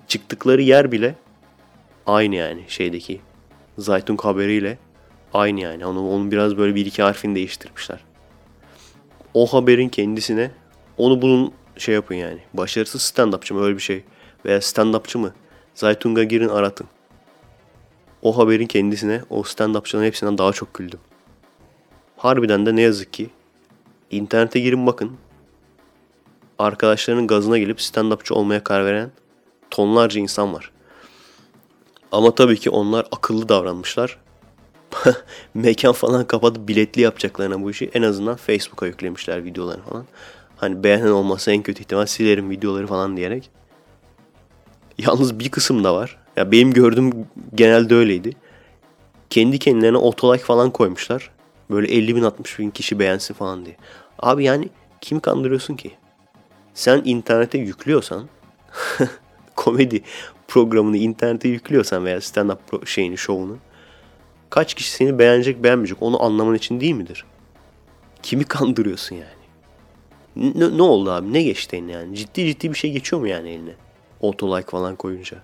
çıktıkları 0.07 0.61
yer 0.61 0.91
bile 0.91 1.15
aynı 2.07 2.35
yani 2.35 2.63
şeydeki 2.67 3.21
Zaytun 3.77 4.17
haberiyle 4.17 4.77
aynı 5.33 5.59
yani. 5.59 5.85
Onu, 5.85 6.09
onu 6.09 6.31
biraz 6.31 6.57
böyle 6.57 6.75
bir 6.75 6.85
iki 6.85 7.01
harfini 7.01 7.35
değiştirmişler. 7.35 7.99
O 9.33 9.45
haberin 9.45 9.89
kendisine 9.89 10.51
onu 10.97 11.21
bunun 11.21 11.53
şey 11.77 11.95
yapın 11.95 12.15
yani. 12.15 12.39
Başarısız 12.53 13.01
stand-upçı 13.01 13.53
mı 13.53 13.63
öyle 13.63 13.75
bir 13.75 13.81
şey 13.81 14.03
veya 14.45 14.57
stand-upçı 14.57 15.17
mı 15.17 15.33
Zaytung'a 15.75 16.23
girin 16.23 16.49
aratın. 16.49 16.87
O 18.21 18.37
haberin 18.37 18.67
kendisine 18.67 19.21
o 19.29 19.41
stand-upçıların 19.41 20.05
hepsinden 20.05 20.37
daha 20.37 20.51
çok 20.51 20.73
güldüm. 20.73 20.99
Harbiden 22.17 22.65
de 22.65 22.75
ne 22.75 22.81
yazık 22.81 23.13
ki 23.13 23.29
internete 24.11 24.59
girin 24.59 24.87
bakın. 24.87 25.11
Arkadaşlarının 26.59 27.27
gazına 27.27 27.57
gelip 27.57 27.79
stand-upçı 27.79 28.33
olmaya 28.33 28.63
karar 28.63 28.85
veren 28.85 29.11
tonlarca 29.71 30.21
insan 30.21 30.53
var. 30.53 30.71
Ama 32.13 32.35
tabii 32.35 32.59
ki 32.59 32.69
onlar 32.69 33.07
akıllı 33.11 33.49
davranmışlar. 33.49 34.17
Mekan 35.53 35.93
falan 35.93 36.27
kapatıp 36.27 36.67
biletli 36.67 37.01
yapacaklarına 37.01 37.61
bu 37.63 37.71
işi 37.71 37.91
en 37.93 38.01
azından 38.01 38.35
Facebook'a 38.35 38.85
yüklemişler 38.87 39.45
videoları 39.45 39.81
falan. 39.81 40.05
Hani 40.55 40.83
beğenen 40.83 41.07
olmasa 41.07 41.51
en 41.51 41.63
kötü 41.63 41.81
ihtimal 41.81 42.05
silerim 42.05 42.49
videoları 42.49 42.87
falan 42.87 43.17
diyerek. 43.17 43.49
Yalnız 44.97 45.39
bir 45.39 45.49
kısım 45.49 45.83
da 45.83 45.95
var. 45.95 46.17
Ya 46.35 46.51
benim 46.51 46.73
gördüğüm 46.73 47.27
genelde 47.55 47.95
öyleydi. 47.95 48.31
Kendi 49.29 49.59
kendilerine 49.59 49.97
otolike 49.97 50.43
falan 50.43 50.71
koymuşlar. 50.71 51.31
Böyle 51.71 51.87
50 51.87 52.15
bin 52.15 52.23
60 52.23 52.59
bin 52.59 52.69
kişi 52.69 52.99
beğensin 52.99 53.33
falan 53.33 53.65
diye. 53.65 53.75
Abi 54.19 54.43
yani 54.43 54.69
kim 55.01 55.19
kandırıyorsun 55.19 55.75
ki? 55.75 55.91
Sen 56.73 57.01
internete 57.05 57.57
yüklüyorsan 57.57 58.29
komedi 59.55 60.03
programını 60.53 60.97
internete 60.97 61.49
yüklüyorsan 61.49 62.05
veya 62.05 62.17
stand-up 62.17 62.85
şeyini, 62.85 63.17
şovunu 63.17 63.57
kaç 64.49 64.73
kişi 64.73 64.91
seni 64.91 65.19
beğenecek 65.19 65.63
beğenmeyecek 65.63 66.01
onu 66.01 66.23
anlaman 66.23 66.55
için 66.55 66.79
değil 66.79 66.93
midir? 66.93 67.25
Kimi 68.23 68.43
kandırıyorsun 68.43 69.15
yani? 69.15 69.43
Ne, 70.55 70.77
ne 70.77 70.81
oldu 70.81 71.11
abi? 71.11 71.33
Ne 71.33 71.43
geçti 71.43 71.75
eline 71.75 71.91
yani? 71.91 72.15
Ciddi 72.15 72.45
ciddi 72.45 72.69
bir 72.69 72.77
şey 72.77 72.91
geçiyor 72.91 73.21
mu 73.21 73.27
yani 73.27 73.49
eline? 73.49 73.73
Autolike 74.23 74.69
falan 74.69 74.95
koyunca. 74.95 75.37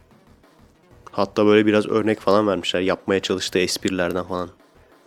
Hatta 1.12 1.46
böyle 1.46 1.66
biraz 1.66 1.88
örnek 1.88 2.20
falan 2.20 2.48
vermişler. 2.48 2.82
Yapmaya 2.82 3.20
çalıştığı 3.20 3.60
esprilerden 3.60 4.24
falan. 4.24 4.50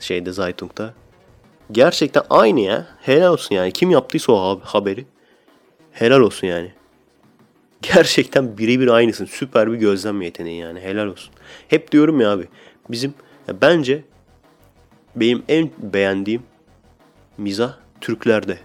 Şeyde 0.00 0.32
Zaytung'da. 0.32 0.94
Gerçekten 1.72 2.22
aynı 2.30 2.60
ya. 2.60 2.86
Helal 3.02 3.32
olsun 3.32 3.54
yani. 3.54 3.72
Kim 3.72 3.90
yaptıysa 3.90 4.32
o 4.32 4.36
ha- 4.36 4.60
haberi. 4.62 5.06
Helal 5.92 6.20
olsun 6.20 6.46
yani. 6.46 6.72
Gerçekten 7.82 8.58
birebir 8.58 8.88
aynısın. 8.88 9.24
Süper 9.24 9.72
bir 9.72 9.76
gözlem 9.76 10.22
yeteneği 10.22 10.60
yani. 10.60 10.80
Helal 10.80 11.06
olsun. 11.06 11.34
Hep 11.68 11.92
diyorum 11.92 12.20
ya 12.20 12.32
abi. 12.32 12.48
Bizim 12.90 13.14
ya 13.48 13.60
bence 13.60 14.04
benim 15.16 15.42
en 15.48 15.70
beğendiğim 15.78 16.42
mizah 17.38 17.74
Türklerde. 18.00 18.58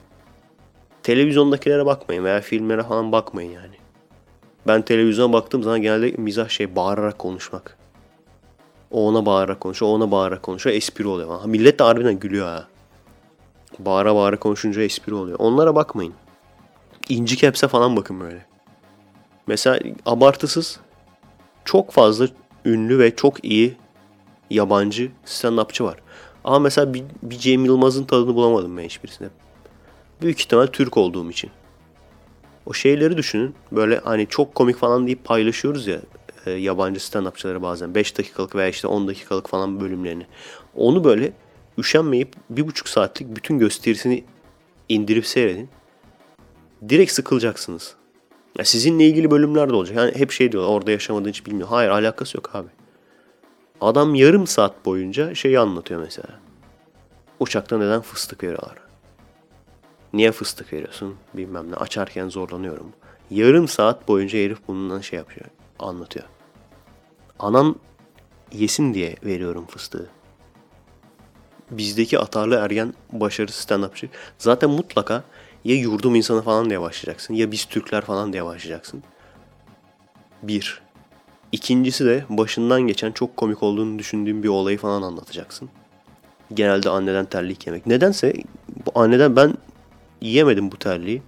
Televizyondakilere 1.03 1.85
bakmayın 1.85 2.23
veya 2.23 2.41
filmlere 2.41 2.83
falan 2.83 3.11
bakmayın 3.11 3.51
yani. 3.51 3.75
Ben 4.67 4.81
televizyona 4.81 5.33
baktığım 5.33 5.63
zaman 5.63 5.81
genelde 5.81 6.11
mizah 6.11 6.49
şey 6.49 6.75
bağırarak 6.75 7.19
konuşmak. 7.19 7.77
O 8.91 9.07
ona 9.07 9.25
bağırarak 9.25 9.59
konuşuyor, 9.59 9.91
ona 9.91 10.11
bağırarak 10.11 10.43
konuşuyor. 10.43 10.75
Espri 10.75 11.07
oluyor. 11.07 11.39
Ha, 11.39 11.47
millet 11.47 11.79
de 11.79 11.83
harbiden 11.83 12.19
gülüyor 12.19 12.47
ha. 12.47 12.67
Bağıra 13.79 14.15
bağıra 14.15 14.39
konuşunca 14.39 14.81
espri 14.81 15.13
oluyor. 15.13 15.39
Onlara 15.39 15.75
bakmayın. 15.75 16.13
İnci 17.09 17.37
kepse 17.37 17.67
falan 17.67 17.95
bakın 17.95 18.19
böyle. 18.19 18.56
Mesela 19.47 19.79
abartısız 20.05 20.79
çok 21.65 21.91
fazla 21.91 22.27
ünlü 22.65 22.99
ve 22.99 23.15
çok 23.15 23.45
iyi 23.45 23.75
yabancı 24.49 25.11
stand-upçı 25.25 25.83
var. 25.83 25.97
Ama 26.43 26.59
mesela 26.59 26.93
bir, 26.93 27.03
bir 27.23 27.37
Cem 27.37 27.65
Yılmaz'ın 27.65 28.03
tadını 28.03 28.35
bulamadım 28.35 28.77
ben 28.77 28.83
hiçbirisinde. 28.83 29.29
Büyük 30.21 30.39
ihtimal 30.39 30.67
Türk 30.67 30.97
olduğum 30.97 31.31
için. 31.31 31.51
O 32.65 32.73
şeyleri 32.73 33.17
düşünün. 33.17 33.55
Böyle 33.71 33.97
hani 33.97 34.27
çok 34.27 34.55
komik 34.55 34.77
falan 34.77 35.05
deyip 35.07 35.25
paylaşıyoruz 35.25 35.87
ya 35.87 35.99
e, 36.45 36.51
yabancı 36.51 36.99
stand-upçıları 36.99 37.61
bazen. 37.61 37.95
5 37.95 38.17
dakikalık 38.17 38.55
veya 38.55 38.67
işte 38.67 38.87
10 38.87 39.07
dakikalık 39.07 39.49
falan 39.49 39.79
bölümlerini. 39.79 40.25
Onu 40.75 41.03
böyle 41.03 41.33
üşenmeyip 41.77 42.35
bir 42.49 42.67
buçuk 42.67 42.89
saatlik 42.89 43.35
bütün 43.35 43.59
gösterisini 43.59 44.23
indirip 44.89 45.25
seyredin. 45.25 45.69
Direkt 46.89 47.11
sıkılacaksınız. 47.11 47.96
Ya 48.57 48.65
sizinle 48.65 49.05
ilgili 49.05 49.31
bölümler 49.31 49.69
de 49.69 49.73
olacak. 49.73 49.97
Yani 49.97 50.15
hep 50.15 50.31
şey 50.31 50.51
diyorlar 50.51 50.69
orada 50.69 50.91
yaşamadığın 50.91 51.29
hiç 51.29 51.45
bilmiyor. 51.45 51.67
Hayır 51.67 51.89
alakası 51.89 52.37
yok 52.37 52.55
abi. 52.55 52.67
Adam 53.81 54.15
yarım 54.15 54.47
saat 54.47 54.85
boyunca 54.85 55.35
şeyi 55.35 55.59
anlatıyor 55.59 56.01
mesela. 56.01 56.39
Uçakta 57.39 57.77
neden 57.77 58.01
fıstık 58.01 58.43
veriyorlar? 58.43 58.77
Niye 60.13 60.31
fıstık 60.31 60.73
veriyorsun? 60.73 61.15
Bilmem 61.33 61.71
ne. 61.71 61.75
Açarken 61.75 62.29
zorlanıyorum. 62.29 62.93
Yarım 63.31 63.67
saat 63.67 64.07
boyunca 64.07 64.39
herif 64.39 64.57
bundan 64.67 65.01
şey 65.01 65.17
yapıyor. 65.19 65.45
Anlatıyor. 65.79 66.25
Anan 67.39 67.75
yesin 68.51 68.93
diye 68.93 69.15
veriyorum 69.25 69.65
fıstığı. 69.65 70.09
Bizdeki 71.71 72.19
atarlı 72.19 72.55
ergen 72.55 72.93
başarısız 73.11 73.65
stand-upçı. 73.65 74.09
Zaten 74.37 74.69
mutlaka 74.69 75.23
ya 75.67 75.75
yurdum 75.75 76.15
insanı 76.15 76.41
falan 76.41 76.69
diye 76.69 76.81
başlayacaksın. 76.81 77.33
Ya 77.33 77.51
biz 77.51 77.65
Türkler 77.65 78.01
falan 78.01 78.33
diye 78.33 78.45
başlayacaksın. 78.45 79.03
Bir. 80.43 80.81
İkincisi 81.51 82.05
de 82.05 82.25
başından 82.29 82.81
geçen 82.81 83.11
çok 83.11 83.37
komik 83.37 83.63
olduğunu 83.63 83.99
düşündüğüm 83.99 84.43
bir 84.43 84.47
olayı 84.47 84.77
falan 84.77 85.01
anlatacaksın. 85.01 85.69
Genelde 86.53 86.89
anneden 86.89 87.25
terlik 87.25 87.67
yemek. 87.67 87.85
Nedense 87.85 88.33
bu 88.85 88.99
anneden 88.99 89.35
ben 89.35 89.53
yiyemedim 90.21 90.71
bu 90.71 90.77
terliği. 90.79 91.21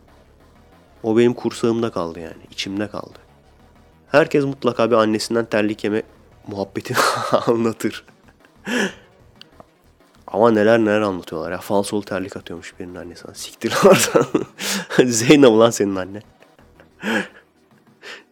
O 1.03 1.17
benim 1.17 1.33
kursağımda 1.33 1.91
kaldı 1.91 2.19
yani. 2.19 2.43
içimde 2.51 2.87
kaldı. 2.87 3.19
Herkes 4.07 4.45
mutlaka 4.45 4.91
bir 4.91 4.95
annesinden 4.95 5.45
terlik 5.45 5.83
yeme 5.83 6.03
muhabbetini 6.47 6.97
anlatır. 7.47 8.05
Ama 10.31 10.51
neler 10.51 10.79
neler 10.79 11.01
anlatıyorlar 11.01 11.51
ya. 11.51 11.57
Falsolu 11.57 12.03
terlik 12.03 12.37
atıyormuş 12.37 12.79
birinin 12.79 12.95
annesi. 12.95 13.23
Siktir 13.33 13.73
oradan. 13.85 14.27
Zeynep 15.11 15.49
lan 15.49 15.69
senin 15.69 15.95
anne. 15.95 16.21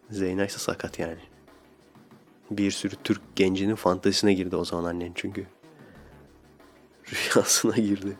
Zeyna 0.10 0.46
ise 0.46 0.60
sakat 0.60 1.00
yani. 1.00 1.20
Bir 2.52 2.72
sürü 2.72 2.96
Türk 3.04 3.22
gencinin 3.36 3.76
fantezisine 3.76 4.34
girdi 4.34 4.56
o 4.56 4.66
zaman 4.66 4.84
annen 4.84 5.12
çünkü. 5.16 5.46
Rüyasına 7.14 7.76
girdi. 7.76 8.18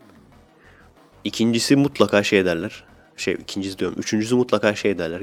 İkincisi 1.24 1.76
mutlaka 1.76 2.22
şey 2.22 2.44
derler. 2.44 2.84
Şey 3.16 3.34
ikincisi 3.34 3.78
diyorum. 3.78 3.98
Üçüncüsü 3.98 4.34
mutlaka 4.34 4.74
şey 4.74 4.98
derler. 4.98 5.22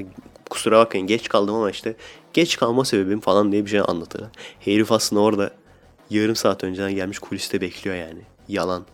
Kusura 0.50 0.78
bakmayın 0.78 1.06
geç 1.06 1.28
kaldım 1.28 1.54
ama 1.54 1.70
işte 1.70 1.96
geç 2.32 2.56
kalma 2.56 2.84
sebebim 2.84 3.20
falan 3.20 3.52
diye 3.52 3.64
bir 3.64 3.70
şey 3.70 3.80
anlatırlar. 3.80 4.30
Herif 4.60 4.92
aslında 4.92 5.22
orada 5.22 5.50
yarım 6.10 6.36
saat 6.36 6.64
önceden 6.64 6.94
gelmiş 6.94 7.18
kuliste 7.18 7.60
bekliyor 7.60 7.96
yani. 7.96 8.22
Yalan. 8.48 8.86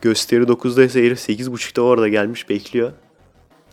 Gösteri 0.00 0.42
9'da 0.42 0.84
ise 0.84 1.04
herif 1.04 1.28
8.30'da 1.28 1.82
orada 1.82 2.08
gelmiş 2.08 2.48
bekliyor. 2.48 2.92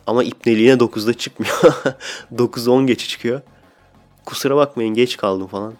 Ama 0.06 0.24
ipneliğine 0.24 0.72
9'da 0.72 1.14
çıkmıyor. 1.14 1.54
9'da 2.34 2.70
10 2.70 2.86
geçe 2.86 3.08
çıkıyor. 3.08 3.40
Kusura 4.24 4.56
bakmayın 4.56 4.94
geç 4.94 5.16
kaldım 5.16 5.46
falan. 5.46 5.74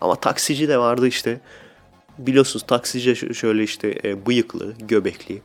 Ama 0.00 0.14
taksici 0.14 0.68
de 0.68 0.78
vardı 0.78 1.06
işte. 1.06 1.40
Biliyorsunuz 2.18 2.66
taksici 2.66 3.34
şöyle 3.34 3.62
işte 3.62 4.00
e, 4.04 4.26
bıyıklı, 4.26 4.74
göbekli, 4.78 5.42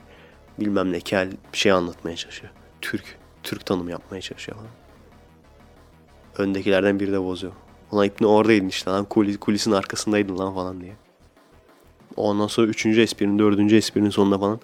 bilmem 0.59 0.91
ne 0.91 0.99
kel 0.99 1.32
şey 1.53 1.72
anlatmaya 1.72 2.16
çalışıyor. 2.16 2.51
Türk, 2.82 3.18
Türk 3.43 3.66
tanımı 3.66 3.91
yapmaya 3.91 4.22
çalışıyor 4.22 4.57
falan. 4.57 4.72
Öndekilerden 6.38 6.99
biri 6.99 7.11
de 7.11 7.22
bozuyor. 7.22 7.53
Ulan 7.91 8.05
ipne 8.05 8.28
oradaydın 8.28 8.68
işte 8.68 8.91
lan 8.91 9.05
kulis, 9.05 9.39
kulisin 9.39 9.72
arkasındaydın 9.72 10.38
lan 10.38 10.53
falan 10.53 10.82
diye. 10.82 10.93
Ondan 12.16 12.47
sonra 12.47 12.68
üçüncü 12.68 13.01
esprinin, 13.01 13.39
dördüncü 13.39 13.76
esprinin 13.76 14.09
sonunda 14.09 14.39
falan 14.39 14.59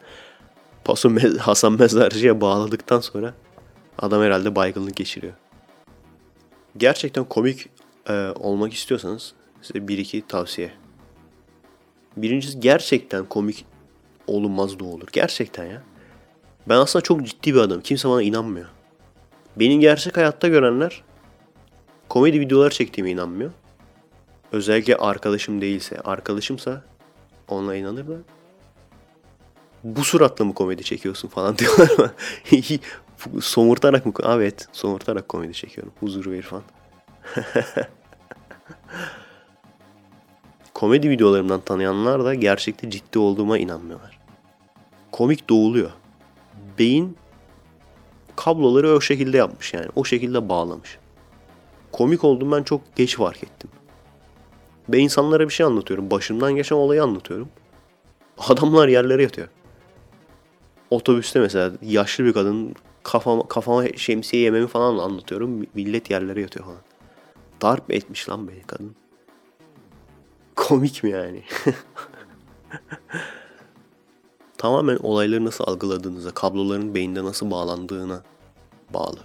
paso 0.84 1.10
Me- 1.10 1.38
Hasan 1.38 1.74
Mezarcı'ya 1.74 2.41
bağladıktan 2.41 3.00
sonra 3.00 3.34
adam 4.00 4.22
herhalde 4.22 4.56
baygınlık 4.56 4.95
geçiriyor. 4.95 5.34
Gerçekten 6.78 7.24
komik 7.24 7.70
e, 8.10 8.14
olmak 8.36 8.74
istiyorsanız 8.74 9.34
size 9.62 9.88
bir 9.88 9.97
iki 9.97 10.28
tavsiye. 10.28 10.72
Birincisi 12.18 12.60
gerçekten 12.60 13.26
komik 13.26 13.66
olunmaz 14.28 14.80
da 14.80 14.86
olur. 14.86 15.08
Gerçekten 15.12 15.66
ya. 15.66 15.84
Ben 16.70 16.76
aslında 16.76 17.04
çok 17.04 17.26
ciddi 17.26 17.54
bir 17.54 17.60
adamım. 17.60 17.84
Kimse 17.84 18.10
bana 18.10 18.22
inanmıyor. 18.22 18.68
Beni 19.56 19.80
gerçek 19.80 20.18
hayatta 20.18 20.47
görenler 20.47 21.04
komedi 22.10 22.39
videoları 22.39 22.70
çektiğime 22.70 23.12
inanmıyor. 23.12 23.52
Özellikle 24.52 24.95
arkadaşım 24.95 25.62
değilse. 25.62 26.00
Arkadaşımsa 26.00 26.84
ona 27.50 27.76
inanırlar. 27.76 28.20
Bu 29.84 30.04
suratla 30.04 30.45
mı 30.45 30.54
komedi 30.54 30.84
çekiyorsun 30.84 31.28
falan 31.28 31.58
diyorlar 31.58 31.89
ama 31.97 32.12
somurtarak 33.41 34.06
mı? 34.06 34.14
Evet 34.26 34.68
somurtarak 34.72 35.30
komedi 35.30 35.54
çekiyorum. 35.54 35.93
Huzur 36.00 36.32
verir 36.32 36.43
falan. 36.43 36.64
komedi 40.74 41.10
videolarımdan 41.10 41.62
tanıyanlar 41.62 42.26
da 42.26 42.34
gerçekte 42.34 42.89
ciddi 42.89 43.20
olduğuma 43.20 43.58
inanmıyorlar. 43.58 44.20
Komik 45.12 45.50
doğuluyor. 45.50 45.91
Beyin 46.80 47.18
kabloları 48.36 48.95
o 48.95 49.02
şekilde 49.02 49.38
yapmış 49.38 49.74
yani. 49.74 49.88
O 49.95 50.04
şekilde 50.04 50.50
bağlamış. 50.50 50.97
Komik 51.91 52.24
oldum 52.24 52.52
ben 52.52 52.64
çok 52.64 52.95
geç 52.95 53.18
fark 53.18 53.43
ettim. 53.43 53.70
Ve 54.92 55.00
insanlara 55.00 55.48
bir 55.48 55.54
şey 55.54 55.66
anlatıyorum. 55.66 56.12
Başımdan 56.12 56.56
geçen 56.56 56.76
olayı 56.76 57.04
anlatıyorum. 57.04 57.50
Adamlar 58.38 58.88
yerlere 58.88 59.24
yatıyor. 59.24 59.48
Otobüste 60.90 61.40
mesela 61.40 61.72
yaşlı 61.82 62.26
bir 62.26 62.34
kadın 62.34 62.76
kafama, 63.04 63.48
kafama 63.48 63.88
şemsiye 63.88 64.44
yememi 64.44 64.68
falan 64.68 64.98
anlatıyorum. 64.98 65.66
Millet 65.74 66.10
yerlere 66.10 66.42
yatıyor 66.42 66.66
falan. 66.66 66.82
Darp 67.62 67.92
etmiş 67.92 68.30
lan 68.30 68.48
beni 68.48 68.62
kadın. 68.62 68.96
Komik 70.56 71.04
mi 71.04 71.10
yani? 71.10 71.44
Tamamen 74.58 74.98
olayları 74.98 75.46
nasıl 75.46 75.64
algıladığınıza, 75.64 76.32
kabloların 76.32 76.96
beyinde 76.96 77.24
nasıl 77.24 77.52
bağlandığına 77.52 78.24
bağlı. 78.94 79.20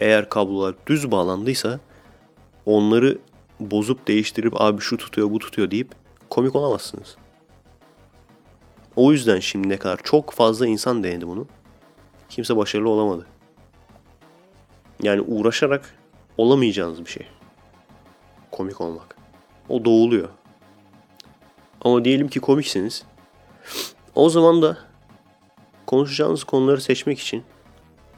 Eğer 0.00 0.28
kablolar 0.28 0.74
düz 0.86 1.10
bağlandıysa 1.10 1.80
onları 2.66 3.18
bozup 3.70 4.08
değiştirip 4.08 4.60
abi 4.60 4.80
şu 4.80 4.96
tutuyor 4.96 5.30
bu 5.30 5.38
tutuyor 5.38 5.70
deyip 5.70 5.94
komik 6.30 6.56
olamazsınız. 6.56 7.16
O 8.96 9.12
yüzden 9.12 9.40
şimdiye 9.40 9.78
kadar 9.78 10.00
çok 10.02 10.32
fazla 10.32 10.66
insan 10.66 11.04
denedi 11.04 11.28
bunu. 11.28 11.46
Kimse 12.28 12.56
başarılı 12.56 12.88
olamadı. 12.88 13.26
Yani 15.02 15.20
uğraşarak 15.20 15.94
olamayacağınız 16.38 17.04
bir 17.04 17.10
şey. 17.10 17.26
Komik 18.50 18.80
olmak. 18.80 19.16
O 19.68 19.84
doğuluyor. 19.84 20.28
Ama 21.80 22.04
diyelim 22.04 22.28
ki 22.28 22.40
komiksiniz. 22.40 23.04
O 24.14 24.30
zaman 24.30 24.62
da 24.62 24.78
konuşacağınız 25.86 26.44
konuları 26.44 26.80
seçmek 26.80 27.18
için 27.18 27.44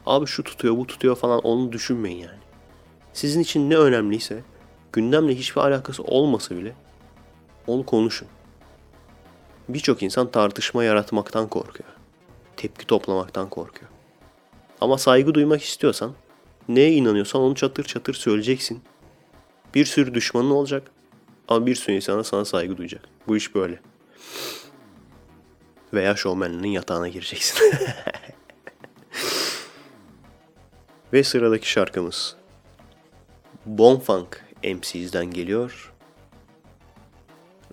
abi 0.05 0.25
şu 0.25 0.43
tutuyor 0.43 0.77
bu 0.77 0.87
tutuyor 0.87 1.15
falan 1.15 1.39
onu 1.39 1.71
düşünmeyin 1.71 2.17
yani. 2.17 2.39
Sizin 3.13 3.39
için 3.39 3.69
ne 3.69 3.77
önemliyse 3.77 4.43
gündemle 4.95 5.35
hiçbir 5.35 5.61
alakası 5.61 6.03
olmasa 6.03 6.57
bile 6.57 6.75
onu 7.67 7.85
konuşun. 7.85 8.27
Birçok 9.69 10.03
insan 10.03 10.31
tartışma 10.31 10.83
yaratmaktan 10.83 11.47
korkuyor. 11.47 11.89
Tepki 12.57 12.87
toplamaktan 12.87 13.49
korkuyor. 13.49 13.91
Ama 14.81 14.97
saygı 14.97 15.33
duymak 15.33 15.63
istiyorsan, 15.63 16.13
neye 16.69 16.91
inanıyorsan 16.91 17.41
onu 17.41 17.55
çatır 17.55 17.83
çatır 17.83 18.13
söyleyeceksin. 18.13 18.83
Bir 19.75 19.85
sürü 19.85 20.13
düşmanın 20.13 20.49
olacak 20.49 20.91
ama 21.47 21.65
bir 21.65 21.75
sürü 21.75 21.95
insana 21.95 22.23
sana 22.23 22.45
saygı 22.45 22.77
duyacak. 22.77 23.01
Bu 23.27 23.37
iş 23.37 23.55
böyle. 23.55 23.79
Veya 25.93 26.15
şovmenliğinin 26.15 26.67
yatağına 26.71 27.07
gireceksin. 27.07 27.57
Ve 31.13 31.23
sıradaki 31.23 31.69
şarkımız. 31.69 32.35
Bonfunk 33.65 34.44
MC'den 34.73 35.31
geliyor. 35.31 35.93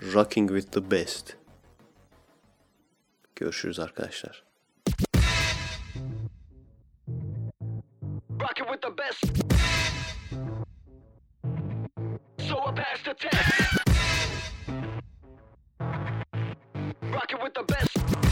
Rocking 0.02 0.48
with 0.48 0.72
the 0.72 0.90
Best. 0.90 1.36
Görüşürüz 3.36 3.80
arkadaşlar. 3.80 4.44
Rocking 8.40 8.68
with 8.68 8.82
the 8.82 8.98
best. 8.98 9.24
So 12.38 12.56
I 12.58 12.74
passed 12.74 13.04
the 13.04 13.14
test. 13.14 13.82
Rocking 17.02 17.40
with 17.40 17.54
the 17.54 17.62
best. 17.62 18.31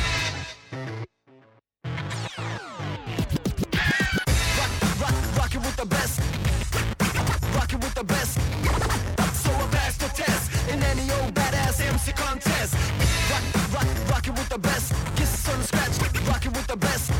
MC 12.01 12.12
contest. 12.12 12.74
Rock, 13.30 13.42
rock, 13.74 14.11
rock 14.11 14.26
it 14.26 14.32
with 14.32 14.48
the 14.48 14.59
best. 14.59 14.92
Get 15.16 15.28
on 15.53 15.59
the 15.59 15.66
scratch. 15.66 16.26
Rock 16.26 16.46
it 16.46 16.53
with 16.53 16.66
the 16.66 16.76
best. 16.76 17.19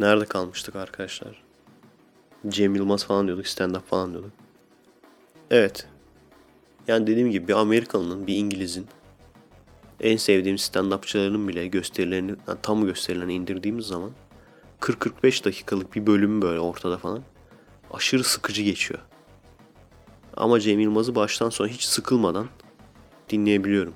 Nerede 0.00 0.24
kalmıştık 0.24 0.76
arkadaşlar? 0.76 1.42
Cem 2.48 2.74
Yılmaz 2.74 3.04
falan 3.04 3.26
diyorduk, 3.26 3.46
stand-up 3.46 3.82
falan 3.82 4.12
diyorduk. 4.12 4.32
Evet. 5.50 5.86
Yani 6.88 7.06
dediğim 7.06 7.30
gibi 7.30 7.48
bir 7.48 7.52
Amerikalı'nın, 7.52 8.26
bir 8.26 8.36
İngiliz'in 8.36 8.86
en 10.00 10.16
sevdiğim 10.16 10.56
stand-upçılarının 10.56 11.48
bile 11.48 11.66
gösterilerini, 11.66 12.34
yani 12.48 12.58
tam 12.62 12.86
gösterilerini 12.86 13.34
indirdiğimiz 13.34 13.86
zaman 13.86 14.10
40-45 14.80 15.44
dakikalık 15.44 15.94
bir 15.94 16.06
bölüm 16.06 16.42
böyle 16.42 16.60
ortada 16.60 16.98
falan 16.98 17.22
aşırı 17.92 18.24
sıkıcı 18.24 18.62
geçiyor. 18.62 19.00
Ama 20.36 20.60
Cem 20.60 20.80
Yılmaz'ı 20.80 21.14
baştan 21.14 21.50
sona 21.50 21.68
hiç 21.68 21.82
sıkılmadan 21.82 22.48
dinleyebiliyorum. 23.30 23.94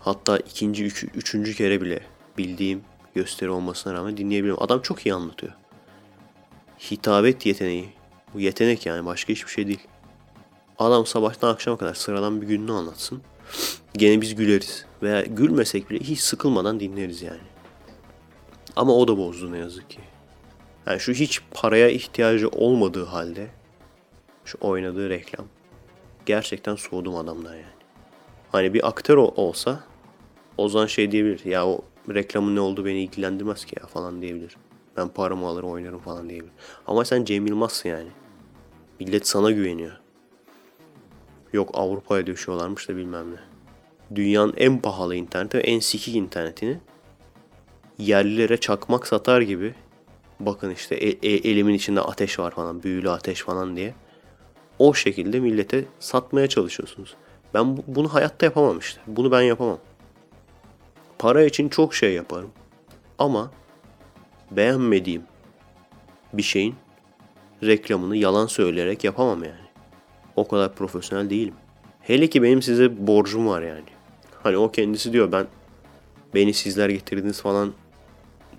Hatta 0.00 0.38
ikinci, 0.38 0.84
üç, 0.84 1.04
üçüncü 1.04 1.54
kere 1.54 1.80
bile 1.80 2.00
bildiğim 2.38 2.82
gösteri 3.14 3.50
olmasına 3.50 3.94
rağmen 3.94 4.16
dinleyebiliyorum. 4.16 4.62
Adam 4.62 4.80
çok 4.82 5.06
iyi 5.06 5.14
anlatıyor. 5.14 5.52
Hitabet 6.90 7.46
yeteneği. 7.46 7.88
Bu 8.34 8.40
yetenek 8.40 8.86
yani 8.86 9.06
başka 9.06 9.32
hiçbir 9.32 9.50
şey 9.50 9.66
değil. 9.66 9.86
Adam 10.78 11.06
sabahtan 11.06 11.52
akşama 11.52 11.76
kadar 11.76 11.94
sıradan 11.94 12.42
bir 12.42 12.46
gününü 12.46 12.72
anlatsın. 12.72 13.22
Gene 13.94 14.20
biz 14.20 14.34
güleriz. 14.34 14.84
Veya 15.02 15.22
gülmesek 15.22 15.90
bile 15.90 16.00
hiç 16.00 16.20
sıkılmadan 16.20 16.80
dinleriz 16.80 17.22
yani. 17.22 17.40
Ama 18.76 18.94
o 18.94 19.08
da 19.08 19.18
bozdu 19.18 19.52
ne 19.52 19.58
yazık 19.58 19.90
ki. 19.90 20.00
Yani 20.86 21.00
şu 21.00 21.12
hiç 21.12 21.40
paraya 21.50 21.88
ihtiyacı 21.88 22.48
olmadığı 22.48 23.04
halde 23.04 23.46
şu 24.44 24.58
oynadığı 24.60 25.10
reklam. 25.10 25.46
Gerçekten 26.26 26.74
soğudum 26.74 27.16
adamdan 27.16 27.54
yani. 27.54 27.64
Hani 28.52 28.74
bir 28.74 28.88
aktör 28.88 29.16
ol- 29.16 29.32
olsa 29.36 29.84
o 30.58 30.68
zaman 30.68 30.86
şey 30.86 31.10
diyebilir. 31.12 31.44
Ya 31.44 31.66
o 31.66 31.80
reklamın 32.08 32.56
ne 32.56 32.60
olduğu 32.60 32.84
beni 32.84 33.02
ilgilendirmez 33.02 33.64
ki 33.64 33.76
ya 33.80 33.86
falan 33.86 34.22
diyebilir. 34.22 34.56
Ben 34.96 35.08
paramı 35.08 35.46
alır 35.46 35.62
oynarım 35.62 35.98
falan 35.98 36.28
diyebilir. 36.28 36.52
Ama 36.86 37.04
sen 37.04 37.24
Cem 37.24 37.46
Yılmaz'sın 37.46 37.88
yani. 37.88 38.08
Millet 39.00 39.26
sana 39.28 39.50
güveniyor. 39.50 39.92
Yok 41.52 41.70
Avrupa'ya 41.74 42.26
düşüyorlarmış 42.26 42.88
da 42.88 42.96
bilmem 42.96 43.30
ne. 43.30 43.38
Dünyanın 44.16 44.54
en 44.56 44.80
pahalı 44.80 45.14
interneti 45.14 45.58
ve 45.58 45.62
en 45.62 45.78
sikik 45.78 46.16
internetini 46.16 46.80
yerlilere 47.98 48.56
çakmak 48.56 49.06
satar 49.06 49.40
gibi 49.40 49.74
bakın 50.40 50.70
işte 50.70 50.94
e- 50.94 51.28
e- 51.28 51.50
elimin 51.50 51.74
içinde 51.74 52.00
ateş 52.00 52.38
var 52.38 52.50
falan 52.50 52.82
büyülü 52.82 53.10
ateş 53.10 53.42
falan 53.42 53.76
diye 53.76 53.94
o 54.78 54.94
şekilde 54.94 55.40
millete 55.40 55.84
satmaya 56.00 56.46
çalışıyorsunuz. 56.48 57.14
Ben 57.54 57.76
bu- 57.76 57.84
bunu 57.86 58.14
hayatta 58.14 58.46
yapamam 58.46 58.78
işte. 58.78 59.00
Bunu 59.06 59.30
ben 59.30 59.42
yapamam. 59.42 59.78
Para 61.18 61.44
için 61.44 61.68
çok 61.68 61.94
şey 61.94 62.14
yaparım. 62.14 62.50
Ama 63.18 63.50
beğenmediğim 64.50 65.22
bir 66.32 66.42
şeyin 66.42 66.74
reklamını 67.62 68.16
yalan 68.16 68.46
söyleyerek 68.46 69.04
yapamam 69.04 69.44
yani. 69.44 69.64
O 70.36 70.48
kadar 70.48 70.74
profesyonel 70.74 71.30
değilim. 71.30 71.54
Hele 72.00 72.26
ki 72.26 72.42
benim 72.42 72.62
size 72.62 73.06
borcum 73.06 73.46
var 73.46 73.62
yani. 73.62 73.84
Hani 74.42 74.56
o 74.56 74.72
kendisi 74.72 75.12
diyor 75.12 75.32
ben 75.32 75.46
beni 76.34 76.52
sizler 76.54 76.88
getirdiniz 76.88 77.42
falan 77.42 77.72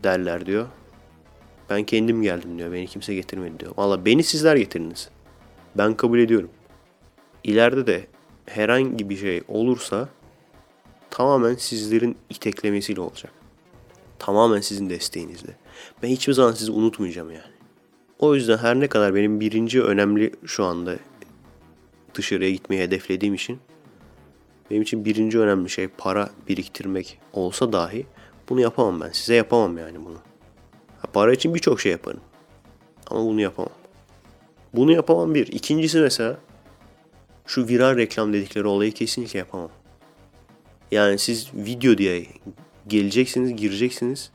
derler 0.04 0.46
diyor. 0.46 0.68
Ben 1.70 1.84
kendim 1.84 2.22
geldim 2.22 2.58
diyor. 2.58 2.72
Beni 2.72 2.88
kimse 2.88 3.16
getirmedi 3.16 3.60
diyor. 3.60 3.72
Valla 3.78 4.06
beni 4.06 4.24
sizler 4.24 4.56
getirdiniz. 4.56 5.10
Ben 5.76 5.94
kabul 5.94 6.20
ediyorum. 6.20 6.50
İleride 7.44 7.88
de 7.88 8.08
herhangi 8.46 9.10
bir 9.10 9.18
şey 9.18 9.42
olursa 9.48 10.10
tamamen 11.16 11.56
sizlerin 11.56 12.18
iteklemesiyle 12.30 13.02
olacak. 13.02 13.32
Tamamen 14.20 14.62
sizin 14.62 14.90
desteğinizle. 14.90 15.56
Ben 16.04 16.08
hiçbir 16.08 16.34
zaman 16.34 16.52
sizi 16.52 16.72
unutmayacağım 16.72 17.32
yani. 17.32 17.54
O 18.20 18.36
yüzden 18.36 18.58
her 18.58 18.80
ne 18.80 18.88
kadar 18.88 19.16
benim 19.16 19.40
birinci 19.40 19.84
önemli 19.84 20.32
şu 20.46 20.66
anda 20.66 20.96
dışarıya 22.16 22.52
gitmeyi 22.52 22.82
hedeflediğim 22.82 23.34
için 23.34 23.60
benim 24.72 24.82
için 24.82 25.06
birinci 25.06 25.40
önemli 25.40 25.70
şey 25.70 25.88
para 25.88 26.30
biriktirmek 26.48 27.20
olsa 27.34 27.74
dahi 27.74 28.06
bunu 28.50 28.62
yapamam 28.62 29.02
ben. 29.02 29.10
Size 29.12 29.36
yapamam 29.36 29.78
yani 29.78 30.06
bunu. 30.06 30.18
Ha, 31.00 31.08
para 31.14 31.34
için 31.34 31.54
birçok 31.54 31.82
şey 31.82 31.92
yaparım. 31.92 32.22
Ama 33.08 33.26
bunu 33.26 33.42
yapamam. 33.42 33.74
Bunu 34.74 34.92
yapamam 34.92 35.34
bir. 35.36 35.48
İkincisi 35.48 36.00
mesela 36.00 36.38
şu 37.46 37.68
viral 37.68 37.98
reklam 37.98 38.34
dedikleri 38.34 38.68
olayı 38.68 38.92
kesinlikle 38.92 39.40
yapamam. 39.40 39.70
Yani 40.92 41.18
siz 41.18 41.52
video 41.54 41.98
diye 41.98 42.26
geleceksiniz, 42.88 43.56
gireceksiniz. 43.56 44.32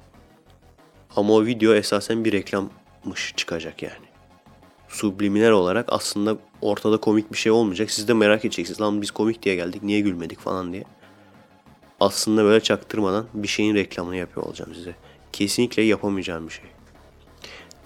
Ama 1.16 1.34
o 1.34 1.46
video 1.46 1.74
esasen 1.74 2.24
bir 2.24 2.32
reklammış 2.32 3.34
çıkacak 3.36 3.82
yani. 3.82 4.10
Subliminal 4.88 5.50
olarak 5.50 5.86
aslında 5.88 6.36
ortada 6.60 6.96
komik 6.96 7.32
bir 7.32 7.38
şey 7.38 7.52
olmayacak. 7.52 7.90
Siz 7.90 8.08
de 8.08 8.14
merak 8.14 8.44
edeceksiniz. 8.44 8.80
Lan 8.80 9.02
biz 9.02 9.10
komik 9.10 9.42
diye 9.42 9.54
geldik 9.54 9.82
niye 9.82 10.00
gülmedik 10.00 10.40
falan 10.40 10.72
diye. 10.72 10.84
Aslında 12.00 12.44
böyle 12.44 12.60
çaktırmadan 12.62 13.26
bir 13.34 13.48
şeyin 13.48 13.74
reklamını 13.74 14.16
yapıyor 14.16 14.46
olacağım 14.46 14.74
size. 14.74 14.94
Kesinlikle 15.32 15.82
yapamayacağım 15.82 16.48
bir 16.48 16.52
şey. 16.52 16.64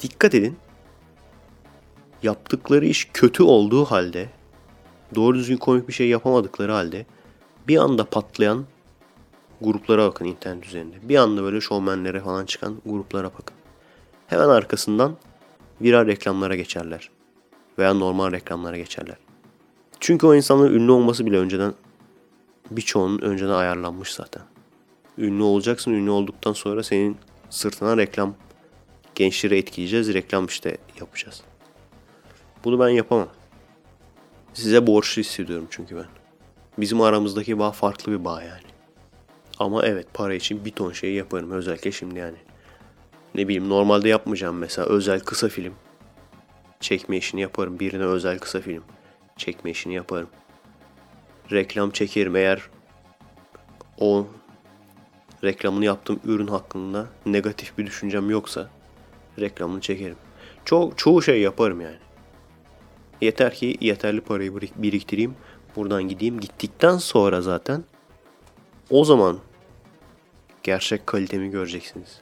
Dikkat 0.01 0.35
edin. 0.35 0.57
Yaptıkları 2.23 2.87
iş 2.87 3.09
kötü 3.13 3.43
olduğu 3.43 3.85
halde 3.85 4.29
doğru 5.15 5.39
düzgün 5.39 5.57
komik 5.57 5.89
bir 5.89 5.93
şey 5.93 6.09
yapamadıkları 6.09 6.73
halde 6.73 7.07
bir 7.69 7.77
anda 7.77 8.05
patlayan 8.05 8.65
gruplara 9.61 10.09
bakın 10.09 10.25
internet 10.25 10.67
üzerinde. 10.67 10.97
Bir 11.03 11.17
anda 11.17 11.43
böyle 11.43 11.61
şovmenlere 11.61 12.21
falan 12.21 12.47
çıkan 12.47 12.77
gruplara 12.87 13.25
bakın. 13.25 13.57
Hemen 14.27 14.49
arkasından 14.49 15.17
viral 15.81 16.07
reklamlara 16.07 16.57
geçerler. 16.57 17.11
Veya 17.79 17.95
normal 17.95 18.33
reklamlara 18.33 18.77
geçerler. 18.77 19.17
Çünkü 20.01 20.27
o 20.27 20.35
insanların 20.35 20.75
ünlü 20.75 20.93
olması 20.93 21.27
bile 21.27 21.39
önceden 21.39 21.75
birçoğunun 22.71 23.19
önceden 23.19 23.53
ayarlanmış 23.53 24.15
zaten. 24.15 24.43
Ünlü 25.19 25.43
olacaksın. 25.43 25.93
Ünlü 25.93 26.11
olduktan 26.11 26.53
sonra 26.53 26.83
senin 26.83 27.17
sırtına 27.51 27.97
reklam 27.97 28.35
gençleri 29.15 29.57
etkileyeceğiz. 29.57 30.15
Reklam 30.15 30.47
işte 30.47 30.79
yapacağız. 31.01 31.43
Bunu 32.65 32.81
ben 32.81 32.89
yapamam. 32.89 33.29
Size 34.55 34.87
borçlu 34.87 35.23
hissediyorum 35.23 35.67
çünkü 35.71 35.97
ben. 35.97 36.24
Bizim 36.79 37.01
aramızdaki 37.01 37.59
bağ 37.59 37.71
farklı 37.71 38.13
bir 38.13 38.25
bağ 38.25 38.43
yani. 38.43 38.63
Ama 39.59 39.87
evet 39.87 40.07
para 40.15 40.35
için 40.35 40.65
bir 40.65 40.71
ton 40.71 40.93
şey 40.93 41.13
yaparım 41.15 41.51
özellikle 41.51 41.93
şimdi 41.93 42.19
yani. 42.19 42.37
Ne 43.35 43.49
bileyim 43.49 43.69
normalde 43.69 44.09
yapmayacağım 44.09 44.57
mesela 44.57 44.89
özel 44.89 45.21
kısa 45.21 45.49
film. 45.49 45.75
Çekme 46.81 47.17
işini 47.17 47.41
yaparım. 47.41 47.81
Birine 47.81 48.05
özel 48.05 48.39
kısa 48.39 48.61
film. 48.61 48.83
Çekme 49.37 49.71
işini 49.71 49.95
yaparım. 49.95 50.29
Reklam 51.53 51.91
çekerim 51.91 52.37
eğer 52.37 52.63
o 54.01 54.27
reklamını 55.45 55.85
yaptığım 55.85 56.21
ürün 56.25 56.47
hakkında 56.47 57.07
negatif 57.27 57.79
bir 57.79 57.87
düşüncem 57.87 58.31
yoksa 58.31 58.71
reklamını 59.41 59.81
çekerim. 59.81 60.17
Çok 60.65 60.99
çoğu 60.99 61.23
şey 61.23 61.41
yaparım 61.41 61.81
yani. 61.81 61.97
Yeter 63.21 63.55
ki 63.55 63.77
yeterli 63.81 64.21
parayı 64.21 64.51
birik- 64.51 64.83
biriktireyim. 64.83 65.35
Buradan 65.77 66.03
gideyim. 66.03 66.41
Gittikten 66.41 66.97
sonra 66.97 67.41
zaten 67.41 67.85
o 68.91 69.05
zaman 69.05 69.39
gerçek 70.63 71.07
kalitemi 71.07 71.51
göreceksiniz. 71.51 72.21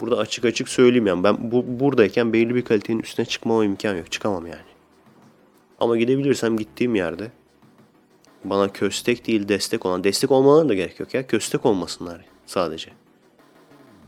Burada 0.00 0.16
açık 0.18 0.44
açık 0.44 0.68
söyleyeyim 0.68 1.06
yani 1.06 1.24
ben 1.24 1.52
bu 1.52 1.80
buradayken 1.80 2.32
belli 2.32 2.54
bir 2.54 2.64
kalitenin 2.64 2.98
üstüne 2.98 3.26
çıkmama 3.26 3.64
imkan 3.64 3.96
yok. 3.96 4.12
Çıkamam 4.12 4.46
yani. 4.46 4.70
Ama 5.80 5.96
gidebilirsem 5.96 6.56
gittiğim 6.56 6.94
yerde 6.94 7.30
bana 8.44 8.72
köstek 8.72 9.26
değil 9.26 9.48
destek 9.48 9.86
olan 9.86 10.04
destek 10.04 10.30
olmalarına 10.30 10.68
da 10.68 10.74
gerek 10.74 11.00
yok 11.00 11.14
ya. 11.14 11.26
Köstek 11.26 11.66
olmasınlar 11.66 12.24
sadece. 12.46 12.90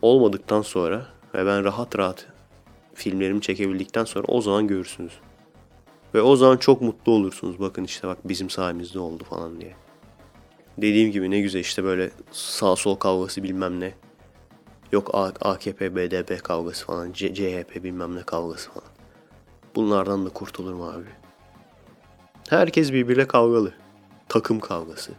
Olmadıktan 0.03 0.62
sonra 0.62 1.07
ve 1.34 1.46
ben 1.46 1.64
rahat 1.64 1.98
rahat 1.98 2.26
filmlerimi 2.94 3.40
çekebildikten 3.40 4.05
sonra 4.05 4.24
o 4.28 4.40
zaman 4.40 4.66
görürsünüz. 4.66 5.12
Ve 6.14 6.22
o 6.22 6.36
zaman 6.36 6.56
çok 6.56 6.80
mutlu 6.80 7.12
olursunuz. 7.12 7.60
Bakın 7.60 7.84
işte 7.84 8.08
bak 8.08 8.18
bizim 8.24 8.50
sayemizde 8.50 8.98
oldu 8.98 9.24
falan 9.24 9.60
diye. 9.60 9.74
Dediğim 10.78 11.12
gibi 11.12 11.30
ne 11.30 11.40
güzel 11.40 11.60
işte 11.60 11.84
böyle 11.84 12.10
sağ 12.32 12.76
sol 12.76 12.96
kavgası 12.96 13.42
bilmem 13.42 13.80
ne. 13.80 13.94
Yok 14.92 15.10
AKP, 15.40 15.96
BDP 15.96 16.44
kavgası 16.44 16.86
falan. 16.86 17.12
CHP 17.12 17.84
bilmem 17.84 18.16
ne 18.16 18.22
kavgası 18.22 18.70
falan. 18.70 18.88
Bunlardan 19.74 20.26
da 20.26 20.30
kurtulurum 20.30 20.82
abi. 20.82 21.04
Herkes 22.48 22.92
birbiriyle 22.92 23.26
kavgalı. 23.26 23.74
Takım 24.28 24.60
kavgası. 24.60 25.12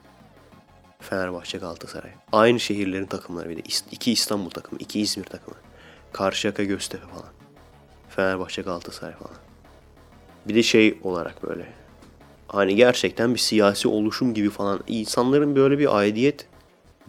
Fenerbahçe 0.99 1.57
Galatasaray. 1.57 2.11
Aynı 2.31 2.59
şehirlerin 2.59 3.05
takımları 3.05 3.49
bir 3.49 3.57
de. 3.57 3.61
İki 3.91 4.11
İstanbul 4.11 4.49
takımı, 4.49 4.79
iki 4.79 5.01
İzmir 5.01 5.25
takımı. 5.25 5.57
Karşıyaka 6.11 6.63
Göztepe 6.63 7.07
falan. 7.07 7.29
Fenerbahçe 8.09 8.61
Galatasaray 8.61 9.13
falan. 9.13 9.42
Bir 10.47 10.55
de 10.55 10.63
şey 10.63 10.99
olarak 11.03 11.43
böyle. 11.43 11.73
Hani 12.47 12.75
gerçekten 12.75 13.33
bir 13.33 13.39
siyasi 13.39 13.87
oluşum 13.87 14.33
gibi 14.33 14.49
falan. 14.49 14.79
İnsanların 14.87 15.55
böyle 15.55 15.79
bir 15.79 15.97
aidiyet 15.97 16.47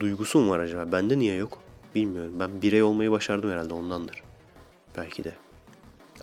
duygusu 0.01 0.39
mu 0.39 0.51
var 0.51 0.59
acaba? 0.59 0.93
Bende 0.93 1.18
niye 1.18 1.35
yok? 1.35 1.59
Bilmiyorum. 1.95 2.32
Ben 2.41 2.62
birey 2.62 2.82
olmayı 2.82 3.11
başardım 3.11 3.51
herhalde 3.51 3.74
ondandır. 3.74 4.22
Belki 4.97 5.24
de. 5.24 5.32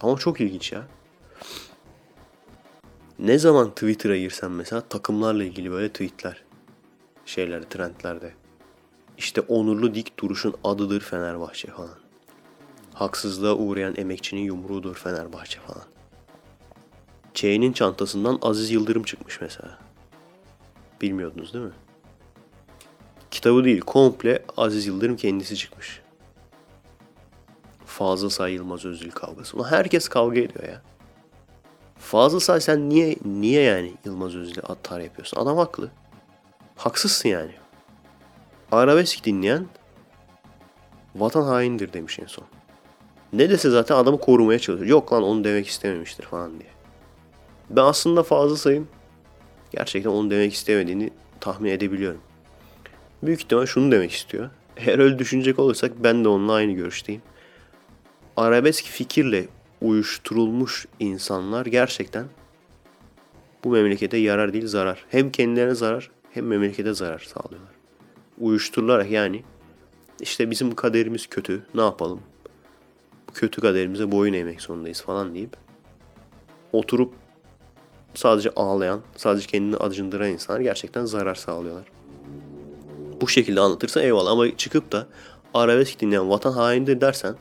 Ama 0.01 0.17
çok 0.17 0.41
ilginç 0.41 0.71
ya. 0.71 0.87
Ne 3.19 3.39
zaman 3.39 3.69
Twitter'a 3.69 4.17
girsem 4.17 4.55
mesela 4.55 4.81
takımlarla 4.81 5.43
ilgili 5.43 5.71
böyle 5.71 5.89
tweetler. 5.89 6.43
Şeylerde, 7.25 7.69
trendlerde. 7.69 8.33
İşte 9.17 9.41
onurlu 9.41 9.95
dik 9.95 10.19
duruşun 10.19 10.53
adıdır 10.63 11.01
Fenerbahçe 11.01 11.67
falan. 11.67 11.97
Haksızlığa 12.93 13.55
uğrayan 13.55 13.95
emekçinin 13.97 14.41
yumruğudur 14.41 14.95
Fenerbahçe 14.95 15.59
falan. 15.59 15.83
Çey'nin 17.33 17.73
çantasından 17.73 18.39
Aziz 18.41 18.71
Yıldırım 18.71 19.03
çıkmış 19.03 19.41
mesela. 19.41 19.79
Bilmiyordunuz 21.01 21.53
değil 21.53 21.65
mi? 21.65 21.71
Kitabı 23.31 23.63
değil, 23.63 23.81
komple 23.81 24.45
Aziz 24.57 24.87
Yıldırım 24.87 25.17
kendisi 25.17 25.57
çıkmış. 25.57 26.01
Fazıl 27.85 28.29
Say 28.29 28.53
Yılmaz 28.53 28.85
Özdil 28.85 29.11
kavgası. 29.11 29.57
Ulan 29.57 29.69
herkes 29.69 30.07
kavga 30.07 30.39
ediyor 30.39 30.63
ya. 30.67 30.81
Fazıl 31.99 32.39
Say 32.39 32.61
sen 32.61 32.89
niye 32.89 33.15
niye 33.25 33.61
yani 33.61 33.93
Yılmaz 34.05 34.35
Özdil'e 34.35 34.61
atar 34.61 34.99
yapıyorsun? 34.99 35.41
Adam 35.41 35.57
haklı. 35.57 35.89
Haksızsın 36.75 37.29
yani. 37.29 37.51
Arabesk 38.71 39.25
dinleyen 39.25 39.65
vatan 41.15 41.43
haindir 41.43 41.93
demiş 41.93 42.19
en 42.19 42.25
son. 42.25 42.45
Ne 43.33 43.49
dese 43.49 43.69
zaten 43.69 43.95
adamı 43.95 44.19
korumaya 44.19 44.59
çalışıyor. 44.59 44.89
Yok 44.89 45.13
lan 45.13 45.23
onu 45.23 45.43
demek 45.43 45.67
istememiştir 45.67 46.23
falan 46.23 46.59
diye. 46.59 46.69
Ben 47.71 47.81
aslında 47.81 48.23
Fazıl 48.23 48.55
Say'ın 48.55 48.87
gerçekten 49.71 50.09
onu 50.09 50.31
demek 50.31 50.53
istemediğini 50.53 51.09
tahmin 51.39 51.69
edebiliyorum. 51.69 52.21
Büyük 53.23 53.41
ihtimal 53.41 53.65
şunu 53.65 53.91
demek 53.91 54.11
istiyor. 54.11 54.49
Eğer 54.77 54.99
öyle 54.99 55.19
düşünecek 55.19 55.59
olursak 55.59 55.91
ben 56.03 56.23
de 56.23 56.27
onunla 56.27 56.53
aynı 56.53 56.71
görüşteyim. 56.71 57.21
Arabesk 58.37 58.85
fikirle 58.85 59.47
uyuşturulmuş 59.81 60.85
insanlar 60.99 61.65
gerçekten 61.65 62.25
bu 63.63 63.69
memlekete 63.69 64.17
yarar 64.17 64.53
değil 64.53 64.67
zarar. 64.67 65.05
Hem 65.09 65.31
kendilerine 65.31 65.75
zarar 65.75 66.11
hem 66.31 66.47
memlekete 66.47 66.93
zarar 66.93 67.19
sağlıyorlar. 67.19 67.73
Uyuşturularak 68.39 69.11
yani 69.11 69.43
işte 70.21 70.51
bizim 70.51 70.75
kaderimiz 70.75 71.27
kötü 71.27 71.65
ne 71.75 71.81
yapalım? 71.81 72.21
Bu 73.29 73.33
kötü 73.33 73.61
kaderimize 73.61 74.11
boyun 74.11 74.33
eğmek 74.33 74.61
zorundayız 74.61 75.01
falan 75.01 75.35
deyip 75.35 75.57
oturup 76.73 77.20
sadece 78.13 78.49
ağlayan, 78.55 79.01
sadece 79.15 79.47
kendini 79.47 79.77
acındıran 79.77 80.29
insanlar 80.29 80.61
gerçekten 80.61 81.05
zarar 81.05 81.35
sağlıyorlar. 81.35 81.85
Bu 83.21 83.27
şekilde 83.27 83.61
anlatırsa 83.61 84.01
eyvallah 84.01 84.31
ama 84.31 84.57
çıkıp 84.57 84.91
da 84.91 85.07
arabesk 85.53 85.99
dinleyen 85.99 86.29
vatan 86.29 86.51
haindir 86.51 87.01
dersen 87.01 87.35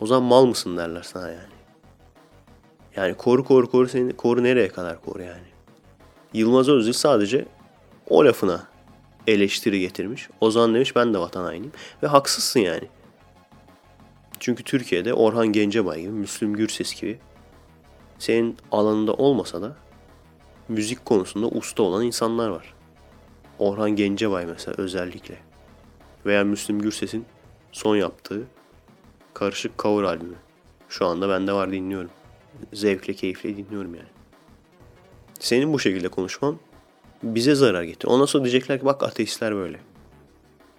o 0.00 0.06
zaman 0.06 0.22
mal 0.22 0.46
mısın 0.46 0.76
derler 0.76 1.02
sana 1.02 1.28
yani. 1.28 1.50
Yani 2.96 3.14
koru 3.14 3.44
koru 3.44 3.70
koru 3.70 3.88
seni 3.88 4.12
koru 4.12 4.42
nereye 4.42 4.68
kadar 4.68 5.02
koru 5.02 5.22
yani. 5.22 5.50
Yılmaz 6.34 6.68
Özdil 6.68 6.92
sadece 6.92 7.46
o 8.08 8.24
lafına 8.24 8.68
eleştiri 9.26 9.80
getirmiş. 9.80 10.28
O 10.40 10.50
zaman 10.50 10.74
demiş 10.74 10.96
ben 10.96 11.14
de 11.14 11.18
vatan 11.18 11.44
hainiyim. 11.44 11.72
Ve 12.02 12.06
haksızsın 12.06 12.60
yani. 12.60 12.88
Çünkü 14.40 14.64
Türkiye'de 14.64 15.14
Orhan 15.14 15.46
Gencebay 15.46 16.00
gibi, 16.00 16.12
Müslüm 16.12 16.56
Gürses 16.56 17.00
gibi 17.00 17.18
senin 18.20 18.56
alanında 18.72 19.12
olmasa 19.12 19.62
da 19.62 19.76
müzik 20.68 21.04
konusunda 21.04 21.46
usta 21.46 21.82
olan 21.82 22.04
insanlar 22.04 22.48
var. 22.48 22.74
Orhan 23.58 23.90
Gencebay 23.90 24.46
mesela 24.46 24.74
özellikle. 24.78 25.36
Veya 26.26 26.44
Müslüm 26.44 26.78
Gürses'in 26.78 27.24
son 27.72 27.96
yaptığı 27.96 28.46
Karışık 29.34 29.78
Cover 29.78 30.02
albümü. 30.02 30.36
Şu 30.88 31.06
anda 31.06 31.28
bende 31.28 31.52
var 31.52 31.72
dinliyorum. 31.72 32.10
Zevkle, 32.72 33.14
keyifle 33.14 33.56
dinliyorum 33.56 33.94
yani. 33.94 34.08
Senin 35.38 35.72
bu 35.72 35.78
şekilde 35.78 36.08
konuşman 36.08 36.58
bize 37.22 37.54
zarar 37.54 37.82
getiriyor. 37.82 38.14
Ondan 38.14 38.26
sonra 38.26 38.44
diyecekler 38.44 38.78
ki 38.78 38.84
bak 38.84 39.02
ateistler 39.02 39.54
böyle. 39.54 39.80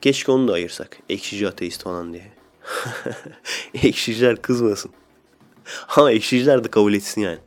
Keşke 0.02 0.32
onu 0.32 0.48
da 0.48 0.54
ayırsak. 0.54 0.98
Ekşici 1.10 1.48
ateist 1.48 1.84
falan 1.84 2.14
diye. 2.14 2.32
Ekşiciler 3.74 4.42
kızmasın. 4.42 4.92
Ama 5.98 6.12
ekşiciler 6.12 6.64
de 6.64 6.68
kabul 6.68 6.94
etsin 6.94 7.22
yani. 7.22 7.40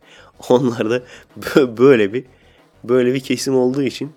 Onlar 0.48 0.90
da 0.90 1.02
bö- 1.40 1.76
böyle 1.76 2.12
bir 2.12 2.24
böyle 2.84 3.14
bir 3.14 3.20
kesim 3.20 3.56
olduğu 3.56 3.82
için 3.82 4.12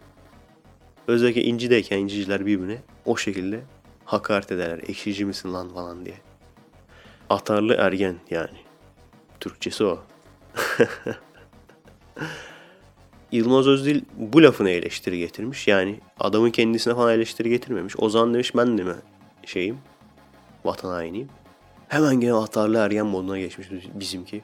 özellikle 1.07 1.43
incideyken 1.43 1.97
inciciler 1.97 2.45
birbirine 2.45 2.81
o 3.05 3.17
şekilde 3.17 3.61
hakaret 4.05 4.51
ederler. 4.51 4.79
Ekşici 4.87 5.25
misin 5.25 5.53
lan 5.53 5.73
falan 5.73 6.05
diye. 6.05 6.15
Atarlı 7.29 7.73
ergen 7.73 8.15
yani. 8.29 8.57
Türkçesi 9.39 9.83
o. 9.83 9.99
Yılmaz 13.31 13.67
Özdil 13.67 14.01
bu 14.17 14.43
lafına 14.43 14.69
eleştiri 14.69 15.19
getirmiş. 15.19 15.67
Yani 15.67 15.99
adamın 16.19 16.51
kendisine 16.51 16.95
falan 16.95 17.13
eleştiri 17.13 17.49
getirmemiş. 17.49 17.93
O 17.97 18.09
zaman 18.09 18.33
demiş 18.33 18.55
ben 18.55 18.77
de 18.77 18.83
mi 18.83 18.95
şeyim 19.45 19.77
vatan 20.65 20.89
hainiyim. 20.89 21.29
Hemen 21.87 22.19
gene 22.19 22.33
atarlı 22.33 22.77
ergen 22.77 23.05
moduna 23.05 23.39
geçmiş 23.39 23.67
bizimki. 23.93 24.41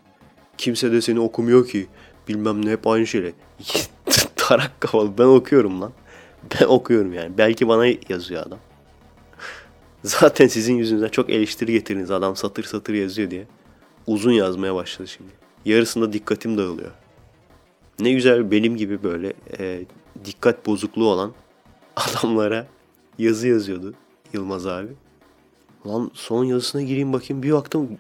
Kimse 0.57 0.91
de 0.91 1.01
seni 1.01 1.19
okumuyor 1.19 1.67
ki. 1.67 1.87
Bilmem 2.27 2.65
ne 2.65 2.71
hep 2.71 2.87
aynı 2.87 3.07
şeyler. 3.07 3.31
Tarak 4.35 4.71
kafalı 4.79 5.17
ben 5.17 5.23
okuyorum 5.23 5.81
lan. 5.81 5.91
Ben 6.43 6.65
okuyorum 6.65 7.13
yani. 7.13 7.37
Belki 7.37 7.67
bana 7.67 7.85
yazıyor 8.09 8.43
adam. 8.47 8.59
Zaten 10.03 10.47
sizin 10.47 10.75
yüzünüzden 10.75 11.07
çok 11.07 11.29
eleştiri 11.29 11.71
getirdiniz 11.71 12.11
adam 12.11 12.35
satır 12.35 12.63
satır 12.63 12.93
yazıyor 12.93 13.31
diye. 13.31 13.47
Uzun 14.07 14.31
yazmaya 14.31 14.75
başladı 14.75 15.07
şimdi. 15.07 15.31
Yarısında 15.65 16.13
dikkatim 16.13 16.57
dağılıyor. 16.57 16.91
Ne 17.99 18.11
güzel 18.11 18.51
benim 18.51 18.77
gibi 18.77 19.03
böyle 19.03 19.33
e, 19.59 19.85
dikkat 20.25 20.65
bozukluğu 20.65 21.09
olan 21.09 21.33
adamlara 21.95 22.67
yazı 23.17 23.47
yazıyordu 23.47 23.93
Yılmaz 24.33 24.67
abi. 24.67 24.87
Lan 25.87 26.11
son 26.13 26.43
yazısına 26.43 26.81
gireyim 26.81 27.13
bakayım 27.13 27.43
bir 27.43 27.51
baktım 27.51 27.97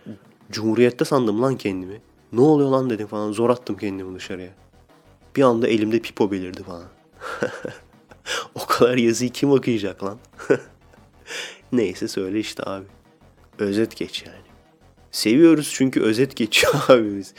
Cumhuriyet'te 0.51 1.05
sandım 1.05 1.41
lan 1.41 1.57
kendimi. 1.57 2.01
Ne 2.33 2.41
oluyor 2.41 2.69
lan 2.69 2.89
dedim 2.89 3.07
falan 3.07 3.31
zor 3.31 3.49
attım 3.49 3.77
kendimi 3.77 4.15
dışarıya. 4.15 4.51
Bir 5.35 5.41
anda 5.41 5.67
elimde 5.67 5.99
pipo 5.99 6.31
belirdi 6.31 6.63
falan. 6.63 6.85
o 8.55 8.65
kadar 8.65 8.97
yazıyı 8.97 9.31
kim 9.31 9.51
okuyacak 9.51 10.03
lan? 10.03 10.17
Neyse 11.71 12.07
söyle 12.07 12.39
işte 12.39 12.63
abi. 12.63 12.85
Özet 13.59 13.97
geç 13.97 14.23
yani. 14.25 14.45
Seviyoruz 15.11 15.71
çünkü 15.73 16.01
özet 16.01 16.35
geçiyor 16.35 16.73
abi 16.87 17.17
biz. 17.17 17.33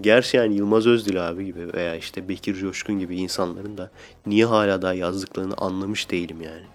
Gerçi 0.00 0.36
yani 0.36 0.54
Yılmaz 0.54 0.86
Özdil 0.86 1.28
abi 1.28 1.44
gibi 1.44 1.72
veya 1.72 1.96
işte 1.96 2.28
Bekir 2.28 2.54
Coşkun 2.54 2.98
gibi 2.98 3.16
insanların 3.16 3.78
da 3.78 3.90
niye 4.26 4.44
hala 4.44 4.82
daha 4.82 4.94
yazdıklarını 4.94 5.54
anlamış 5.56 6.10
değilim 6.10 6.40
yani. 6.40 6.66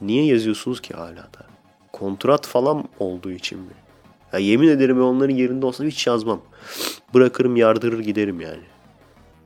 Niye 0.00 0.26
yazıyorsunuz 0.26 0.80
ki 0.80 0.94
hala 0.94 1.16
da? 1.16 1.51
Kontrat 1.92 2.46
falan 2.46 2.84
olduğu 2.98 3.30
için 3.30 3.58
mi? 3.58 3.72
Ya 4.32 4.38
yemin 4.38 4.68
ederim 4.68 5.02
onların 5.02 5.34
yerinde 5.34 5.66
olsam 5.66 5.86
hiç 5.86 6.06
yazmam. 6.06 6.40
Bırakırım 7.14 7.56
yardırır 7.56 8.00
giderim 8.00 8.40
yani. 8.40 8.62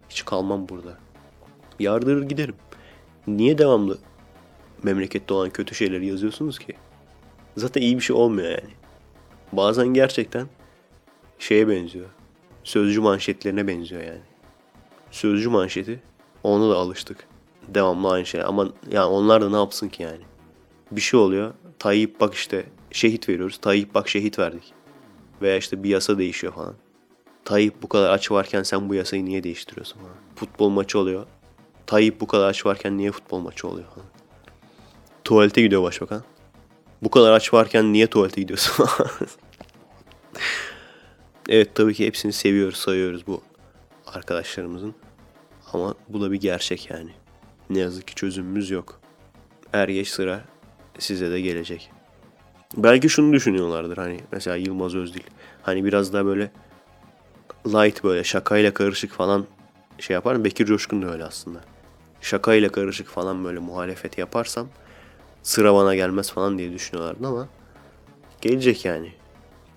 Hiç 0.09 0.25
kalmam 0.25 0.69
burada. 0.69 0.99
Yardırır 1.79 2.23
giderim. 2.23 2.55
Niye 3.27 3.59
devamlı 3.59 3.99
memlekette 4.83 5.35
olan 5.35 5.51
kötü 5.51 5.75
şeyleri 5.75 6.07
yazıyorsunuz 6.07 6.59
ki? 6.59 6.75
Zaten 7.57 7.81
iyi 7.83 7.97
bir 7.97 8.03
şey 8.03 8.17
olmuyor 8.17 8.49
yani. 8.49 8.75
Bazen 9.53 9.87
gerçekten 9.87 10.47
şeye 11.39 11.69
benziyor. 11.69 12.07
Sözcü 12.65 13.01
manşetlerine 13.01 13.67
benziyor 13.67 14.03
yani. 14.03 14.23
Sözcü 15.11 15.49
manşeti 15.49 16.01
ona 16.43 16.71
da 16.71 16.77
alıştık. 16.77 17.27
Devamlı 17.69 18.11
aynı 18.11 18.27
şey. 18.27 18.43
Ama 18.43 18.69
yani 18.91 19.07
onlar 19.07 19.43
da 19.43 19.51
ne 19.51 19.57
yapsın 19.57 19.89
ki 19.89 20.03
yani? 20.03 20.23
Bir 20.91 21.01
şey 21.01 21.21
oluyor. 21.21 21.55
Tayyip 21.79 22.21
bak 22.21 22.35
işte 22.35 22.67
şehit 22.91 23.29
veriyoruz. 23.29 23.59
Tayyip 23.59 23.95
bak 23.95 24.09
şehit 24.09 24.39
verdik. 24.39 24.75
Veya 25.43 25.57
işte 25.57 25.83
bir 25.83 25.89
yasa 25.89 26.19
değişiyor 26.19 26.53
falan. 26.53 26.75
Tayyip 27.45 27.83
bu 27.83 27.89
kadar 27.89 28.11
aç 28.11 28.31
varken 28.31 28.63
sen 28.63 28.89
bu 28.89 28.95
yasayı 28.95 29.25
niye 29.25 29.43
değiştiriyorsun 29.43 30.01
falan. 30.01 30.17
Futbol 30.37 30.69
maçı 30.69 30.99
oluyor. 30.99 31.27
Tayyip 31.87 32.21
bu 32.21 32.27
kadar 32.27 32.49
aç 32.49 32.67
varken 32.67 32.99
niye 32.99 33.13
futbol 33.13 33.39
maçı 33.39 33.69
oluyor 33.69 33.89
falan. 33.89 34.09
Tuvalete 35.25 35.63
gidiyor 35.63 35.83
başbakan. 35.83 36.23
Bu 37.03 37.11
kadar 37.11 37.33
aç 37.33 37.55
varken 37.55 37.93
niye 37.93 38.07
tuvalete 38.07 38.41
gidiyorsun 38.41 38.87
Evet 41.49 41.75
tabii 41.75 41.95
ki 41.95 42.07
hepsini 42.07 42.33
seviyoruz, 42.33 42.79
sayıyoruz 42.79 43.27
bu 43.27 43.43
arkadaşlarımızın. 44.07 44.95
Ama 45.73 45.95
bu 46.09 46.21
da 46.21 46.33
bir 46.33 46.41
gerçek 46.41 46.91
yani. 46.91 47.11
Ne 47.71 47.79
yazık 47.79 48.09
ki 48.09 48.15
çözümümüz 48.15 48.71
yok. 48.71 49.01
Er 49.73 49.89
geç 49.89 50.09
sıra 50.09 50.45
size 50.99 51.31
de 51.31 51.41
gelecek. 51.41 51.91
Belki 52.77 53.09
şunu 53.09 53.33
düşünüyorlardır 53.33 53.97
hani 53.97 54.21
mesela 54.33 54.57
Yılmaz 54.57 54.95
Özdil. 54.95 55.23
Hani 55.63 55.85
biraz 55.85 56.13
daha 56.13 56.27
böyle 56.27 56.51
light 57.67 58.05
böyle 58.05 58.25
şakayla 58.25 58.75
karışık 58.75 59.13
falan 59.13 59.47
şey 59.99 60.15
yapar. 60.15 60.45
Bekir 60.45 60.67
Coşkun 60.67 61.03
da 61.03 61.13
öyle 61.13 61.25
aslında. 61.25 61.61
Şakayla 62.21 62.69
karışık 62.69 63.09
falan 63.09 63.45
böyle 63.45 63.59
muhalefet 63.59 64.19
yaparsam 64.19 64.69
sıra 65.43 65.75
bana 65.75 65.95
gelmez 65.95 66.33
falan 66.33 66.59
diye 66.59 66.73
düşünüyorlardı 66.73 67.27
ama 67.27 67.49
gelecek 68.41 68.85
yani. 68.85 69.13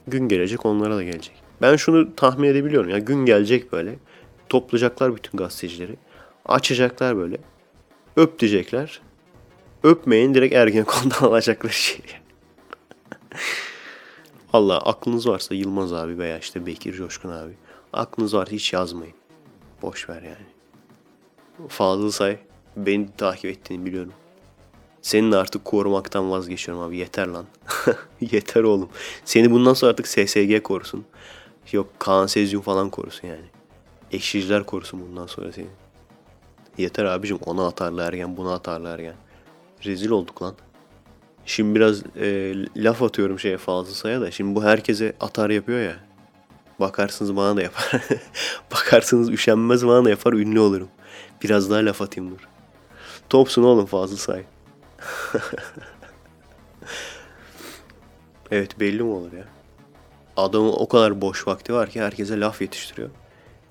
Gün 0.08 0.28
gelecek 0.28 0.66
onlara 0.66 0.96
da 0.96 1.04
gelecek. 1.04 1.44
Ben 1.62 1.76
şunu 1.76 2.16
tahmin 2.16 2.48
edebiliyorum 2.48 2.90
ya 2.90 3.00
gün 3.00 3.26
gelecek 3.26 3.72
böyle. 3.72 3.96
Toplayacaklar 4.50 5.16
bütün 5.16 5.38
gazetecileri. 5.38 5.96
Açacaklar 6.46 7.18
böyle. 7.18 7.38
Öp 8.16 8.40
diyecekler. 8.40 9.02
Öpmeyin 9.84 10.34
direkt 10.34 10.56
Ergenekon'dan 10.56 11.22
alacaklar 11.28 11.70
şeyi. 11.70 12.20
Allah 14.54 14.78
aklınız 14.78 15.28
varsa 15.28 15.56
Yılmaz 15.56 15.94
abi 15.94 16.18
veya 16.18 16.40
işte 16.40 16.66
Bekir 16.66 16.94
Coşkun 16.94 17.30
abi. 17.30 17.54
Aklınız 17.94 18.34
varsa 18.34 18.52
hiç 18.52 18.74
yazmayın. 18.74 19.14
Boş 19.82 20.10
ver 20.10 20.22
yani. 20.22 20.46
Fazıl 21.68 22.12
Say 22.12 22.38
beni 22.78 23.10
takip 23.18 23.46
ettiğini 23.46 23.86
biliyorum. 23.86 24.14
Senin 25.02 25.32
artık 25.32 25.66
korumaktan 25.66 26.32
vazgeçiyorum 26.32 26.84
abi. 26.84 26.98
Yeter 26.98 27.28
lan. 27.28 27.46
Yeter 28.22 28.64
oğlum. 28.64 28.90
Seni 29.26 29.52
bundan 29.52 29.74
sonra 29.74 29.90
artık 29.92 30.08
SSG 30.08 30.64
korusun. 30.64 31.06
Yok 31.72 31.88
Kaan 32.00 32.28
Sezyum 32.28 32.62
falan 32.62 32.90
korusun 32.90 33.28
yani. 33.28 33.46
Eşiciler 34.12 34.64
korusun 34.64 35.02
bundan 35.02 35.28
sonra 35.28 35.52
seni. 35.52 35.68
Yeter 36.78 37.06
abicim 37.06 37.38
ona 37.46 37.68
atarlar 37.68 38.14
ergen 38.14 38.38
buna 38.38 38.54
atarlar 38.54 39.00
ergen. 39.00 39.16
Rezil 39.86 40.10
olduk 40.10 40.42
lan. 40.42 40.56
Şimdi 41.46 41.76
biraz 41.76 42.04
e, 42.18 42.56
laf 42.76 43.04
atıyorum 43.04 43.40
şeye 43.40 43.58
fazla 43.58 43.94
saya 43.94 44.22
da. 44.22 44.32
Şimdi 44.32 44.56
bu 44.56 44.64
herkese 44.64 45.14
atar 45.20 45.50
yapıyor 45.50 45.80
ya. 45.80 45.96
Bakarsınız 46.80 47.36
bana 47.36 47.58
da 47.58 47.62
yapar. 47.62 47.92
Bakarsınız 48.72 49.30
üşenmez 49.30 49.88
bana 49.88 50.06
da 50.06 50.10
yapar 50.10 50.34
ünlü 50.34 50.60
olurum. 50.60 50.90
Biraz 51.44 51.70
daha 51.70 51.80
laf 51.80 52.02
atayım 52.02 52.32
dur. 52.32 52.48
Topsun 53.30 53.64
oğlum 53.64 53.86
fazla 53.86 54.18
say. 54.18 54.44
evet 58.52 58.80
belli 58.80 59.04
mi 59.04 59.12
olur 59.12 59.34
ya? 59.34 59.46
Adamın 60.38 60.74
o 60.78 60.88
kadar 60.88 61.22
boş 61.22 61.48
vakti 61.48 61.74
var 61.74 61.90
ki 61.90 62.02
herkese 62.02 62.40
laf 62.40 62.62
yetiştiriyor. 62.62 63.10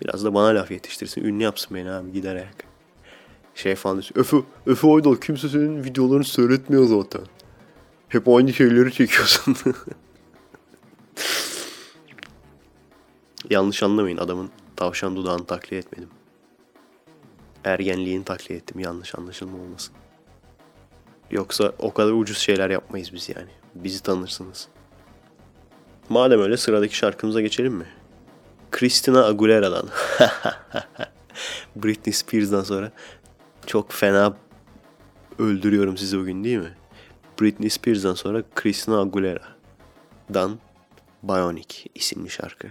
Biraz 0.03 0.25
da 0.25 0.35
bana 0.35 0.47
laf 0.47 0.71
yetiştirsin. 0.71 1.25
Ünlü 1.25 1.43
yapsın 1.43 1.77
beni 1.77 1.91
abi 1.91 2.13
gider 2.13 2.35
ayak. 2.37 2.68
Şey 3.59 3.75
falan 3.75 3.97
diyorsun. 3.97 4.15
Öfü, 4.17 4.43
Öfü 4.67 4.87
Aydal 4.87 5.17
kimse 5.17 5.49
senin 5.49 5.85
videolarını 5.85 6.25
seyretmiyor 6.25 6.85
zaten. 6.85 7.23
Hep 8.09 8.29
aynı 8.29 8.53
şeyleri 8.53 8.93
çekiyorsun. 8.93 9.57
Yanlış 13.51 13.83
anlamayın 13.83 14.17
adamın 14.17 14.51
tavşan 14.77 15.17
dudağını 15.17 15.47
taklit 15.47 15.73
etmedim. 15.73 16.09
Ergenliğini 17.65 18.25
taklit 18.25 18.51
ettim 18.51 18.81
yanlış 18.81 19.15
anlaşılma 19.15 19.59
olmasın. 19.59 19.95
Yoksa 21.31 21.73
o 21.79 21.95
kadar 21.95 22.13
ucuz 22.13 22.39
şeyler 22.39 22.71
yapmayız 22.71 23.13
biz 23.13 23.29
yani. 23.29 23.51
Bizi 23.75 24.03
tanırsınız. 24.03 24.69
Madem 26.09 26.41
öyle 26.41 26.57
sıradaki 26.57 26.97
şarkımıza 26.97 27.41
geçelim 27.41 27.75
mi? 27.75 27.87
Christina 28.71 29.25
Aguilera'dan. 29.25 29.89
Britney 31.77 32.13
Spears'dan 32.13 32.63
sonra 32.63 32.93
çok 33.69 33.93
fena 33.93 34.37
öldürüyorum 35.39 35.97
sizi 35.97 36.19
bugün 36.19 36.45
değil 36.45 36.59
mi? 36.59 36.75
Britney 37.41 37.71
Spears'dan 37.71 38.15
sonra 38.15 38.43
Christina 38.55 39.01
Aguilera'dan 39.01 40.59
Bionic 41.23 41.87
isimli 41.95 42.31
şarkı. 42.31 42.69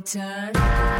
Return. 0.00 0.99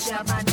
Benjamin 0.00 0.49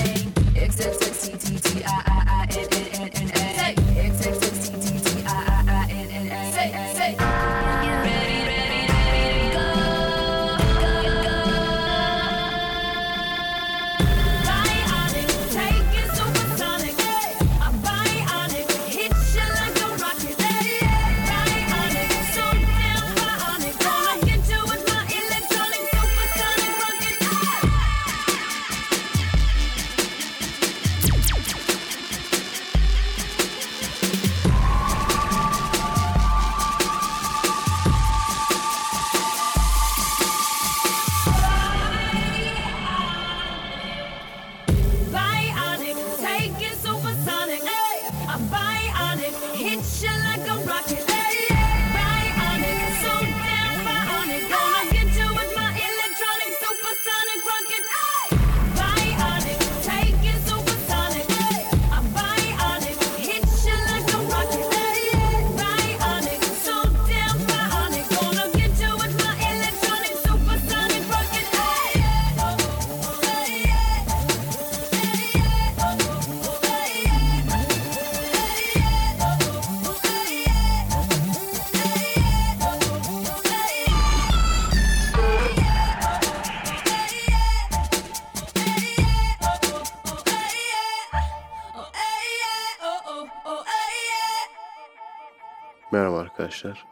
arkadaşlar. 96.66 96.86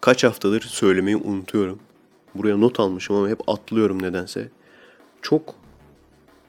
Kaç 0.00 0.24
haftadır 0.24 0.60
söylemeyi 0.60 1.16
unutuyorum. 1.16 1.78
Buraya 2.34 2.56
not 2.56 2.80
almışım 2.80 3.16
ama 3.16 3.28
hep 3.28 3.48
atlıyorum 3.48 4.02
nedense. 4.02 4.48
Çok 5.22 5.54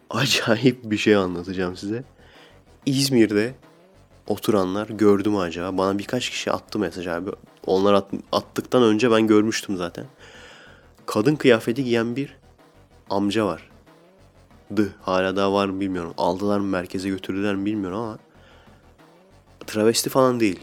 acayip 0.10 0.80
bir 0.84 0.98
şey 0.98 1.16
anlatacağım 1.16 1.78
size. 1.78 2.04
İzmir'de 2.86 3.56
oturanlar 4.28 4.88
gördü 4.88 5.30
mü 5.30 5.38
acaba? 5.38 5.78
Bana 5.78 6.00
birkaç 6.00 6.30
kişi 6.30 6.52
attı 6.52 6.80
mesaj 6.80 7.08
abi. 7.08 7.30
Onlar 7.66 7.94
at- 7.94 8.14
attıktan 8.32 8.84
önce 8.84 9.12
ben 9.12 9.28
görmüştüm 9.28 9.78
zaten. 9.78 10.06
Kadın 11.06 11.36
kıyafeti 11.36 11.84
giyen 11.84 12.16
bir 12.16 12.38
amca 13.10 13.46
var. 13.46 13.70
Dı. 14.78 14.96
Hala 15.02 15.36
daha 15.36 15.54
var 15.54 15.68
mı 15.68 15.80
bilmiyorum. 15.80 16.14
Aldılar 16.18 16.60
mı 16.60 16.68
merkeze 16.68 17.10
götürdüler 17.10 17.56
mi 17.56 17.66
bilmiyorum 17.66 18.00
ama 18.00 18.18
travesti 19.68 20.10
falan 20.10 20.40
değil. 20.40 20.60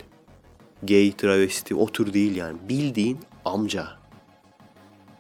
Gay, 0.83 1.13
travesti 1.13 1.75
o 1.75 1.87
tür 1.93 2.13
değil 2.13 2.37
yani. 2.37 2.59
Bildiğin 2.69 3.19
amca. 3.45 3.89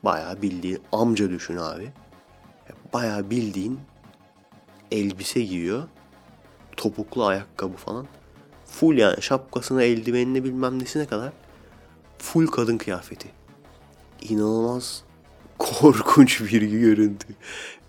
Bayağı 0.04 0.42
bildiğin 0.42 0.78
amca 0.92 1.30
düşün 1.30 1.56
abi. 1.56 1.92
Bayağı 2.92 3.30
bildiğin 3.30 3.80
elbise 4.90 5.42
giyiyor. 5.42 5.82
Topuklu 6.76 7.26
ayakkabı 7.26 7.76
falan. 7.76 8.06
Full 8.66 8.98
yani 8.98 9.22
şapkasına, 9.22 9.82
eldivenine 9.82 10.44
bilmem 10.44 10.78
nesine 10.78 11.06
kadar. 11.06 11.32
Full 12.18 12.46
kadın 12.46 12.78
kıyafeti. 12.78 13.28
İnanılmaz 14.22 15.04
korkunç 15.58 16.40
bir 16.40 16.62
görüntü. 16.62 17.26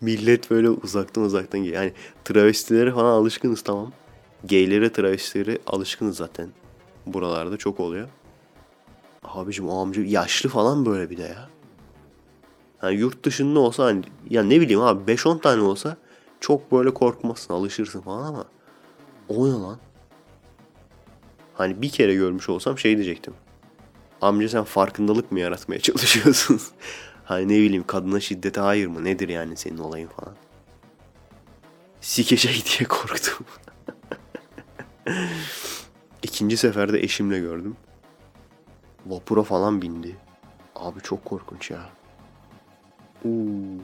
Millet 0.02 0.52
böyle 0.52 0.70
uzaktan 0.70 1.24
uzaktan 1.24 1.60
geliyor. 1.60 1.82
Yani 1.82 1.94
travestilere 2.26 2.92
falan 2.92 3.12
alışkınız 3.12 3.62
tamam. 3.62 3.92
Gaylere, 4.44 4.92
travestilere 4.92 5.58
alışkınız 5.68 6.18
zaten. 6.18 6.50
Buralarda 7.06 7.58
çok 7.58 7.80
oluyor. 7.80 8.08
Abicim 9.24 9.70
o 9.70 9.82
amca 9.82 10.02
yaşlı 10.04 10.50
falan 10.50 10.86
böyle 10.86 11.10
bir 11.10 11.18
de 11.18 11.24
ya. 11.24 11.50
Yani 12.84 12.96
yurt 12.96 13.26
dışında 13.26 13.60
olsa 13.60 13.84
hani 13.86 14.04
ya 14.30 14.44
ne 14.44 14.62
bileyim 14.62 14.82
abi 14.82 15.12
5-10 15.12 15.42
tane 15.42 15.62
olsa 15.62 15.98
çok 16.40 16.72
böyle 16.72 16.94
korkmazsın 16.94 17.54
alışırsın 17.54 18.02
falan 18.02 18.24
ama 18.24 18.46
o 19.30 19.48
ne 19.48 19.52
lan? 19.52 19.78
Hani 21.54 21.82
bir 21.82 21.90
kere 21.90 22.16
görmüş 22.16 22.50
olsam 22.50 22.78
şey 22.78 22.96
diyecektim. 22.96 23.34
Amca 24.22 24.50
sen 24.50 24.64
farkındalık 24.64 25.32
mı 25.32 25.40
yaratmaya 25.40 25.80
çalışıyorsun? 25.82 26.62
hani 27.26 27.48
ne 27.48 27.60
bileyim 27.60 27.84
kadına 27.88 28.20
şiddete 28.20 28.62
hayır 28.62 28.88
mı? 28.88 29.04
Nedir 29.04 29.30
yani 29.30 29.58
senin 29.58 29.78
olayın 29.78 30.08
falan? 30.08 30.36
Sikecek 32.02 32.66
diye 32.66 32.88
korktum. 32.88 33.46
İkinci 36.24 36.58
seferde 36.58 37.00
eşimle 37.00 37.40
gördüm. 37.40 37.76
Vapura 39.06 39.44
falan 39.44 39.82
bindi. 39.82 40.18
Abi 40.76 41.02
çok 41.02 41.26
korkunç 41.26 41.72
ya. 41.72 41.90
Uuu. 43.26 43.82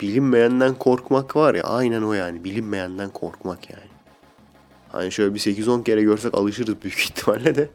Bilinmeyenden 0.00 0.74
korkmak 0.74 1.36
var 1.36 1.54
ya 1.54 1.62
aynen 1.62 2.02
o 2.02 2.12
yani. 2.12 2.44
Bilinmeyenden 2.44 3.10
korkmak 3.10 3.70
yani. 3.70 3.90
Hani 4.92 5.12
şöyle 5.12 5.34
bir 5.34 5.40
8-10 5.40 5.84
kere 5.84 6.02
görsek 6.02 6.34
alışırız 6.34 6.82
büyük 6.82 6.98
ihtimalle 7.00 7.54
de. 7.54 7.70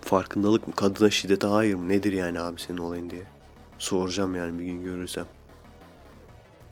Farkındalık 0.00 0.68
mı? 0.68 0.74
Kadına 0.74 1.10
şiddete 1.10 1.46
hayır 1.46 1.74
mı? 1.74 1.88
Nedir 1.88 2.12
yani 2.12 2.40
abi 2.40 2.60
senin 2.60 2.78
olayın 2.78 3.10
diye. 3.10 3.22
Soracağım 3.78 4.34
yani 4.34 4.58
bir 4.58 4.64
gün 4.64 4.84
görürsem. 4.84 5.26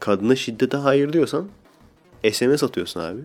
Kadına 0.00 0.36
şiddete 0.36 0.76
hayır 0.76 1.12
diyorsan 1.12 1.48
SMS 2.32 2.62
atıyorsun 2.62 3.00
abi. 3.00 3.20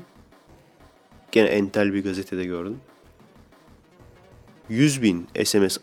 Gene 1.31 1.47
entel 1.47 1.93
bir 1.93 2.03
gazetede 2.03 2.45
gördüm. 2.45 2.77
100 4.69 5.01
bin 5.01 5.27
SMS 5.45 5.77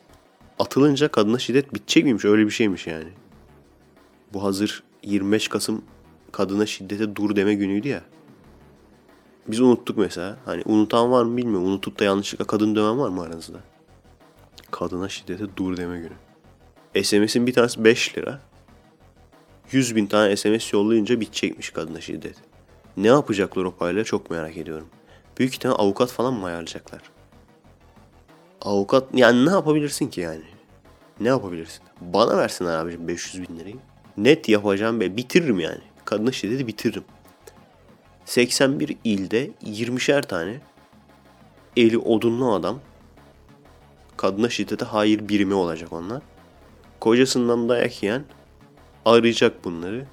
atılınca 0.58 1.08
kadına 1.08 1.38
şiddet 1.38 1.74
bitecek 1.74 2.04
miymiş? 2.04 2.24
Öyle 2.24 2.46
bir 2.46 2.50
şeymiş 2.50 2.86
yani. 2.86 3.08
Bu 4.32 4.44
hazır 4.44 4.82
25 5.02 5.48
Kasım 5.48 5.84
kadına 6.32 6.66
şiddete 6.66 7.16
dur 7.16 7.36
deme 7.36 7.54
günüydü 7.54 7.88
ya. 7.88 8.02
Biz 9.48 9.60
unuttuk 9.60 9.98
mesela. 9.98 10.38
Hani 10.44 10.62
unutan 10.64 11.10
var 11.10 11.24
mı 11.24 11.36
bilmiyorum. 11.36 11.66
Unutup 11.66 11.98
da 11.98 12.04
yanlışlıkla 12.04 12.44
kadın 12.44 12.76
döven 12.76 12.98
var 12.98 13.08
mı 13.08 13.22
aranızda? 13.22 13.58
Kadına 14.70 15.08
şiddete 15.08 15.44
dur 15.56 15.76
deme 15.76 15.98
günü. 15.98 17.04
SMS'in 17.04 17.46
bir 17.46 17.52
tanesi 17.52 17.84
5 17.84 18.18
lira. 18.18 18.40
100 19.72 19.96
bin 19.96 20.06
tane 20.06 20.36
SMS 20.36 20.72
yollayınca 20.72 21.20
bitecekmiş 21.20 21.70
kadına 21.70 22.00
şiddet. 22.00 22.36
Ne 22.96 23.06
yapacaklar 23.06 23.64
o 23.64 23.76
parayla 23.76 24.04
çok 24.04 24.30
merak 24.30 24.56
ediyorum. 24.56 24.88
Büyük 25.38 25.54
ihtimal 25.54 25.74
avukat 25.78 26.10
falan 26.10 26.34
mı 26.34 26.46
ayarlayacaklar? 26.46 27.00
Avukat 28.62 29.04
yani 29.14 29.46
ne 29.46 29.50
yapabilirsin 29.50 30.08
ki 30.08 30.20
yani? 30.20 30.44
Ne 31.20 31.28
yapabilirsin? 31.28 31.82
Bana 32.00 32.36
versinler 32.36 32.78
abicim 32.78 33.08
500 33.08 33.48
bin 33.48 33.58
lirayı. 33.58 33.76
Net 34.16 34.48
yapacağım 34.48 35.00
be 35.00 35.16
bitiririm 35.16 35.60
yani. 35.60 35.80
Kadına 36.04 36.32
şiddeti 36.32 36.66
bitiririm. 36.66 37.04
81 38.24 38.96
ilde 39.04 39.50
20'şer 39.64 40.22
tane 40.22 40.60
eli 41.76 41.98
odunlu 41.98 42.52
adam 42.52 42.80
kadına 44.16 44.48
şiddete 44.48 44.84
hayır 44.84 45.28
birimi 45.28 45.54
olacak 45.54 45.92
onlar. 45.92 46.22
Kocasından 47.00 47.68
dayak 47.68 48.02
yiyen 48.02 48.24
arayacak 49.04 49.64
bunları. 49.64 50.06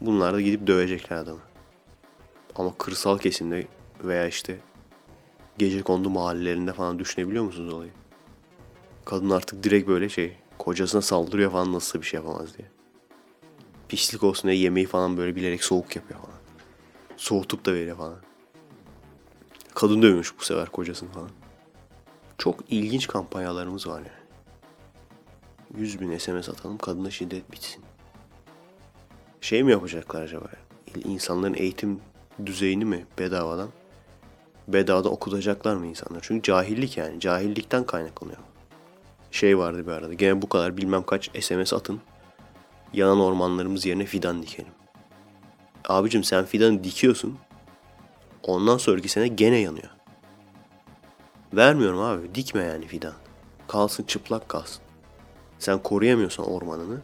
Bunlar 0.00 0.34
da 0.34 0.40
gidip 0.40 0.66
dövecekler 0.66 1.16
adamı. 1.16 1.40
Ama 2.56 2.74
kırsal 2.78 3.18
kesimde 3.18 3.66
veya 4.04 4.26
işte 4.26 4.58
gece 5.58 5.82
kondu 5.82 6.10
mahallelerinde 6.10 6.72
falan 6.72 6.98
düşünebiliyor 6.98 7.44
musunuz 7.44 7.74
olayı? 7.74 7.90
Kadın 9.04 9.30
artık 9.30 9.62
direkt 9.62 9.88
böyle 9.88 10.08
şey 10.08 10.36
kocasına 10.58 11.00
saldırıyor 11.00 11.50
falan 11.52 11.72
nasıl 11.72 12.00
bir 12.00 12.06
şey 12.06 12.20
yapamaz 12.20 12.58
diye. 12.58 12.68
Pislik 13.88 14.22
olsun 14.22 14.50
diye 14.50 14.60
yemeği 14.60 14.86
falan 14.86 15.16
böyle 15.16 15.36
bilerek 15.36 15.64
soğuk 15.64 15.96
yapıyor 15.96 16.20
falan. 16.20 16.38
Soğutup 17.16 17.66
da 17.66 17.74
veriyor 17.74 17.96
falan. 17.96 18.18
Kadın 19.74 20.02
dövmüş 20.02 20.38
bu 20.38 20.44
sefer 20.44 20.66
kocasını 20.66 21.12
falan. 21.12 21.30
Çok 22.38 22.60
ilginç 22.70 23.06
kampanyalarımız 23.06 23.86
var 23.86 23.98
yani. 23.98 24.20
100 25.78 26.00
bin 26.00 26.18
SMS 26.18 26.48
atalım 26.48 26.78
kadına 26.78 27.10
şiddet 27.10 27.52
bitsin. 27.52 27.82
Şey 29.40 29.62
mi 29.62 29.70
yapacaklar 29.70 30.22
acaba? 30.22 30.46
İnsanların 31.04 31.54
eğitim 31.54 32.00
düzeyini 32.46 32.84
mi 32.84 33.06
bedavadan? 33.18 33.68
Bedavada 34.68 35.08
okutacaklar 35.08 35.76
mı 35.76 35.86
insanlar? 35.86 36.20
Çünkü 36.22 36.42
cahillik 36.42 36.96
yani. 36.96 37.20
Cahillikten 37.20 37.84
kaynaklanıyor. 37.84 38.38
Şey 39.30 39.58
vardı 39.58 39.86
bir 39.86 39.92
arada. 39.92 40.14
Gene 40.14 40.42
bu 40.42 40.48
kadar 40.48 40.76
bilmem 40.76 41.02
kaç 41.02 41.30
SMS 41.44 41.72
atın. 41.72 42.00
Yanan 42.92 43.20
ormanlarımız 43.20 43.86
yerine 43.86 44.04
fidan 44.04 44.42
dikelim. 44.42 44.72
Abicim 45.88 46.24
sen 46.24 46.44
fidanı 46.44 46.84
dikiyorsun. 46.84 47.38
Ondan 48.42 48.78
sonraki 48.78 49.08
sene 49.08 49.28
gene 49.28 49.58
yanıyor. 49.58 49.90
Vermiyorum 51.52 52.00
abi. 52.00 52.34
Dikme 52.34 52.62
yani 52.62 52.86
fidan. 52.86 53.14
Kalsın 53.68 54.04
çıplak 54.04 54.48
kalsın. 54.48 54.82
Sen 55.58 55.78
koruyamıyorsan 55.82 56.46
ormanını. 56.46 57.00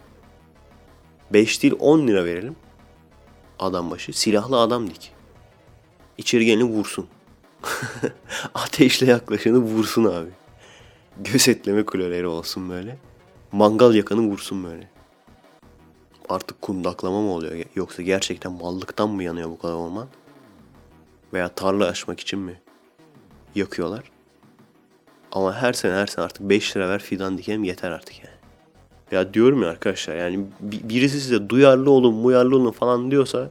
5 1.32 1.62
değil 1.62 1.74
10 1.78 2.06
lira 2.06 2.24
verelim. 2.24 2.56
Adam 3.58 3.90
başı. 3.90 4.12
Silahlı 4.12 4.60
adam 4.60 4.90
dik. 4.90 5.12
İçeri 6.18 6.44
geleni 6.44 6.64
vursun. 6.64 7.08
Ateşle 8.54 9.06
yaklaşanı 9.06 9.58
vursun 9.58 10.04
abi. 10.04 10.30
Gözetleme 11.18 11.84
kuleleri 11.86 12.26
olsun 12.26 12.70
böyle. 12.70 12.98
Mangal 13.52 13.94
yakanı 13.94 14.20
vursun 14.20 14.64
böyle. 14.64 14.90
Artık 16.28 16.62
kundaklama 16.62 17.20
mı 17.20 17.30
oluyor? 17.30 17.64
Yoksa 17.74 18.02
gerçekten 18.02 18.52
mallıktan 18.52 19.08
mı 19.10 19.22
yanıyor 19.22 19.50
bu 19.50 19.58
kadar 19.58 19.74
orman? 19.74 20.08
Veya 21.32 21.48
tarla 21.48 21.86
açmak 21.86 22.20
için 22.20 22.38
mi 22.38 22.60
yakıyorlar? 23.54 24.10
Ama 25.32 25.54
her 25.54 25.72
sene 25.72 25.92
her 25.92 26.06
sene 26.06 26.24
artık 26.24 26.42
5 26.42 26.76
lira 26.76 26.88
ver 26.88 27.02
fidan 27.02 27.38
dikelim 27.38 27.64
yeter 27.64 27.90
artık 27.90 28.18
yani. 28.18 28.36
Ya 29.10 29.34
diyorum 29.34 29.62
ya 29.62 29.68
arkadaşlar 29.68 30.16
yani 30.16 30.46
bi- 30.60 30.88
birisi 30.88 31.20
size 31.20 31.48
duyarlı 31.48 31.90
olun 31.90 32.14
muyarlı 32.14 32.56
olun 32.56 32.70
falan 32.72 33.10
diyorsa 33.10 33.50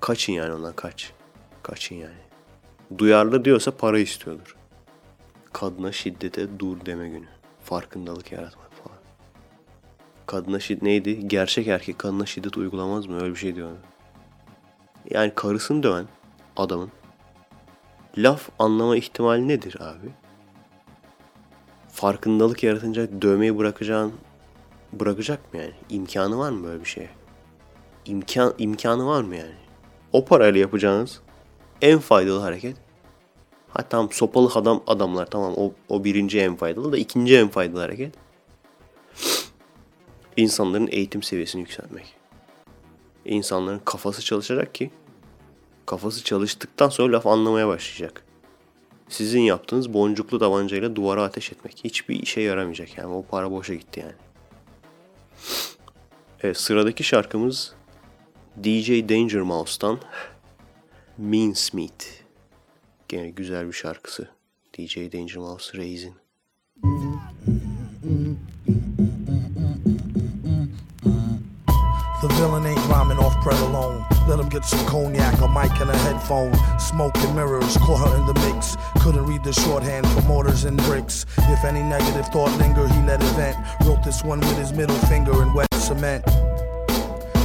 kaçın 0.00 0.32
yani 0.32 0.54
ondan 0.54 0.72
kaç. 0.76 1.12
Kaçın 1.62 1.94
yani. 1.94 2.21
Duyarlı 2.98 3.44
diyorsa 3.44 3.70
para 3.70 3.98
istiyordur. 3.98 4.56
Kadına 5.52 5.92
şiddete 5.92 6.58
dur 6.58 6.86
deme 6.86 7.08
günü. 7.08 7.26
Farkındalık 7.64 8.32
yaratmak 8.32 8.72
falan. 8.72 8.98
Kadına 10.26 10.60
şiddet 10.60 10.82
neydi? 10.82 11.28
Gerçek 11.28 11.66
erkek 11.66 11.98
kadına 11.98 12.26
şiddet 12.26 12.56
uygulamaz 12.56 13.06
mı? 13.06 13.22
Öyle 13.22 13.30
bir 13.30 13.38
şey 13.38 13.54
diyordu. 13.54 13.78
Yani 15.10 15.32
karısını 15.34 15.82
döven 15.82 16.06
adamın 16.56 16.90
laf 18.18 18.48
anlama 18.58 18.96
ihtimali 18.96 19.48
nedir 19.48 19.76
abi? 19.80 20.10
Farkındalık 21.88 22.62
yaratınca 22.62 23.22
dövmeyi 23.22 23.58
bırakacağın 23.58 24.12
bırakacak 24.92 25.54
mı 25.54 25.60
yani? 25.60 25.74
İmkanı 25.88 26.38
var 26.38 26.50
mı 26.50 26.64
böyle 26.64 26.80
bir 26.80 26.88
şeye? 26.88 27.10
İmkan, 28.04 28.54
imkanı 28.58 29.06
var 29.06 29.22
mı 29.22 29.36
yani? 29.36 29.54
O 30.12 30.24
parayla 30.24 30.60
yapacağınız 30.60 31.20
en 31.82 31.98
faydalı 31.98 32.40
hareket 32.40 32.76
Ha 33.72 33.82
tamam 33.82 34.12
sopalı 34.12 34.50
adam 34.54 34.82
adamlar 34.86 35.26
tamam 35.26 35.54
o, 35.56 35.72
o 35.88 36.04
birinci 36.04 36.40
en 36.40 36.56
faydalı 36.56 36.92
da 36.92 36.98
ikinci 36.98 37.36
en 37.38 37.48
faydalı 37.48 37.80
hareket. 37.80 38.14
İnsanların 40.36 40.88
eğitim 40.90 41.22
seviyesini 41.22 41.60
yükseltmek. 41.60 42.14
İnsanların 43.24 43.80
kafası 43.84 44.22
çalışacak 44.22 44.74
ki 44.74 44.90
kafası 45.86 46.24
çalıştıktan 46.24 46.88
sonra 46.88 47.12
laf 47.12 47.26
anlamaya 47.26 47.68
başlayacak. 47.68 48.24
Sizin 49.08 49.40
yaptığınız 49.40 49.92
boncuklu 49.94 50.38
tabancayla 50.38 50.96
duvara 50.96 51.22
ateş 51.22 51.52
etmek. 51.52 51.80
Hiçbir 51.84 52.22
işe 52.22 52.40
yaramayacak 52.40 52.98
yani. 52.98 53.14
O 53.14 53.24
para 53.30 53.50
boşa 53.50 53.74
gitti 53.74 54.00
yani. 54.00 54.12
Evet, 56.42 56.56
sıradaki 56.56 57.04
şarkımız 57.04 57.74
DJ 58.64 58.88
Danger 58.88 59.40
Mouse'tan 59.40 59.98
Mincemeat. 61.18 62.06
Gene 63.08 63.30
güzel 63.30 63.68
bir 63.68 63.72
şarkısı. 63.72 64.28
DJ 64.78 64.96
Danger 64.96 65.36
Mouse 65.36 65.78
Reis'in. 65.78 66.14
The 72.22 72.28
villain 72.28 72.64
ain't 72.64 72.78
rhyming 72.88 73.18
off 73.18 73.44
bread 73.44 73.60
alone. 73.60 74.04
Let 74.28 74.38
him 74.38 74.48
get 74.48 74.64
some 74.64 74.86
cognac, 74.86 75.40
a 75.42 75.48
mic, 75.48 75.80
and 75.80 75.90
a 75.90 75.96
headphone. 75.96 76.52
Smoke 76.78 77.18
and 77.18 77.34
mirrors, 77.34 77.76
caught 77.76 78.08
her 78.08 78.16
in 78.16 78.26
the 78.26 78.34
mix. 78.34 78.76
Couldn't 79.02 79.26
read 79.26 79.44
the 79.44 79.52
shorthand 79.52 80.06
for 80.06 80.22
mortars 80.22 80.64
and 80.64 80.78
bricks. 80.84 81.26
If 81.36 81.64
any 81.64 81.82
negative 81.82 82.28
thought 82.28 82.56
linger, 82.58 82.88
he 82.88 83.02
let 83.02 83.22
it 83.22 83.32
vent. 83.36 83.56
Wrote 83.84 84.02
this 84.04 84.24
one 84.24 84.40
with 84.40 84.56
his 84.58 84.72
middle 84.72 84.98
finger 85.08 85.42
in 85.42 85.52
wet 85.52 85.66
cement. 85.74 86.24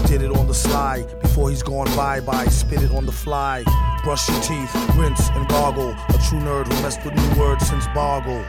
Did 0.07 0.21
it 0.21 0.31
on 0.31 0.47
the 0.47 0.53
slide 0.53 1.05
before 1.21 1.49
he's 1.49 1.63
gone 1.63 1.87
bye 1.95 2.21
bye. 2.21 2.47
Spit 2.47 2.81
it 2.81 2.91
on 2.91 3.05
the 3.05 3.11
fly. 3.11 3.63
Brush 4.03 4.27
your 4.29 4.41
teeth, 4.41 4.73
rinse 4.95 5.29
and 5.29 5.47
gargle. 5.49 5.89
A 5.89 6.19
true 6.27 6.39
nerd 6.39 6.71
who 6.71 6.81
messed 6.81 7.03
with 7.03 7.13
new 7.13 7.41
words 7.41 7.67
since 7.67 7.85
Boggle 7.93 8.45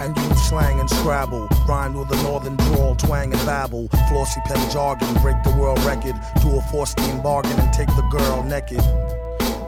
and 0.00 0.16
use 0.16 0.48
slang 0.48 0.80
and 0.80 0.88
scrabble. 0.88 1.48
Rhyme 1.68 1.94
with 1.94 2.10
a 2.12 2.22
northern 2.22 2.56
drawl, 2.56 2.94
twang 2.94 3.32
and 3.32 3.46
babble. 3.46 3.88
Flossy 4.08 4.40
pen 4.46 4.70
jargon, 4.70 5.12
break 5.22 5.42
the 5.42 5.54
world 5.58 5.82
record. 5.84 6.14
Do 6.42 6.56
a 6.56 6.62
four 6.70 6.86
steam 6.86 7.22
bargain 7.22 7.58
and 7.58 7.72
take 7.72 7.88
the 7.88 8.06
girl 8.10 8.42
naked. 8.42 8.80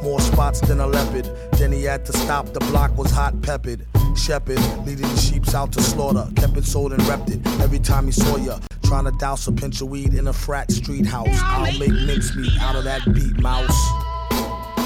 More 0.06 0.20
spots 0.20 0.60
than 0.60 0.78
a 0.78 0.86
leopard. 0.86 1.28
Then 1.54 1.72
he 1.72 1.82
had 1.82 2.06
to 2.06 2.12
stop, 2.12 2.52
the 2.52 2.60
block 2.60 2.96
was 2.96 3.10
hot 3.10 3.42
peppered. 3.42 3.84
Shepherd, 4.14 4.60
leading 4.86 5.08
the 5.08 5.16
sheeps 5.16 5.52
out 5.52 5.72
to 5.72 5.82
slaughter. 5.82 6.30
Kept 6.36 6.56
it 6.56 6.64
sold 6.64 6.92
and 6.92 7.02
repped 7.02 7.34
it 7.34 7.44
every 7.60 7.80
time 7.80 8.06
he 8.06 8.12
saw 8.12 8.36
ya. 8.36 8.60
Trying 8.84 9.06
to 9.06 9.10
douse 9.18 9.48
a 9.48 9.52
pinch 9.52 9.80
of 9.80 9.88
weed 9.88 10.14
in 10.14 10.28
a 10.28 10.32
frat 10.32 10.70
street 10.70 11.06
house. 11.06 11.26
I'll 11.32 11.76
make 11.76 11.90
mincemeat 11.90 12.56
out 12.60 12.76
of 12.76 12.84
that 12.84 13.02
beat, 13.12 13.36
mouse. 13.40 13.76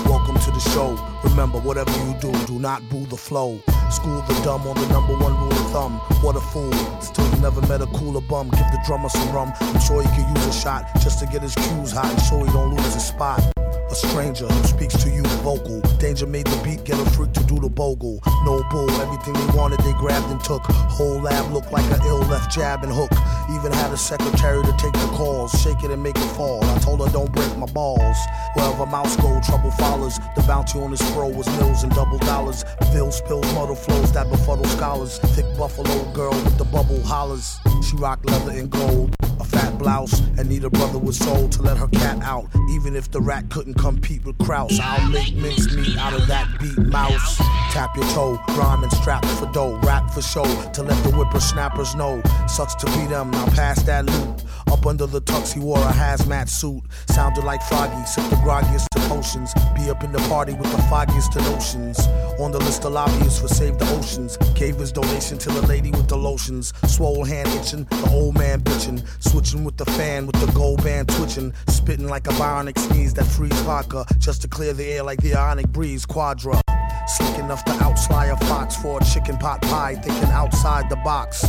Welcome 0.08 0.36
to 0.36 0.50
the 0.52 0.70
show. 0.72 0.96
Remember, 1.22 1.58
whatever 1.58 1.92
you 2.06 2.14
do, 2.18 2.32
do 2.46 2.58
not 2.58 2.80
boo 2.88 3.04
the 3.04 3.18
flow. 3.18 3.60
School 3.90 4.22
the 4.22 4.40
dumb 4.42 4.66
on 4.66 4.74
the 4.74 4.88
number 4.88 5.12
one 5.18 5.38
rule 5.38 5.52
of 5.52 5.70
thumb. 5.70 5.98
What 6.22 6.36
a 6.36 6.40
fool. 6.40 6.72
Still, 7.02 7.30
you 7.34 7.42
never 7.42 7.60
met 7.66 7.82
a 7.82 7.86
cooler 7.88 8.22
bum. 8.22 8.48
Give 8.48 8.70
the 8.72 8.80
drummer 8.86 9.10
some 9.10 9.30
rum. 9.34 9.52
I'm 9.60 9.80
sure 9.80 10.02
he 10.02 10.08
could 10.16 10.34
use 10.34 10.46
a 10.46 10.52
shot 10.58 10.88
just 11.02 11.18
to 11.18 11.26
get 11.26 11.42
his 11.42 11.54
cues 11.54 11.92
hot 11.92 12.08
and 12.08 12.22
so 12.22 12.42
he 12.42 12.50
don't 12.52 12.74
lose 12.74 12.94
his 12.94 13.04
spot. 13.04 13.42
A 13.90 13.94
stranger 13.96 14.46
who 14.46 14.64
speaks 14.68 14.94
to 15.02 15.10
you 15.10 15.24
vocal. 15.42 15.80
Danger 15.98 16.26
made 16.26 16.46
the 16.46 16.62
beat, 16.62 16.84
get 16.84 16.98
a 16.98 17.10
freak 17.10 17.32
to 17.32 17.42
do 17.44 17.58
the 17.58 17.68
bogle. 17.68 18.22
No 18.44 18.62
bull, 18.70 18.88
everything 19.02 19.34
they 19.34 19.58
wanted 19.58 19.80
they 19.80 19.92
grabbed 19.94 20.30
and 20.30 20.42
took. 20.44 20.62
Whole 20.62 21.20
lab 21.20 21.50
looked 21.52 21.72
like 21.72 21.84
an 21.90 22.00
ill 22.06 22.20
left 22.30 22.54
jab 22.54 22.84
and 22.84 22.92
hook. 22.92 23.10
Even 23.50 23.72
had 23.72 23.90
a 23.92 23.96
secretary 23.96 24.62
to 24.62 24.72
take 24.78 24.92
the 24.92 25.10
calls, 25.18 25.50
shake 25.60 25.82
it 25.82 25.90
and 25.90 26.00
make 26.00 26.16
it 26.16 26.30
fall. 26.36 26.62
I 26.64 26.78
told 26.78 27.00
her 27.04 27.10
don't 27.12 27.32
break 27.32 27.56
my 27.56 27.66
balls. 27.66 28.16
Wherever 28.54 28.86
mouse 28.86 29.16
go, 29.16 29.40
trouble 29.42 29.72
follows. 29.72 29.99
The 30.36 30.42
bounty 30.46 30.78
on 30.80 30.90
his 30.90 31.02
pro 31.12 31.28
was 31.28 31.46
mills 31.58 31.82
and 31.82 31.92
double 31.94 32.18
dollars. 32.18 32.64
Bill 32.92 33.12
spills, 33.12 33.52
muddle 33.54 33.74
flows 33.74 34.12
that 34.12 34.30
befuddle 34.30 34.64
scholars. 34.66 35.18
Thick 35.34 35.46
buffalo 35.56 36.12
girl 36.12 36.32
with 36.32 36.58
the 36.58 36.64
bubble 36.64 37.02
hollers. 37.02 37.58
She 37.82 37.96
rocked 37.96 38.26
leather 38.26 38.52
and 38.52 38.70
gold. 38.70 39.14
A 39.40 39.44
fat 39.44 39.78
blouse, 39.78 40.20
and 40.38 40.48
neither 40.50 40.68
brother 40.68 40.98
was 40.98 41.16
sold 41.16 41.52
to 41.52 41.62
let 41.62 41.78
her 41.78 41.88
cat 41.88 42.22
out. 42.22 42.46
Even 42.70 42.94
if 42.94 43.10
the 43.10 43.20
rat 43.20 43.48
couldn't 43.48 43.74
compete 43.74 44.22
with 44.24 44.36
Kraus, 44.38 44.78
I'll 44.82 45.08
make 45.08 45.34
mincemeat 45.34 45.96
out 45.96 46.12
of 46.12 46.26
that 46.26 46.46
beat 46.60 46.78
mouse. 46.78 47.38
Tap 47.72 47.96
your 47.96 48.04
toe, 48.06 48.38
rhyme 48.50 48.82
and 48.82 48.92
strap 48.92 49.24
for 49.24 49.46
dough, 49.52 49.78
rap 49.82 50.10
for 50.10 50.20
show 50.20 50.44
to 50.72 50.82
let 50.82 51.02
the 51.04 51.10
whippersnappers 51.12 51.94
know. 51.94 52.20
Sucks 52.48 52.74
to 52.76 52.86
be 52.86 53.06
them, 53.06 53.30
now 53.30 53.46
pass 53.46 53.82
that 53.84 54.06
loot. 54.06 54.44
Up 54.70 54.86
under 54.86 55.06
the 55.06 55.22
tux, 55.22 55.54
he 55.54 55.60
wore 55.60 55.78
a 55.78 55.92
hazmat 55.92 56.48
suit. 56.48 56.82
Sounded 57.08 57.44
like 57.44 57.62
Froggy, 57.62 58.04
sip 58.06 58.28
the 58.28 58.36
groggiest 58.36 58.89
Be 59.10 59.90
up 59.90 60.04
in 60.04 60.12
the 60.12 60.24
party 60.28 60.54
with 60.54 60.70
the 60.70 60.80
foggiest 60.82 61.34
of 61.34 61.42
notions. 61.42 61.98
On 62.38 62.52
the 62.52 62.60
list 62.60 62.84
of 62.84 62.92
lobbyists 62.92 63.40
for 63.40 63.48
Save 63.48 63.76
the 63.76 63.84
Oceans. 63.96 64.36
Gave 64.54 64.76
his 64.76 64.92
donation 64.92 65.36
to 65.38 65.50
the 65.50 65.66
lady 65.66 65.90
with 65.90 66.06
the 66.06 66.16
lotions. 66.16 66.72
Swole 66.86 67.24
hand 67.24 67.48
itching, 67.48 67.84
the 67.90 68.10
old 68.12 68.38
man 68.38 68.60
bitching. 68.60 69.04
Switching 69.18 69.64
with 69.64 69.76
the 69.76 69.84
fan 69.84 70.26
with 70.26 70.36
the 70.36 70.52
gold 70.52 70.84
band 70.84 71.08
twitching. 71.08 71.52
Spitting 71.66 72.08
like 72.08 72.28
a 72.28 72.30
bionic 72.30 72.78
sneeze 72.78 73.12
that 73.14 73.24
frees 73.24 73.60
vodka. 73.62 74.06
Just 74.18 74.42
to 74.42 74.48
clear 74.48 74.72
the 74.72 74.84
air 74.84 75.02
like 75.02 75.20
the 75.22 75.34
ionic 75.34 75.68
breeze. 75.70 76.06
Quadra. 76.06 76.60
Slick 77.08 77.38
enough 77.38 77.64
to 77.64 77.72
outfly 77.82 78.26
a 78.26 78.36
fox 78.46 78.76
for 78.76 79.00
a 79.00 79.04
chicken 79.04 79.36
pot 79.38 79.60
pie. 79.62 79.96
Thinking 79.96 80.30
outside 80.30 80.88
the 80.88 80.96
box. 80.96 81.44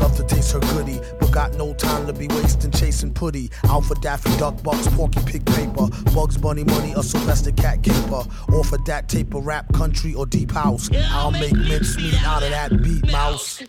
Love 0.00 0.16
to 0.16 0.24
taste 0.24 0.52
her 0.52 0.60
goodie, 0.60 1.00
but 1.20 1.30
got 1.32 1.54
no 1.54 1.74
time 1.74 2.06
to 2.06 2.12
be 2.12 2.28
wasting 2.28 2.70
chasing 2.70 3.12
putty. 3.12 3.50
Alpha 3.64 3.94
Daffy 3.96 4.36
Duck 4.38 4.62
Bucks, 4.62 4.86
Porky 4.88 5.20
Pig 5.24 5.44
Paper, 5.46 5.88
Bugs 6.14 6.36
Bunny 6.36 6.64
Money, 6.64 6.92
a 6.96 7.02
Sylvester 7.02 7.52
Cat 7.52 7.82
Caper. 7.82 8.22
Offer 8.52 8.78
that 8.86 9.08
taper, 9.08 9.40
rap, 9.40 9.72
country, 9.72 10.14
or 10.14 10.26
deep 10.26 10.52
house. 10.52 10.90
I'll 11.10 11.30
make 11.30 11.54
mincemeat 11.54 12.22
out 12.24 12.42
of 12.42 12.50
that 12.50 12.70
beat, 12.82 13.10
mouse. 13.12 13.62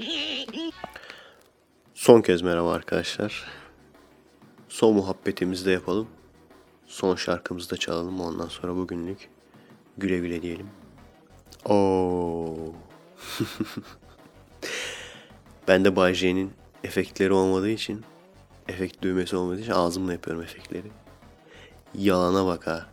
Son 1.94 2.22
kez 2.22 2.42
merhaba 2.42 2.74
arkadaşlar. 2.74 3.44
Son 4.70 4.96
muhabbetimizi 4.96 5.66
de 5.66 5.72
yapalım. 5.72 6.08
Son 6.88 7.16
şarkımızı 7.16 7.70
da 7.70 7.78
çalalım. 7.78 8.22
Ondan 8.22 8.48
sonra 8.48 8.76
bugünlük 8.76 9.30
güle 9.98 10.20
güle 10.20 10.42
diyelim. 10.42 10.68
Oo. 11.66 12.74
ben 15.68 15.86
de 15.86 15.96
Bay 15.96 16.14
J'nin 16.14 16.54
efektleri 16.84 17.34
olmadığı 17.34 17.70
için, 17.70 18.04
efekt 18.68 19.02
düğmesi 19.02 19.36
olmadığı 19.36 19.62
için 19.62 19.72
ağzımla 19.72 20.12
yapıyorum 20.12 20.44
efektleri. 20.44 20.88
Yalana 21.96 22.46
bak 22.46 22.68
ha. 22.68 22.86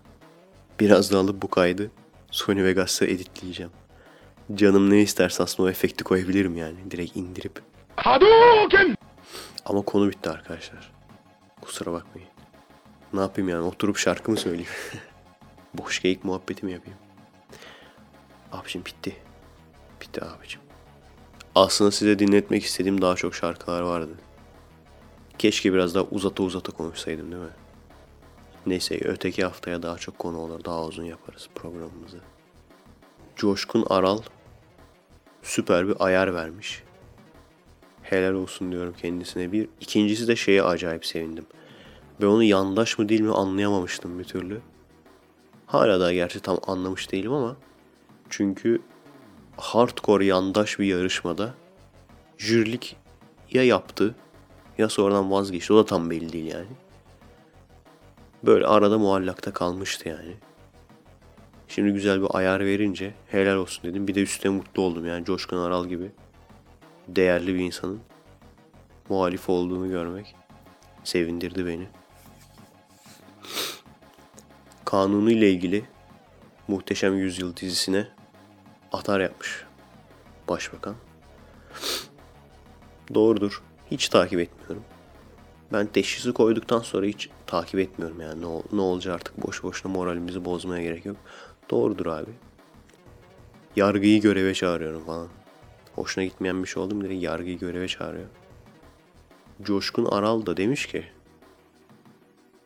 Biraz 0.80 1.12
da 1.12 1.18
alıp 1.18 1.42
bu 1.42 1.50
kaydı 1.50 1.90
Sony 2.30 2.64
Vegas'ta 2.64 3.06
editleyeceğim. 3.06 3.72
Canım 4.54 4.90
ne 4.90 5.00
isterse 5.02 5.42
aslında 5.42 5.68
o 5.68 5.70
efekti 5.70 6.04
koyabilirim 6.04 6.56
yani. 6.56 6.90
Direkt 6.90 7.16
indirip. 7.16 7.62
Ama 9.64 9.82
konu 9.82 10.08
bitti 10.10 10.30
arkadaşlar. 10.30 10.92
Kusura 11.60 11.92
bakmayın. 11.92 12.28
Ne 13.12 13.20
yapayım 13.20 13.48
yani 13.48 13.62
oturup 13.62 13.96
şarkı 13.96 14.30
mı 14.30 14.36
söyleyeyim? 14.36 14.70
Boş 15.74 16.02
geyik 16.02 16.24
muhabbeti 16.24 16.66
mi 16.66 16.72
yapayım? 16.72 16.98
Abicim 18.52 18.84
bitti. 18.84 19.16
Bitti 20.00 20.24
abicim. 20.24 20.63
Aslında 21.54 21.90
size 21.90 22.18
dinletmek 22.18 22.64
istediğim 22.64 23.00
daha 23.00 23.14
çok 23.14 23.34
şarkılar 23.34 23.82
vardı. 23.82 24.12
Keşke 25.38 25.72
biraz 25.72 25.94
daha 25.94 26.04
uzata 26.04 26.42
uzata 26.42 26.72
konuşsaydım 26.72 27.32
değil 27.32 27.42
mi? 27.42 27.48
Neyse 28.66 29.00
öteki 29.04 29.44
haftaya 29.44 29.82
daha 29.82 29.98
çok 29.98 30.18
konu 30.18 30.38
olur. 30.38 30.64
Daha 30.64 30.84
uzun 30.84 31.04
yaparız 31.04 31.48
programımızı. 31.54 32.20
Coşkun 33.36 33.86
Aral 33.90 34.22
süper 35.42 35.88
bir 35.88 35.94
ayar 35.98 36.34
vermiş. 36.34 36.82
Helal 38.02 38.32
olsun 38.32 38.72
diyorum 38.72 38.94
kendisine 39.02 39.52
bir. 39.52 39.68
İkincisi 39.80 40.28
de 40.28 40.36
şeye 40.36 40.62
acayip 40.62 41.06
sevindim. 41.06 41.46
Ben 42.20 42.26
onu 42.26 42.42
yandaş 42.42 42.98
mı 42.98 43.08
değil 43.08 43.20
mi 43.20 43.32
anlayamamıştım 43.32 44.18
bir 44.18 44.24
türlü. 44.24 44.60
Hala 45.66 46.00
da 46.00 46.12
gerçi 46.12 46.40
tam 46.40 46.58
anlamış 46.66 47.12
değilim 47.12 47.32
ama 47.32 47.56
çünkü 48.30 48.82
hardcore 49.56 50.24
yandaş 50.24 50.78
bir 50.78 50.84
yarışmada 50.84 51.54
jürilik 52.38 52.96
ya 53.50 53.64
yaptı 53.64 54.14
ya 54.78 54.88
sonradan 54.88 55.30
vazgeçti. 55.30 55.72
O 55.72 55.76
da 55.76 55.84
tam 55.84 56.10
belli 56.10 56.32
değil 56.32 56.52
yani. 56.52 56.66
Böyle 58.42 58.66
arada 58.66 58.98
muallakta 58.98 59.52
kalmıştı 59.52 60.08
yani. 60.08 60.34
Şimdi 61.68 61.92
güzel 61.92 62.22
bir 62.22 62.28
ayar 62.30 62.60
verince 62.60 63.14
helal 63.28 63.56
olsun 63.56 63.90
dedim. 63.90 64.08
Bir 64.08 64.14
de 64.14 64.22
üstüne 64.22 64.52
mutlu 64.52 64.82
oldum 64.82 65.06
yani 65.06 65.24
Coşkun 65.24 65.56
Aral 65.56 65.86
gibi 65.86 66.10
değerli 67.08 67.54
bir 67.54 67.60
insanın 67.60 68.00
muhalif 69.08 69.48
olduğunu 69.48 69.88
görmek 69.88 70.34
sevindirdi 71.04 71.66
beni. 71.66 71.86
Kanunu 74.84 75.30
ile 75.30 75.50
ilgili 75.50 75.84
Muhteşem 76.68 77.18
Yüzyıl 77.18 77.56
dizisine 77.56 78.08
atar 78.94 79.20
yapmış 79.20 79.64
başbakan. 80.48 80.94
Doğrudur. 83.14 83.62
Hiç 83.90 84.08
takip 84.08 84.40
etmiyorum. 84.40 84.84
Ben 85.72 85.86
teşhisi 85.86 86.32
koyduktan 86.32 86.78
sonra 86.78 87.06
hiç 87.06 87.30
takip 87.46 87.80
etmiyorum 87.80 88.20
yani 88.20 88.40
ne, 88.40 88.46
ol- 88.46 88.62
ne 88.72 88.80
olacak 88.80 89.14
artık 89.14 89.46
boş 89.46 89.62
boşuna 89.62 89.92
moralimizi 89.92 90.44
bozmaya 90.44 90.82
gerek 90.82 91.06
yok. 91.06 91.16
Doğrudur 91.70 92.06
abi. 92.06 92.30
Yargıyı 93.76 94.20
göreve 94.20 94.54
çağırıyorum 94.54 95.04
falan. 95.04 95.28
Hoşuna 95.94 96.24
gitmeyen 96.24 96.62
bir 96.62 96.68
şey 96.68 96.82
oldu 96.82 96.94
mu 96.94 97.04
direkt 97.04 97.22
yargıyı 97.22 97.58
göreve 97.58 97.88
çağırıyor. 97.88 98.26
Coşkun 99.62 100.04
Aral 100.04 100.46
da 100.46 100.56
demiş 100.56 100.86
ki 100.86 101.04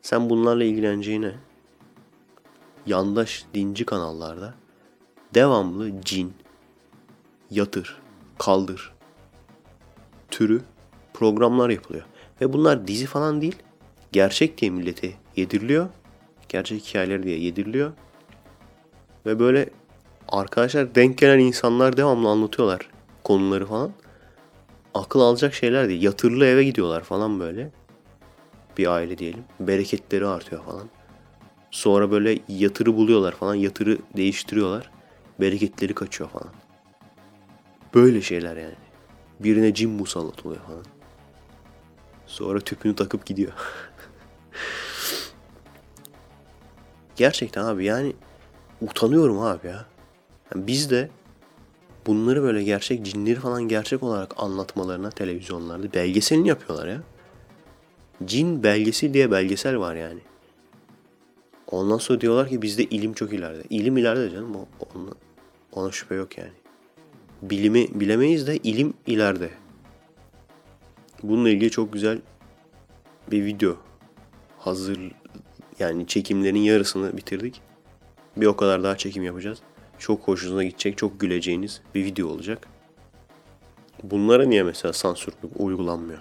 sen 0.01 0.29
bunlarla 0.29 0.63
ilgileneceğine 0.63 1.35
yandaş 2.85 3.45
dinci 3.53 3.85
kanallarda 3.85 4.53
devamlı 5.33 6.01
cin, 6.01 6.33
yatır, 7.51 7.97
kaldır 8.37 8.93
türü 10.31 10.61
programlar 11.13 11.69
yapılıyor. 11.69 12.05
Ve 12.41 12.53
bunlar 12.53 12.87
dizi 12.87 13.05
falan 13.05 13.41
değil. 13.41 13.55
Gerçek 14.11 14.57
diye 14.57 14.71
millete 14.71 15.11
yediriliyor. 15.35 15.89
Gerçek 16.49 16.85
hikayeler 16.85 17.23
diye 17.23 17.39
yediriliyor. 17.39 17.91
Ve 19.25 19.39
böyle 19.39 19.69
arkadaşlar 20.27 20.95
denk 20.95 21.17
gelen 21.17 21.39
insanlar 21.39 21.97
devamlı 21.97 22.29
anlatıyorlar 22.29 22.89
konuları 23.23 23.65
falan. 23.65 23.91
Akıl 24.93 25.19
alacak 25.19 25.53
şeyler 25.53 25.89
değil. 25.89 26.01
Yatırlı 26.01 26.45
eve 26.45 26.63
gidiyorlar 26.63 27.03
falan 27.03 27.39
böyle. 27.39 27.71
Bir 28.77 28.87
aile 28.87 29.17
diyelim. 29.17 29.43
Bereketleri 29.59 30.27
artıyor 30.27 30.63
falan. 30.63 30.89
Sonra 31.71 32.11
böyle 32.11 32.39
yatırı 32.47 32.95
buluyorlar 32.95 33.31
falan. 33.31 33.55
Yatırı 33.55 33.97
değiştiriyorlar. 34.17 34.91
Bereketleri 35.39 35.93
kaçıyor 35.93 36.29
falan. 36.29 36.49
Böyle 37.93 38.21
şeyler 38.21 38.57
yani. 38.57 38.75
Birine 39.39 39.73
cin 39.73 39.89
musallat 39.89 40.45
oluyor 40.45 40.61
falan. 40.61 40.85
Sonra 42.27 42.59
tüpünü 42.59 42.95
takıp 42.95 43.25
gidiyor. 43.25 43.51
Gerçekten 47.15 47.63
abi 47.63 47.85
yani 47.85 48.13
utanıyorum 48.81 49.39
abi 49.39 49.67
ya. 49.67 49.85
Yani 50.55 50.67
biz 50.67 50.91
de 50.91 51.09
bunları 52.07 52.43
böyle 52.43 52.63
gerçek 52.63 53.05
cinleri 53.05 53.39
falan 53.39 53.67
gerçek 53.67 54.03
olarak 54.03 54.33
anlatmalarına 54.37 55.09
televizyonlarda 55.09 55.93
belgeselini 55.93 56.47
yapıyorlar 56.47 56.87
ya. 56.87 57.01
Cin 58.25 58.63
belgesi 58.63 59.13
diye 59.13 59.31
belgesel 59.31 59.77
var 59.79 59.95
yani. 59.95 60.19
Ondan 61.71 61.97
sonra 61.97 62.21
diyorlar 62.21 62.49
ki 62.49 62.61
bizde 62.61 62.83
ilim 62.83 63.13
çok 63.13 63.33
ileride. 63.33 63.63
İlim 63.69 63.97
ileride 63.97 64.29
canım. 64.29 64.55
O, 64.55 64.67
ona, 65.71 65.91
şüphe 65.91 66.15
yok 66.15 66.37
yani. 66.37 66.51
Bilimi 67.41 67.87
bilemeyiz 67.99 68.47
de 68.47 68.57
ilim 68.57 68.93
ileride. 69.07 69.49
Bununla 71.23 71.49
ilgili 71.49 71.71
çok 71.71 71.93
güzel 71.93 72.19
bir 73.31 73.45
video 73.45 73.77
hazır 74.57 74.99
yani 75.79 76.07
çekimlerin 76.07 76.59
yarısını 76.59 77.17
bitirdik. 77.17 77.61
Bir 78.37 78.45
o 78.45 78.55
kadar 78.55 78.83
daha 78.83 78.97
çekim 78.97 79.23
yapacağız. 79.23 79.59
Çok 79.99 80.27
hoşunuza 80.27 80.63
gidecek, 80.63 80.97
çok 80.97 81.19
güleceğiniz 81.19 81.81
bir 81.95 82.05
video 82.05 82.27
olacak. 82.27 82.67
Bunlara 84.03 84.45
niye 84.45 84.63
mesela 84.63 84.93
sansür 84.93 85.33
uygulanmıyor? 85.57 86.19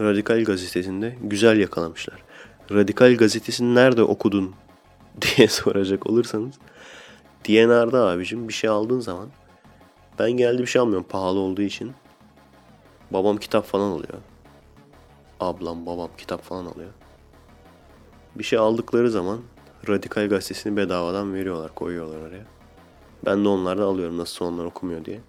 Radikal 0.00 0.44
gazetesinde 0.44 1.16
güzel 1.22 1.58
yakalamışlar. 1.58 2.24
Radikal 2.70 3.16
gazetesini 3.16 3.74
nerede 3.74 4.02
okudun 4.02 4.54
diye 5.22 5.48
soracak 5.48 6.06
olursanız 6.06 6.54
DNR'da 7.48 8.08
abicim 8.08 8.48
bir 8.48 8.52
şey 8.52 8.70
aldığın 8.70 9.00
zaman 9.00 9.28
ben 10.18 10.30
geldi 10.30 10.62
bir 10.62 10.66
şey 10.66 10.82
almıyorum 10.82 11.06
pahalı 11.08 11.38
olduğu 11.38 11.62
için. 11.62 11.92
Babam 13.10 13.36
kitap 13.36 13.66
falan 13.66 13.90
alıyor. 13.90 14.18
Ablam 15.40 15.86
babam 15.86 16.10
kitap 16.18 16.42
falan 16.42 16.66
alıyor. 16.66 16.90
Bir 18.34 18.44
şey 18.44 18.58
aldıkları 18.58 19.10
zaman 19.10 19.40
Radikal 19.88 20.28
gazetesini 20.28 20.76
bedavadan 20.76 21.34
veriyorlar, 21.34 21.74
koyuyorlar 21.74 22.20
oraya. 22.20 22.44
Ben 23.26 23.44
de 23.44 23.48
onlardan 23.48 23.82
alıyorum 23.82 24.18
nasıl 24.18 24.44
onlar 24.44 24.64
okumuyor 24.64 25.04
diye. 25.04 25.20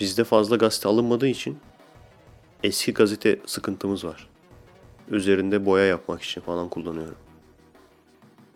Bizde 0.00 0.24
fazla 0.24 0.56
gazete 0.56 0.88
alınmadığı 0.88 1.26
için 1.26 1.58
eski 2.62 2.94
gazete 2.94 3.40
sıkıntımız 3.46 4.04
var. 4.04 4.28
Üzerinde 5.10 5.66
boya 5.66 5.84
yapmak 5.84 6.22
için 6.22 6.40
falan 6.40 6.68
kullanıyorum. 6.68 7.18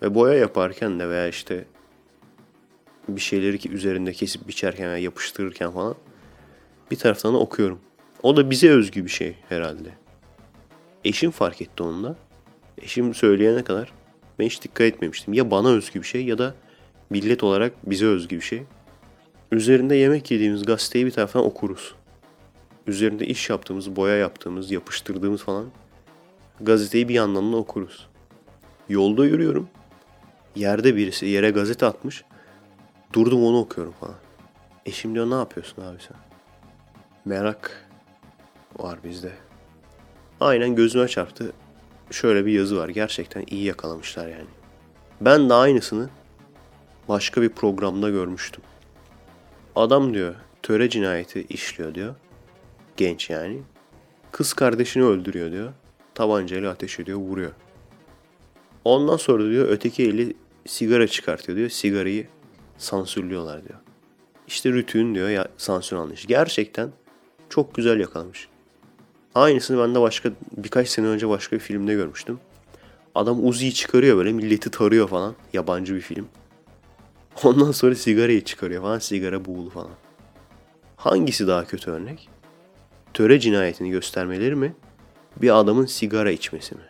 Ve 0.03 0.15
boya 0.15 0.35
yaparken 0.35 1.01
de 1.01 1.09
veya 1.09 1.29
işte 1.29 1.65
bir 3.09 3.20
şeyleri 3.20 3.59
ki 3.59 3.70
üzerinde 3.70 4.12
kesip 4.12 4.48
biçerken 4.48 4.86
veya 4.86 4.98
yapıştırırken 4.98 5.70
falan 5.70 5.94
bir 6.90 6.97
taraftan 6.97 7.35
da 7.35 7.39
okuyorum. 7.39 7.81
O 8.22 8.36
da 8.36 8.51
bize 8.51 8.70
özgü 8.70 9.05
bir 9.05 9.10
şey 9.10 9.36
herhalde. 9.48 9.89
Eşim 11.05 11.31
fark 11.31 11.62
etti 11.62 11.82
onunla. 11.82 12.16
Eşim 12.78 13.14
söyleyene 13.14 13.64
kadar 13.64 13.93
ben 14.39 14.47
hiç 14.47 14.62
dikkat 14.62 14.86
etmemiştim. 14.86 15.35
Ya 15.35 15.51
bana 15.51 15.68
özgü 15.68 16.02
bir 16.02 16.06
şey 16.06 16.24
ya 16.24 16.39
da 16.39 16.55
millet 17.10 17.44
olarak 17.44 17.90
bize 17.90 18.06
özgü 18.06 18.36
bir 18.36 18.44
şey. 18.44 18.62
Üzerinde 19.52 19.97
yemek 19.97 20.31
yediğimiz 20.31 20.62
gazeteyi 20.62 21.06
bir 21.06 21.10
taraftan 21.10 21.44
okuruz. 21.44 21.94
Üzerinde 22.86 23.26
iş 23.26 23.51
yaptığımız, 23.51 23.97
boya 23.97 24.16
yaptığımız, 24.16 24.70
yapıştırdığımız 24.70 25.43
falan 25.43 25.66
gazeteyi 26.60 27.09
bir 27.09 27.14
yandan 27.14 27.52
da 27.52 27.56
okuruz. 27.56 28.09
Yolda 28.89 29.26
yürüyorum. 29.26 29.68
Yerde 30.56 30.97
birisi 30.97 31.26
yere 31.26 31.51
gazete 31.51 31.86
atmış. 31.86 32.24
Durdum 33.15 33.45
onu 33.45 33.59
okuyorum 33.59 33.95
falan. 34.01 34.15
Eşim 34.86 35.15
diyor 35.15 35.31
ne 35.31 35.35
yapıyorsun 35.35 35.82
abi 35.82 35.99
sen? 36.09 36.16
Merak 37.24 37.89
var 38.78 38.99
bizde. 39.05 39.32
Aynen 40.41 40.74
gözüme 40.74 41.09
çarptı. 41.09 41.53
Şöyle 42.11 42.47
bir 42.47 42.53
yazı 42.53 42.77
var. 42.77 42.89
Gerçekten 42.89 43.45
iyi 43.47 43.65
yakalamışlar 43.65 44.28
yani. 44.28 44.47
Ben 45.20 45.51
de 45.51 45.55
aynısını 45.55 46.09
başka 47.09 47.43
bir 47.43 47.49
programda 47.49 48.11
görmüştüm. 48.11 48.62
Adam 49.77 50.15
diyor 50.15 50.35
töre 50.62 50.89
cinayeti 50.89 51.47
işliyor 51.49 51.95
diyor. 51.95 52.15
Genç 52.97 53.31
yani. 53.31 53.62
Kız 54.32 54.53
kardeşini 54.53 55.05
öldürüyor 55.05 55.51
diyor. 55.51 55.73
Tabancayla 56.15 56.70
ateş 56.70 57.01
ediyor, 57.01 57.19
vuruyor. 57.19 57.53
Ondan 58.85 59.16
sonra 59.16 59.45
diyor 59.45 59.69
öteki 59.69 60.03
eli 60.09 60.36
sigara 60.66 61.07
çıkartıyor 61.07 61.59
diyor. 61.59 61.69
Sigarayı 61.69 62.27
sansürlüyorlar 62.79 63.69
diyor. 63.69 63.79
İşte 64.47 64.73
Rütü'nün 64.73 65.15
diyor 65.15 65.29
ya 65.29 65.49
sansür 65.57 65.97
anlayışı. 65.97 66.29
Gerçekten 66.29 66.91
çok 67.49 67.75
güzel 67.75 68.01
yakalamış. 68.01 68.49
Aynısını 69.35 69.83
ben 69.83 69.95
de 69.95 70.01
başka 70.01 70.31
birkaç 70.57 70.89
sene 70.89 71.07
önce 71.07 71.29
başka 71.29 71.57
bir 71.57 71.61
filmde 71.61 71.95
görmüştüm. 71.95 72.39
Adam 73.15 73.47
Uzi'yi 73.47 73.75
çıkarıyor 73.75 74.17
böyle 74.17 74.33
milleti 74.33 74.71
tarıyor 74.71 75.09
falan. 75.09 75.35
Yabancı 75.53 75.95
bir 75.95 76.01
film. 76.01 76.29
Ondan 77.45 77.73
sonra 77.73 77.95
sigarayı 77.95 78.45
çıkarıyor 78.45 78.83
falan. 78.83 78.99
Sigara 78.99 79.45
buğulu 79.45 79.71
falan. 79.71 79.91
Hangisi 80.97 81.47
daha 81.47 81.65
kötü 81.65 81.91
örnek? 81.91 82.29
Töre 83.15 83.41
cinayetini 83.41 83.91
göstermeleri 83.91 84.55
mi? 84.55 84.75
Bir 85.37 85.59
adamın 85.61 85.87
sigara 85.87 86.31
içmesi 86.31 86.75
mi? 86.75 86.81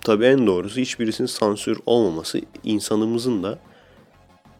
Tabii 0.00 0.24
en 0.24 0.46
doğrusu 0.46 0.80
hiçbirisinin 0.80 1.26
sansür 1.26 1.78
olmaması, 1.86 2.40
insanımızın 2.64 3.42
da 3.42 3.58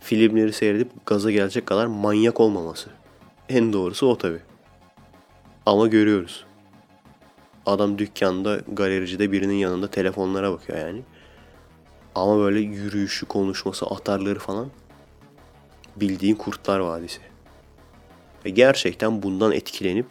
filmleri 0.01 0.53
seyredip 0.53 1.07
gaza 1.07 1.31
gelecek 1.31 1.67
kadar 1.67 1.87
manyak 1.87 2.41
olmaması. 2.41 2.91
En 3.49 3.73
doğrusu 3.73 4.07
o 4.07 4.19
tabii. 4.19 4.41
Ama 5.67 5.87
görüyoruz. 5.87 6.45
Adam 7.67 7.99
dükkanda, 7.99 8.61
galericide 8.73 9.33
birinin 9.33 9.55
yanında 9.55 9.91
telefonlara 9.91 10.53
bakıyor 10.53 10.79
yani. 10.79 11.03
Ama 12.15 12.39
böyle 12.39 12.61
yürüyüşü, 12.61 13.27
konuşması, 13.27 13.87
atarları 13.87 14.39
falan 14.39 14.71
bildiğin 15.97 16.35
Kurtlar 16.35 16.79
Vadisi. 16.79 17.21
Ve 18.45 18.51
gerçekten 18.51 19.23
bundan 19.23 19.53
etkilenip 19.53 20.07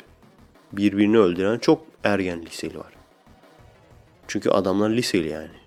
birbirini 0.72 1.18
öldüren 1.18 1.60
çok 1.60 1.86
ergen 2.04 2.46
liseli 2.46 2.80
var. 2.80 2.94
Çünkü 4.28 4.50
adamlar 4.50 4.90
liseli 4.90 5.30
yani. 5.30 5.58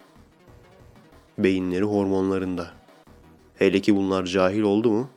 Beyinleri 1.38 1.84
hormonlarında. 1.84 2.79
Hele 3.60 3.80
ki 3.80 3.96
bunlar 3.96 4.24
cahil 4.24 4.62
oldu 4.62 4.90
mu? 4.90 5.08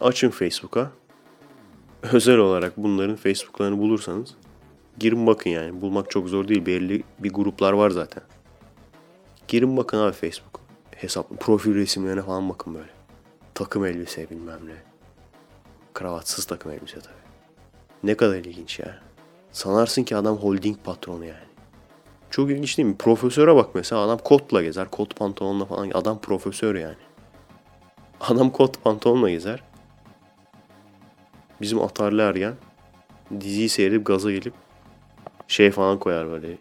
Açın 0.00 0.30
Facebook'a. 0.30 0.90
Özel 2.02 2.38
olarak 2.38 2.76
bunların 2.76 3.16
Facebook'larını 3.16 3.78
bulursanız 3.78 4.34
girin 4.98 5.26
bakın 5.26 5.50
yani. 5.50 5.80
Bulmak 5.80 6.10
çok 6.10 6.28
zor 6.28 6.48
değil. 6.48 6.66
Belli 6.66 7.02
bir 7.18 7.32
gruplar 7.32 7.72
var 7.72 7.90
zaten. 7.90 8.22
Girin 9.48 9.76
bakın 9.76 9.98
abi 9.98 10.12
Facebook. 10.12 10.60
Hesap, 10.96 11.40
profil 11.40 11.74
resimlerine 11.74 12.22
falan 12.22 12.48
bakın 12.48 12.74
böyle. 12.74 12.90
Takım 13.54 13.84
elbise 13.84 14.30
bilmem 14.30 14.60
ne. 14.66 14.76
Kravatsız 15.94 16.44
takım 16.44 16.72
elbise 16.72 17.00
tabii. 17.00 17.14
Ne 18.02 18.14
kadar 18.14 18.36
ilginç 18.36 18.78
ya. 18.78 18.98
Sanarsın 19.52 20.04
ki 20.04 20.16
adam 20.16 20.36
holding 20.36 20.76
patronu 20.84 21.24
yani. 21.24 21.50
Çok 22.30 22.50
ilginç 22.50 22.78
değil 22.78 22.88
mi? 22.88 22.96
Profesöre 22.96 23.54
bak 23.54 23.74
mesela 23.74 24.00
adam 24.00 24.18
kotla 24.18 24.62
gezer. 24.62 24.90
Kot 24.90 25.16
pantolonla 25.16 25.64
falan. 25.64 25.90
Adam 25.94 26.20
profesör 26.20 26.74
yani. 26.74 26.96
Adam 28.20 28.50
kot 28.50 28.84
pantolonla 28.84 29.30
gezer. 29.30 29.62
Bizim 31.60 31.82
atarlı 31.82 32.22
ergen 32.22 32.54
diziyi 33.40 33.68
seyredip 33.68 34.06
gaza 34.06 34.32
gelip 34.32 34.54
şey 35.48 35.70
falan 35.70 35.98
koyar 35.98 36.30
böyle 36.30 36.58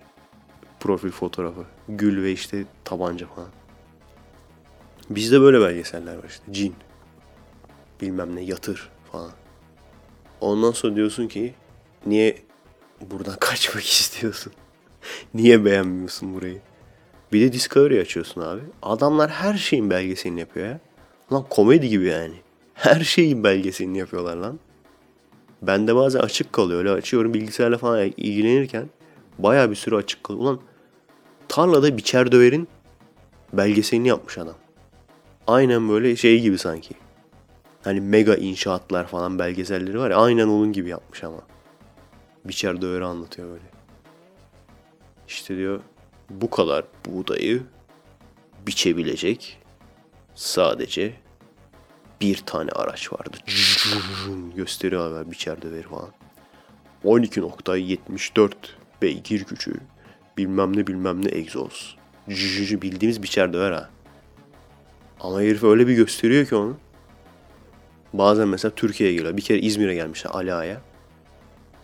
profil 0.79 1.11
fotoğrafı. 1.11 1.65
Gül 1.89 2.23
ve 2.23 2.31
işte 2.31 2.65
tabanca 2.85 3.27
falan. 3.27 3.49
Bizde 5.09 5.41
böyle 5.41 5.61
belgeseller 5.61 6.15
var 6.15 6.23
işte. 6.27 6.43
Cin. 6.51 6.75
bilmem 8.01 8.35
ne 8.35 8.41
yatır 8.41 8.89
falan. 9.11 9.31
Ondan 10.41 10.71
sonra 10.71 10.95
diyorsun 10.95 11.27
ki 11.27 11.53
niye 12.05 12.37
buradan 13.01 13.35
kaçmak 13.39 13.83
istiyorsun? 13.85 14.53
niye 15.33 15.65
beğenmiyorsun 15.65 16.35
burayı? 16.35 16.61
Bir 17.33 17.41
de 17.41 17.53
Discovery 17.53 17.99
açıyorsun 17.99 18.41
abi. 18.41 18.61
Adamlar 18.81 19.29
her 19.31 19.53
şeyin 19.53 19.89
belgeselini 19.89 20.39
yapıyor 20.39 20.67
ya. 20.67 20.79
Lan 21.31 21.45
komedi 21.49 21.89
gibi 21.89 22.05
yani. 22.05 22.35
Her 22.73 23.01
şeyin 23.01 23.43
belgeselini 23.43 23.97
yapıyorlar 23.97 24.37
lan. 24.37 24.59
Ben 25.61 25.87
de 25.87 25.95
bazen 25.95 26.19
açık 26.19 26.53
kalıyor. 26.53 26.79
Öyle 26.79 26.91
açıyorum 26.91 27.33
bilgisayarla 27.33 27.77
falan 27.77 28.11
ilgilenirken 28.17 28.89
baya 29.39 29.69
bir 29.69 29.75
süre 29.75 29.95
açık 29.95 30.23
kalıyor. 30.23 30.43
Ulan 30.43 30.59
tarlada 31.47 31.97
biçer 31.97 32.31
döverin 32.31 32.67
belgeselini 33.53 34.07
yapmış 34.07 34.37
adam. 34.37 34.55
Aynen 35.47 35.89
böyle 35.89 36.15
şey 36.15 36.41
gibi 36.41 36.57
sanki. 36.57 36.95
Hani 37.83 38.01
mega 38.01 38.35
inşaatlar 38.35 39.07
falan 39.07 39.39
belgeselleri 39.39 39.99
var 39.99 40.11
ya 40.11 40.17
aynen 40.17 40.47
onun 40.47 40.73
gibi 40.73 40.89
yapmış 40.89 41.23
ama. 41.23 41.41
Biçer 42.45 42.81
döveri 42.81 43.05
anlatıyor 43.05 43.47
böyle. 43.47 43.63
İşte 45.27 45.57
diyor 45.57 45.81
bu 46.29 46.49
kadar 46.49 46.85
buğdayı 47.05 47.63
biçebilecek 48.67 49.58
sadece 50.39 51.13
bir 52.21 52.37
tane 52.37 52.71
araç 52.71 53.13
vardı. 53.13 53.37
Gösteriyor 54.55 55.11
haber 55.11 55.31
biçer 55.31 55.61
döveri 55.61 55.83
falan. 55.87 56.09
12.74 57.05 58.51
beygir 59.01 59.45
gücü 59.45 59.73
bilmem 60.37 60.77
ne 60.77 60.87
bilmem 60.87 61.25
ne 61.25 61.29
egzoz. 61.29 61.97
Bildiğimiz 62.27 63.23
biçer 63.23 63.53
döver 63.53 63.71
ha. 63.71 63.89
Ama 65.19 65.41
herif 65.41 65.63
öyle 65.63 65.87
bir 65.87 65.93
gösteriyor 65.93 66.45
ki 66.45 66.55
onu. 66.55 66.77
Bazen 68.13 68.47
mesela 68.47 68.75
Türkiye'ye 68.75 69.15
geliyor. 69.15 69.37
Bir 69.37 69.41
kere 69.41 69.59
İzmir'e 69.59 69.95
gelmişler. 69.95 70.31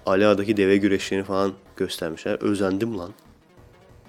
Ali 0.06 0.26
Ağa'daki 0.28 0.58
deve 0.58 0.78
güreşlerini 0.78 1.26
falan 1.26 1.54
göstermişler. 1.78 2.38
Özendim 2.42 2.98
lan. 2.98 3.12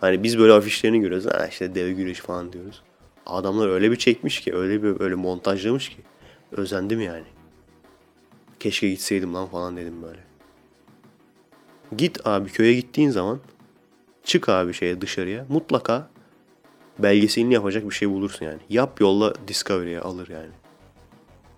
Hani 0.00 0.22
biz 0.22 0.38
böyle 0.38 0.52
afişlerini 0.52 1.00
görüyoruz. 1.00 1.26
Ha 1.26 1.46
işte 1.46 1.74
deve 1.74 1.92
güreşi 1.92 2.22
falan 2.22 2.52
diyoruz. 2.52 2.82
Adamlar 3.26 3.68
öyle 3.68 3.90
bir 3.90 3.96
çekmiş 3.96 4.40
ki, 4.40 4.54
öyle 4.54 4.82
bir 4.82 5.00
öyle 5.00 5.14
montajlamış 5.14 5.88
ki. 5.88 5.96
Özendim 6.52 7.00
yani. 7.00 7.24
Keşke 8.60 8.90
gitseydim 8.90 9.34
lan 9.34 9.46
falan 9.46 9.76
dedim 9.76 10.02
böyle. 10.02 10.20
Git 11.96 12.26
abi 12.26 12.50
köye 12.50 12.74
gittiğin 12.74 13.10
zaman 13.10 13.40
çık 14.24 14.48
abi 14.48 14.74
şeye 14.74 15.00
dışarıya 15.00 15.46
mutlaka 15.48 16.10
belgeselini 16.98 17.54
yapacak 17.54 17.84
bir 17.84 17.94
şey 17.94 18.10
bulursun 18.10 18.46
yani. 18.46 18.60
Yap 18.68 19.00
yolla 19.00 19.34
Discovery'e 19.48 20.00
alır 20.00 20.28
yani. 20.28 20.50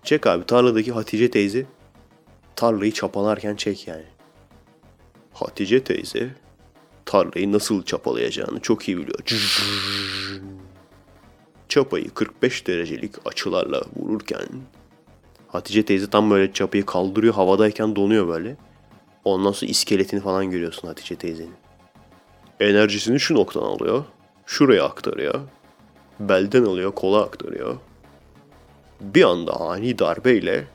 Çek 0.03 0.27
abi 0.27 0.45
tarladaki 0.45 0.91
Hatice 0.91 1.31
teyze 1.31 1.65
tarlayı 2.55 2.91
çapalarken 2.91 3.55
çek 3.55 3.87
yani. 3.87 4.05
Hatice 5.33 5.83
teyze 5.83 6.35
tarlayı 7.05 7.51
nasıl 7.51 7.83
çapalayacağını 7.83 8.59
çok 8.59 8.87
iyi 8.87 8.97
biliyor. 8.97 9.19
Çapayı 11.69 12.09
45 12.09 12.67
derecelik 12.67 13.27
açılarla 13.27 13.81
vururken 13.95 14.47
Hatice 15.47 15.85
teyze 15.85 16.09
tam 16.09 16.31
böyle 16.31 16.53
çapayı 16.53 16.85
kaldırıyor 16.85 17.33
havadayken 17.33 17.95
donuyor 17.95 18.27
böyle. 18.27 18.57
Ondan 19.23 19.51
sonra 19.51 19.71
iskeletini 19.71 20.19
falan 20.19 20.51
görüyorsun 20.51 20.87
Hatice 20.87 21.15
teyzenin. 21.15 21.53
Enerjisini 22.59 23.19
şu 23.19 23.35
noktadan 23.35 23.65
alıyor. 23.65 24.03
Şuraya 24.45 24.83
aktarıyor. 24.83 25.41
Belden 26.19 26.63
alıyor, 26.65 26.91
kola 26.91 27.23
aktarıyor. 27.23 27.77
Bir 29.01 29.23
anda 29.23 29.59
ani 29.59 29.99
darbeyle 29.99 30.67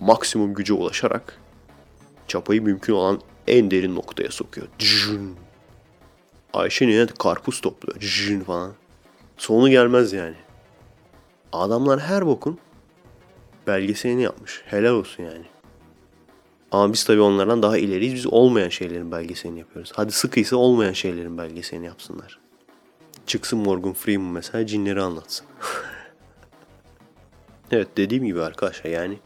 maksimum 0.00 0.54
güce 0.54 0.72
ulaşarak 0.72 1.40
çapayı 2.28 2.62
mümkün 2.62 2.92
olan 2.92 3.20
en 3.46 3.70
derin 3.70 3.94
noktaya 3.94 4.30
sokuyor. 4.30 4.66
Cjün. 4.78 5.36
Ayşe 6.52 6.88
nene 6.88 7.06
karpuz 7.06 7.60
topluyor. 7.60 8.00
Cjün 8.00 8.40
falan. 8.40 8.72
Sonu 9.36 9.70
gelmez 9.70 10.12
yani. 10.12 10.36
Adamlar 11.52 12.00
her 12.00 12.26
bokun 12.26 12.58
belgeselini 13.66 14.22
yapmış. 14.22 14.62
Helal 14.66 14.92
olsun 14.92 15.22
yani. 15.22 15.44
Ama 16.72 16.92
biz 16.92 17.04
tabii 17.04 17.20
onlardan 17.20 17.62
daha 17.62 17.78
ileriyiz. 17.78 18.14
Biz 18.14 18.26
olmayan 18.26 18.68
şeylerin 18.68 19.12
belgeselini 19.12 19.58
yapıyoruz. 19.58 19.92
Hadi 19.94 20.12
sıkıysa 20.12 20.56
olmayan 20.56 20.92
şeylerin 20.92 21.38
belgeselini 21.38 21.86
yapsınlar. 21.86 22.38
Çıksın 23.26 23.58
Morgan 23.58 23.92
Freeman 23.92 24.32
mesela 24.32 24.66
cinleri 24.66 25.02
anlatsın. 25.02 25.46
evet 27.70 27.88
dediğim 27.96 28.24
gibi 28.24 28.42
arkadaşlar 28.42 28.90
yani 28.90 29.18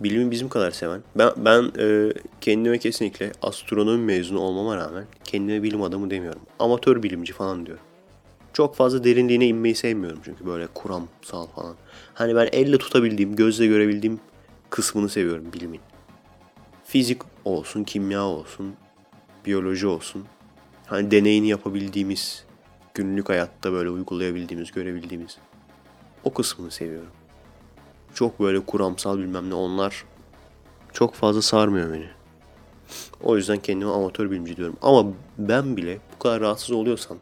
bilimi 0.00 0.30
bizim 0.30 0.48
kadar 0.48 0.70
seven. 0.70 1.02
Ben, 1.16 1.30
ben 1.36 1.72
e, 1.78 2.12
kendime 2.40 2.78
kesinlikle 2.78 3.32
astronomi 3.42 4.04
mezunu 4.04 4.40
olmama 4.40 4.76
rağmen 4.76 5.04
kendime 5.24 5.62
bilim 5.62 5.82
adamı 5.82 6.10
demiyorum. 6.10 6.42
Amatör 6.58 7.02
bilimci 7.02 7.32
falan 7.32 7.66
diyorum. 7.66 7.83
Çok 8.54 8.76
fazla 8.76 9.04
derinliğine 9.04 9.46
inmeyi 9.46 9.74
sevmiyorum 9.74 10.20
çünkü 10.24 10.46
böyle 10.46 10.66
kuramsal 10.66 11.46
falan. 11.46 11.76
Hani 12.14 12.36
ben 12.36 12.48
elle 12.52 12.78
tutabildiğim, 12.78 13.36
gözle 13.36 13.66
görebildiğim 13.66 14.20
kısmını 14.70 15.08
seviyorum 15.08 15.52
bilimin. 15.52 15.80
Fizik 16.84 17.22
olsun, 17.44 17.84
kimya 17.84 18.22
olsun, 18.24 18.74
biyoloji 19.46 19.86
olsun. 19.86 20.24
Hani 20.86 21.10
deneyini 21.10 21.48
yapabildiğimiz, 21.48 22.44
günlük 22.94 23.28
hayatta 23.28 23.72
böyle 23.72 23.90
uygulayabildiğimiz, 23.90 24.72
görebildiğimiz 24.72 25.38
o 26.24 26.32
kısmını 26.34 26.70
seviyorum. 26.70 27.12
Çok 28.14 28.40
böyle 28.40 28.60
kuramsal 28.60 29.18
bilmem 29.18 29.50
ne 29.50 29.54
onlar 29.54 30.04
çok 30.92 31.14
fazla 31.14 31.42
sarmıyor 31.42 31.92
beni. 31.92 32.08
O 33.22 33.36
yüzden 33.36 33.58
kendime 33.58 33.90
amatör 33.90 34.30
bilimci 34.30 34.56
diyorum. 34.56 34.76
Ama 34.82 35.12
ben 35.38 35.76
bile 35.76 35.98
bu 36.14 36.18
kadar 36.18 36.40
rahatsız 36.40 36.70
oluyorsam 36.70 37.18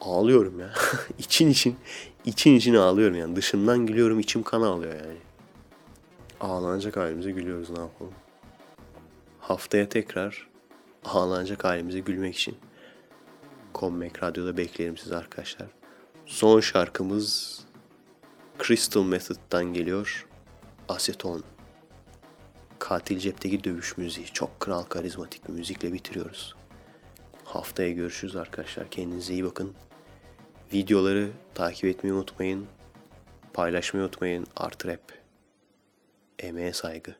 ağlıyorum 0.00 0.60
ya. 0.60 0.72
için 1.18 1.48
için 1.48 1.76
için 2.24 2.54
için 2.54 2.74
ağlıyorum 2.74 3.16
yani. 3.16 3.36
Dışımdan 3.36 3.86
gülüyorum, 3.86 4.20
içim 4.20 4.42
kan 4.42 4.62
ağlıyor 4.62 4.94
yani. 4.94 5.18
Ağlanacak 6.40 6.96
halimize 6.96 7.30
gülüyoruz 7.30 7.70
ne 7.70 7.80
yapalım. 7.80 8.14
Haftaya 9.40 9.88
tekrar 9.88 10.48
ağlanacak 11.04 11.64
halimize 11.64 12.00
gülmek 12.00 12.34
için 12.34 12.56
Kommek 13.72 14.22
Radyo'da 14.22 14.56
beklerim 14.56 14.96
sizi 14.96 15.16
arkadaşlar. 15.16 15.66
Son 16.26 16.60
şarkımız 16.60 17.58
Crystal 18.62 19.04
Method'dan 19.04 19.64
geliyor. 19.64 20.26
Aseton. 20.88 21.44
Katil 22.78 23.18
cepteki 23.18 23.64
dövüş 23.64 23.96
müziği. 23.96 24.26
Çok 24.26 24.60
kral 24.60 24.82
karizmatik 24.82 25.48
bir 25.48 25.52
müzikle 25.52 25.92
bitiriyoruz. 25.92 26.54
Haftaya 27.44 27.90
görüşürüz 27.90 28.36
arkadaşlar. 28.36 28.90
Kendinize 28.90 29.32
iyi 29.32 29.44
bakın. 29.44 29.74
Videoları 30.72 31.30
takip 31.54 31.84
etmeyi 31.84 32.14
unutmayın. 32.14 32.66
Paylaşmayı 33.52 34.04
unutmayın. 34.04 34.46
Art 34.56 34.86
Rap. 34.86 35.12
Emeğe 36.38 36.72
saygı. 36.72 37.16